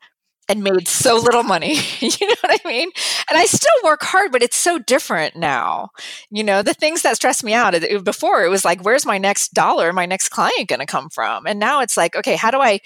[0.51, 1.79] and made so little money.
[2.01, 2.91] you know what I mean?
[3.29, 5.91] And I still work hard, but it's so different now.
[6.31, 7.75] You know, the things that stress me out
[8.05, 11.47] before it was like, where's my next dollar, my next client going to come from?
[11.47, 12.81] And now it's like, okay, how do I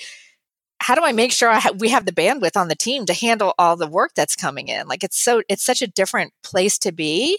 [0.80, 3.14] how do I make sure I ha- we have the bandwidth on the team to
[3.14, 4.86] handle all the work that's coming in?
[4.86, 7.38] Like it's so it's such a different place to be.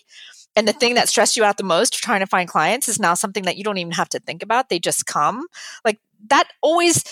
[0.56, 3.14] And the thing that stressed you out the most trying to find clients is now
[3.14, 4.70] something that you don't even have to think about.
[4.70, 5.46] They just come.
[5.84, 6.00] Like
[6.30, 7.04] that always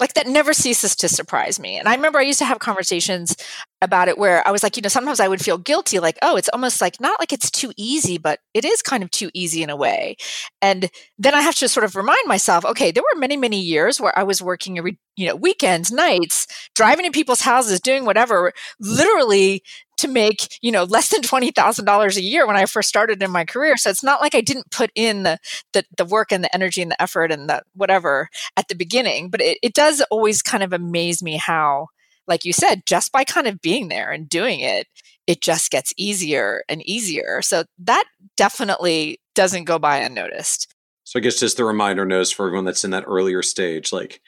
[0.00, 1.78] like that never ceases to surprise me.
[1.78, 3.36] And I remember I used to have conversations
[3.82, 6.36] about it where I was like, you know, sometimes I would feel guilty, like, oh,
[6.36, 9.62] it's almost like not like it's too easy, but it is kind of too easy
[9.62, 10.16] in a way.
[10.60, 14.00] And then I have to sort of remind myself, okay, there were many, many years
[14.00, 18.52] where I was working every, you know, weekends, nights, driving to people's houses, doing whatever,
[18.80, 19.62] literally
[20.00, 23.44] to make, you know, less than $20,000 a year when I first started in my
[23.44, 23.76] career.
[23.76, 25.38] So it's not like I didn't put in the,
[25.72, 29.30] the, the work and the energy and the effort and the whatever at the beginning,
[29.30, 31.88] but it, it does always kind of amaze me how,
[32.26, 34.86] like you said, just by kind of being there and doing it,
[35.26, 37.40] it just gets easier and easier.
[37.42, 38.04] So that
[38.36, 40.74] definitely doesn't go by unnoticed.
[41.04, 44.20] So I guess just the reminder notice for everyone that's in that earlier stage, like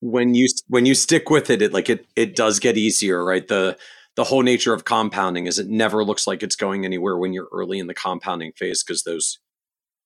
[0.00, 3.46] when you when you stick with it, it like it it does get easier, right?
[3.46, 3.78] The
[4.16, 7.48] the whole nature of compounding is it never looks like it's going anywhere when you're
[7.52, 9.38] early in the compounding phase because those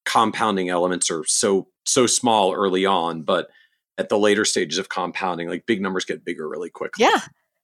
[0.05, 3.49] compounding elements are so so small early on, but
[3.99, 7.05] at the later stages of compounding, like big numbers get bigger really quickly.
[7.05, 7.21] Yeah.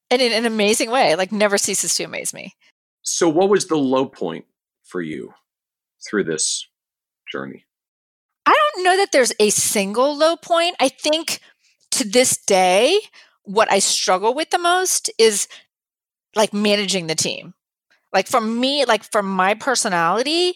[0.09, 2.55] And in an amazing way, like never ceases to amaze me.
[3.01, 4.45] So what was the low point
[4.83, 5.33] for you
[6.07, 6.67] through this
[7.31, 7.65] journey?
[8.45, 10.75] I don't know that there's a single low point.
[10.79, 11.39] I think
[11.91, 12.99] to this day,
[13.43, 15.47] what I struggle with the most is
[16.37, 17.53] like managing the team.
[18.13, 20.55] Like for me, like for my personality,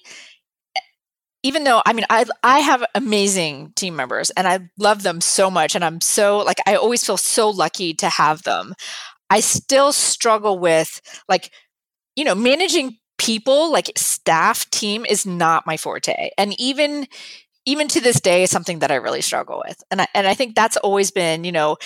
[1.43, 5.49] even though I mean I I have amazing team members and I love them so
[5.49, 8.73] much and I'm so like I always feel so lucky to have them.
[9.29, 11.51] I still struggle with like
[12.15, 17.07] you know managing people like staff team is not my forte and even
[17.65, 19.83] even to this day is something that I really struggle with.
[19.91, 21.77] And I, and I think that's always been, you know,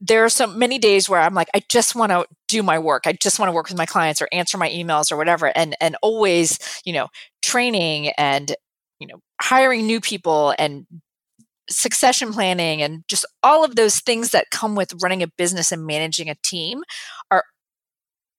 [0.00, 3.06] there are so many days where I'm like, I just want to do my work.
[3.06, 5.52] I just want to work with my clients or answer my emails or whatever.
[5.56, 7.08] And and always, you know,
[7.42, 8.54] training and
[8.98, 10.86] you know, hiring new people and
[11.70, 15.86] succession planning and just all of those things that come with running a business and
[15.86, 16.82] managing a team
[17.30, 17.44] are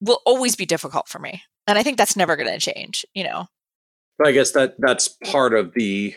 [0.01, 1.43] will always be difficult for me.
[1.67, 3.45] And I think that's never going to change, you know.
[4.17, 6.15] But I guess that that's part of the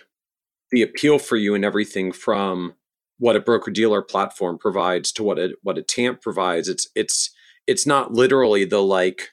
[0.71, 2.75] the appeal for you and everything from
[3.23, 6.69] what a broker dealer platform provides to what a what a TAMP provides.
[6.69, 7.31] It's it's
[7.69, 9.29] it's not literally the like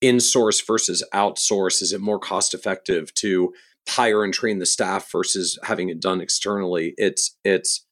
[0.00, 1.82] in-source versus outsource.
[1.82, 3.52] Is it more cost effective to
[3.86, 6.94] hire and train the staff versus having it done externally?
[6.96, 7.84] It's it's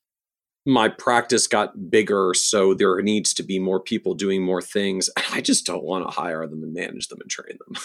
[0.65, 5.11] my practice got bigger, so there needs to be more people doing more things.
[5.31, 7.83] I just don't want to hire them and manage them and train them.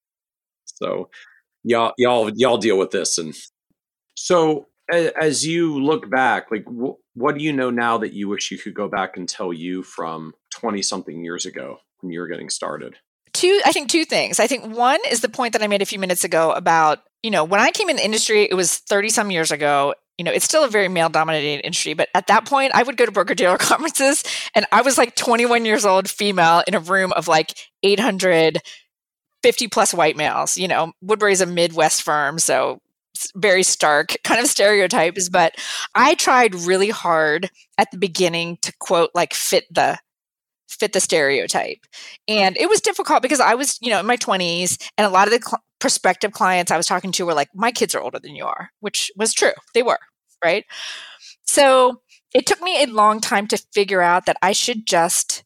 [0.66, 1.10] so
[1.64, 3.34] y'all y'all y'all deal with this and
[4.14, 8.50] so as you look back, like wh- what do you know now that you wish
[8.50, 12.28] you could go back and tell you from 20 something years ago when you were
[12.28, 12.96] getting started?
[13.32, 14.40] Two, I think two things.
[14.40, 17.30] I think one is the point that I made a few minutes ago about, you
[17.30, 19.94] know, when I came in the industry, it was 30 some years ago.
[20.18, 22.96] You know, it's still a very male dominated industry, but at that point, I would
[22.96, 26.80] go to broker dealer conferences and I was like 21 years old, female, in a
[26.80, 28.60] room of like 800
[29.42, 30.58] 50 plus white males.
[30.58, 32.80] You know, Woodbury's a Midwest firm, so
[33.34, 35.54] very stark kind of stereotypes, but
[35.94, 39.98] I tried really hard at the beginning to quote like fit the
[40.68, 41.84] fit the stereotype.
[42.28, 45.26] And it was difficult because I was, you know, in my 20s and a lot
[45.26, 48.18] of the cl- prospective clients I was talking to were like my kids are older
[48.20, 49.52] than you are, which was true.
[49.74, 49.98] They were,
[50.44, 50.64] right?
[51.44, 52.00] So,
[52.32, 55.42] it took me a long time to figure out that I should just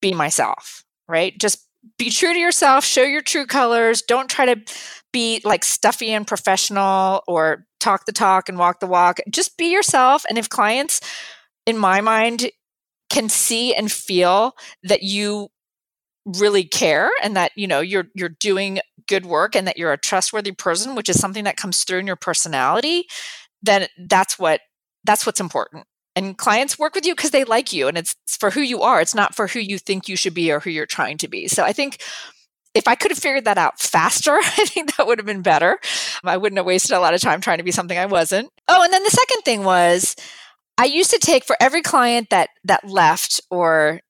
[0.00, 1.38] be myself, right?
[1.38, 1.65] Just
[1.98, 4.60] be true to yourself, show your true colors, don't try to
[5.12, 9.18] be like stuffy and professional or talk the talk and walk the walk.
[9.30, 10.24] Just be yourself.
[10.28, 11.00] And if clients,
[11.66, 12.50] in my mind,
[13.10, 15.48] can see and feel that you
[16.24, 19.98] really care and that you know you're you're doing good work and that you're a
[19.98, 23.04] trustworthy person which is something that comes through in your personality
[23.62, 24.60] then that's what
[25.04, 25.86] that's what's important
[26.16, 29.00] and clients work with you because they like you and it's for who you are
[29.00, 31.46] it's not for who you think you should be or who you're trying to be
[31.46, 32.02] so i think
[32.76, 35.78] if I could have figured that out faster, I think that would have been better.
[36.22, 38.50] I wouldn't have wasted a lot of time trying to be something I wasn't.
[38.68, 40.14] Oh, and then the second thing was
[40.78, 44.00] I used to take for every client that that left or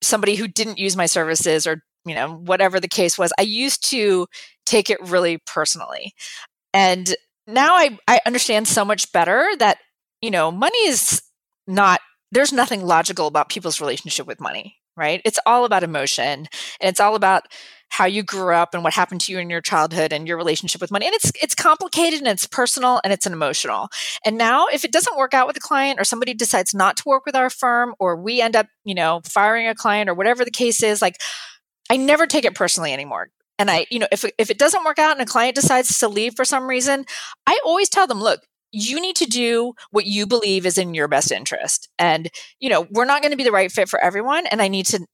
[0.00, 3.88] somebody who didn't use my services or you know whatever the case was, I used
[3.90, 4.26] to
[4.64, 6.14] take it really personally.
[6.72, 7.14] And
[7.46, 9.78] now I I understand so much better that
[10.22, 11.22] you know money is
[11.66, 12.00] not
[12.32, 15.20] there's nothing logical about people's relationship with money right?
[15.24, 16.46] It's all about emotion
[16.80, 17.44] and it's all about
[17.90, 20.80] how you grew up and what happened to you in your childhood and your relationship
[20.80, 21.06] with money.
[21.06, 23.88] And it's it's complicated and it's personal and it's an emotional.
[24.24, 27.04] And now if it doesn't work out with a client or somebody decides not to
[27.06, 30.44] work with our firm or we end up, you know, firing a client or whatever
[30.44, 31.20] the case is, like
[31.90, 33.28] I never take it personally anymore.
[33.58, 36.08] And I, you know, if if it doesn't work out and a client decides to
[36.08, 37.04] leave for some reason,
[37.46, 38.40] I always tell them, look,
[38.74, 41.88] you need to do what you believe is in your best interest.
[41.98, 42.28] And,
[42.58, 44.46] you know, we're not going to be the right fit for everyone.
[44.48, 45.06] And I need to,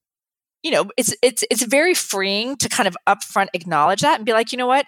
[0.63, 4.33] you know, it's it's it's very freeing to kind of upfront acknowledge that and be
[4.33, 4.85] like, you know what?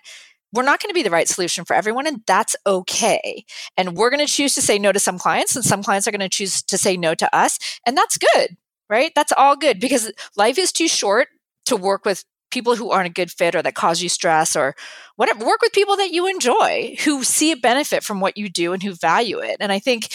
[0.54, 3.44] We're not going to be the right solution for everyone, and that's okay.
[3.76, 6.12] And we're going to choose to say no to some clients, and some clients are
[6.12, 7.58] going to choose to say no to us.
[7.88, 8.56] And that's good,
[8.88, 9.12] right?
[9.16, 11.28] That's all good because life is too short
[11.66, 14.75] to work with people who aren't a good fit or that cause you stress or
[15.15, 15.45] whatever.
[15.45, 18.84] Work with people that you enjoy, who see a benefit from what you do and
[18.84, 19.57] who value it.
[19.59, 20.09] And I think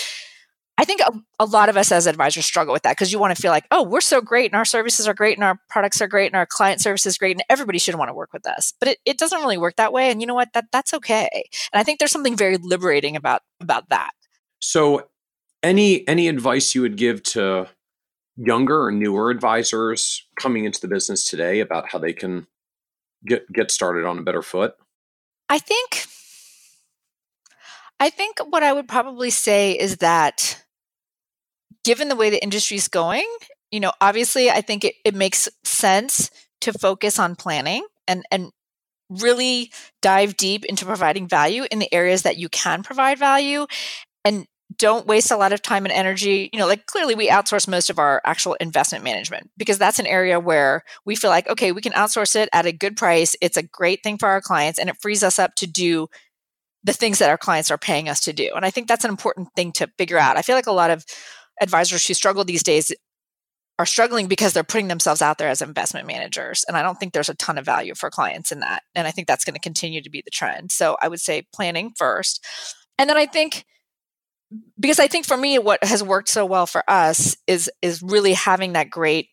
[0.81, 3.35] I think a, a, lot of us as advisors struggle with that because you want
[3.35, 6.01] to feel like, oh, we're so great and our services are great and our products
[6.01, 8.47] are great and our client service is great and everybody should want to work with
[8.47, 8.73] us.
[8.79, 10.09] But it, it doesn't really work that way.
[10.09, 10.53] And you know what?
[10.55, 11.29] That that's okay.
[11.73, 14.11] And I think there's something very liberating about about that.
[14.61, 15.09] So
[15.65, 17.67] any any advice you would give to
[18.39, 22.47] younger or newer advisors coming into the business today about how they can
[23.27, 24.75] get get started on a better foot?
[25.49, 26.07] I think
[28.01, 30.63] I think what I would probably say is that
[31.85, 33.27] given the way the industry is going,
[33.71, 38.53] you know, obviously I think it, it makes sense to focus on planning and and
[39.11, 43.67] really dive deep into providing value in the areas that you can provide value
[44.25, 44.47] and
[44.79, 46.49] don't waste a lot of time and energy.
[46.53, 50.07] You know, like clearly we outsource most of our actual investment management because that's an
[50.07, 53.35] area where we feel like, okay, we can outsource it at a good price.
[53.41, 56.09] It's a great thing for our clients and it frees us up to do
[56.85, 58.53] the things that our clients are paying us to do.
[58.55, 60.37] And I think that's an important thing to figure out.
[60.37, 61.05] I feel like a lot of
[61.61, 62.93] advisors who struggle these days
[63.81, 66.65] are struggling because they're putting themselves out there as investment managers.
[66.67, 68.83] And I don't think there's a ton of value for clients in that.
[68.95, 70.73] And I think that's going to continue to be the trend.
[70.73, 72.45] So I would say planning first.
[72.99, 73.65] And then I think
[74.79, 78.33] because I think for me, what has worked so well for us is is really
[78.33, 79.29] having that great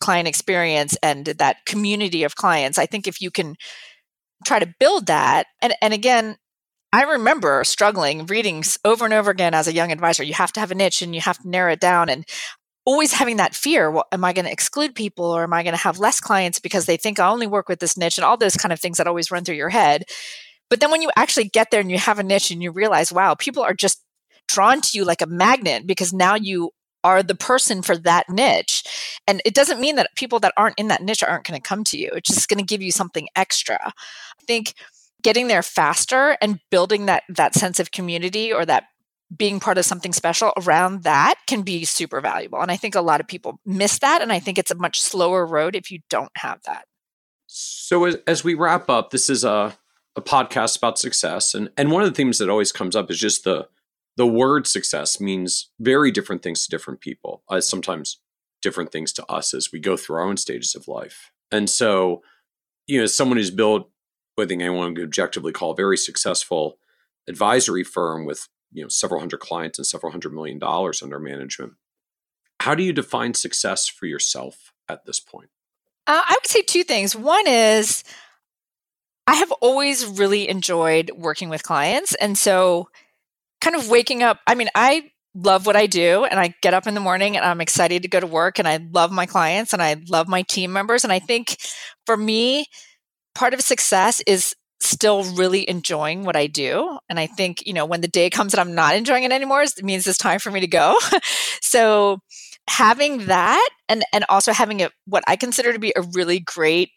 [0.00, 2.78] client experience and that community of clients.
[2.78, 3.56] I think if you can
[4.46, 6.36] try to build that, and and again,
[6.92, 10.22] I remember struggling reading over and over again as a young advisor.
[10.22, 12.24] You have to have a niche and you have to narrow it down, and
[12.86, 15.74] always having that fear well, am i going to exclude people or am i going
[15.74, 18.36] to have less clients because they think i only work with this niche and all
[18.36, 20.02] those kind of things that always run through your head
[20.70, 23.12] but then when you actually get there and you have a niche and you realize
[23.12, 24.02] wow people are just
[24.52, 26.70] drawn to you like a magnet because now you
[27.02, 28.84] are the person for that niche.
[29.26, 31.84] And it doesn't mean that people that aren't in that niche aren't going to come
[31.84, 32.10] to you.
[32.14, 33.78] It's just going to give you something extra.
[33.82, 34.74] I think
[35.22, 38.84] getting there faster and building that that sense of community or that
[39.34, 42.60] being part of something special around that can be super valuable.
[42.60, 45.00] And I think a lot of people miss that and I think it's a much
[45.00, 46.86] slower road if you don't have that.
[47.46, 49.76] So as, we wrap up, this is a
[50.16, 53.18] a podcast about success and and one of the themes that always comes up is
[53.18, 53.68] just the
[54.20, 58.20] the word success means very different things to different people, uh, sometimes
[58.60, 61.32] different things to us as we go through our own stages of life.
[61.50, 62.20] And so,
[62.86, 63.88] you know, someone who's built,
[64.38, 66.76] I think anyone could objectively call a very successful
[67.30, 71.72] advisory firm with, you know, several hundred clients and several hundred million dollars under management.
[72.60, 75.48] How do you define success for yourself at this point?
[76.06, 77.16] Uh, I would say two things.
[77.16, 78.04] One is
[79.26, 82.14] I have always really enjoyed working with clients.
[82.16, 82.90] And so
[83.60, 84.38] kind of waking up.
[84.46, 87.44] I mean, I love what I do and I get up in the morning and
[87.44, 90.42] I'm excited to go to work and I love my clients and I love my
[90.42, 91.04] team members.
[91.04, 91.56] And I think
[92.04, 92.66] for me,
[93.34, 96.98] part of success is still really enjoying what I do.
[97.08, 99.62] And I think, you know, when the day comes that I'm not enjoying it anymore,
[99.62, 100.98] it means it's time for me to go.
[101.60, 102.18] so
[102.68, 106.90] having that and and also having a what I consider to be a really great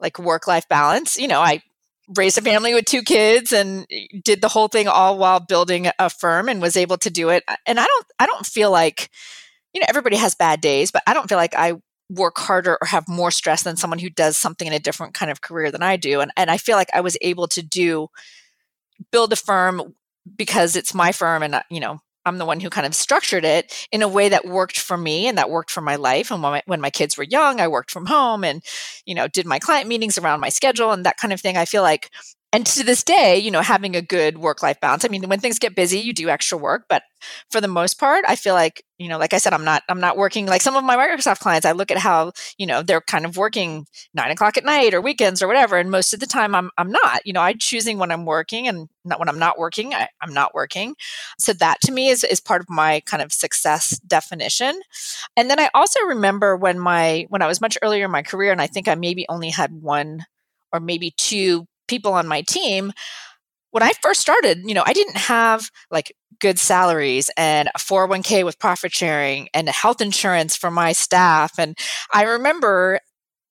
[0.00, 1.16] like work life balance.
[1.16, 1.60] You know, I
[2.16, 3.86] raised a family with two kids and
[4.24, 7.44] did the whole thing all while building a firm and was able to do it.
[7.66, 9.10] And i don't i don't feel like
[9.74, 11.74] you know everybody has bad days but i don't feel like i
[12.10, 15.30] work harder or have more stress than someone who does something in a different kind
[15.30, 16.20] of career than i do.
[16.20, 18.08] And, and i feel like i was able to do
[19.12, 19.94] build a firm
[20.36, 23.44] because it's my firm and uh, you know I'm the one who kind of structured
[23.44, 26.30] it in a way that worked for me and that worked for my life.
[26.30, 28.62] And when my, when my kids were young, I worked from home and,
[29.06, 31.56] you know, did my client meetings around my schedule and that kind of thing.
[31.56, 32.10] I feel like
[32.50, 35.04] and to this day, you know, having a good work life balance.
[35.04, 37.02] I mean, when things get busy, you do extra work, but
[37.50, 40.00] for the most part, I feel like, you know, like I said, I'm not, I'm
[40.00, 41.66] not working like some of my Microsoft clients.
[41.66, 45.02] I look at how, you know, they're kind of working nine o'clock at night or
[45.02, 45.76] weekends or whatever.
[45.76, 48.66] And most of the time I'm, I'm not, you know, I'm choosing when I'm working
[48.66, 50.94] and not when I'm not working, I, I'm not working.
[51.38, 54.80] So that to me is, is part of my kind of success definition.
[55.36, 58.52] And then I also remember when my, when I was much earlier in my career,
[58.52, 60.24] and I think I maybe only had one
[60.72, 62.92] or maybe two people on my team
[63.70, 68.44] when I first started, you know, I didn't have like good salaries and a 401k
[68.44, 71.58] with profit sharing and health insurance for my staff.
[71.58, 71.76] And
[72.12, 73.00] I remember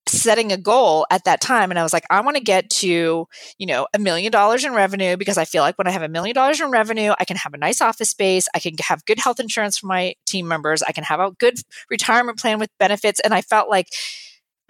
[0.07, 3.27] setting a goal at that time and I was like, I want to get to,
[3.57, 6.07] you know, a million dollars in revenue because I feel like when I have a
[6.07, 9.19] million dollars in revenue, I can have a nice office space, I can have good
[9.19, 11.59] health insurance for my team members, I can have a good
[11.89, 13.19] retirement plan with benefits.
[13.19, 13.87] And I felt like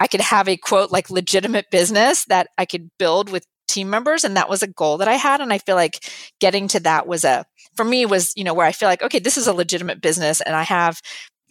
[0.00, 4.24] I could have a quote like legitimate business that I could build with team members.
[4.24, 5.40] And that was a goal that I had.
[5.40, 6.04] And I feel like
[6.40, 7.44] getting to that was a
[7.76, 10.40] for me was, you know, where I feel like, okay, this is a legitimate business
[10.40, 11.00] and I have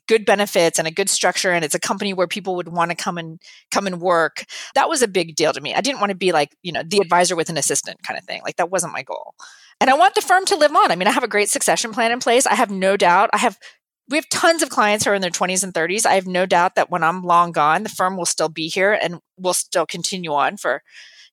[0.07, 2.95] good benefits and a good structure and it's a company where people would want to
[2.95, 3.39] come and
[3.71, 4.45] come and work.
[4.73, 5.73] That was a big deal to me.
[5.73, 8.25] I didn't want to be like you know the advisor with an assistant kind of
[8.25, 8.41] thing.
[8.43, 9.35] Like that wasn't my goal.
[9.79, 10.91] And i want the firm to live on.
[10.91, 12.47] I mean i have a great succession plan in place.
[12.47, 13.57] I have no doubt i have
[14.09, 16.45] we have tons of clients who are in their 20s and 30s i have no
[16.45, 19.85] doubt that when i'm long gone the firm will still be here and will still
[19.85, 20.81] continue on for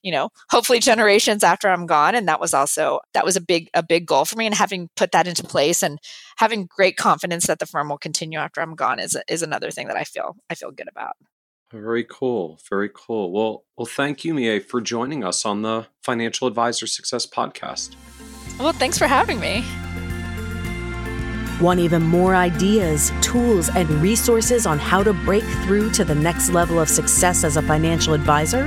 [0.04, 3.68] you know hopefully generations after i'm gone and that was also that was a big
[3.74, 5.98] a big goal for me and having put that into place and
[6.36, 9.88] having great confidence that the firm will continue after i'm gone is is another thing
[9.88, 11.16] that i feel i feel good about.
[11.72, 13.32] Very cool very cool.
[13.32, 17.96] Well well thank you mia for joining us on the financial advisor success podcast.
[18.60, 19.64] Well thanks for having me.
[21.60, 26.50] Want even more ideas, tools, and resources on how to break through to the next
[26.50, 28.66] level of success as a financial advisor?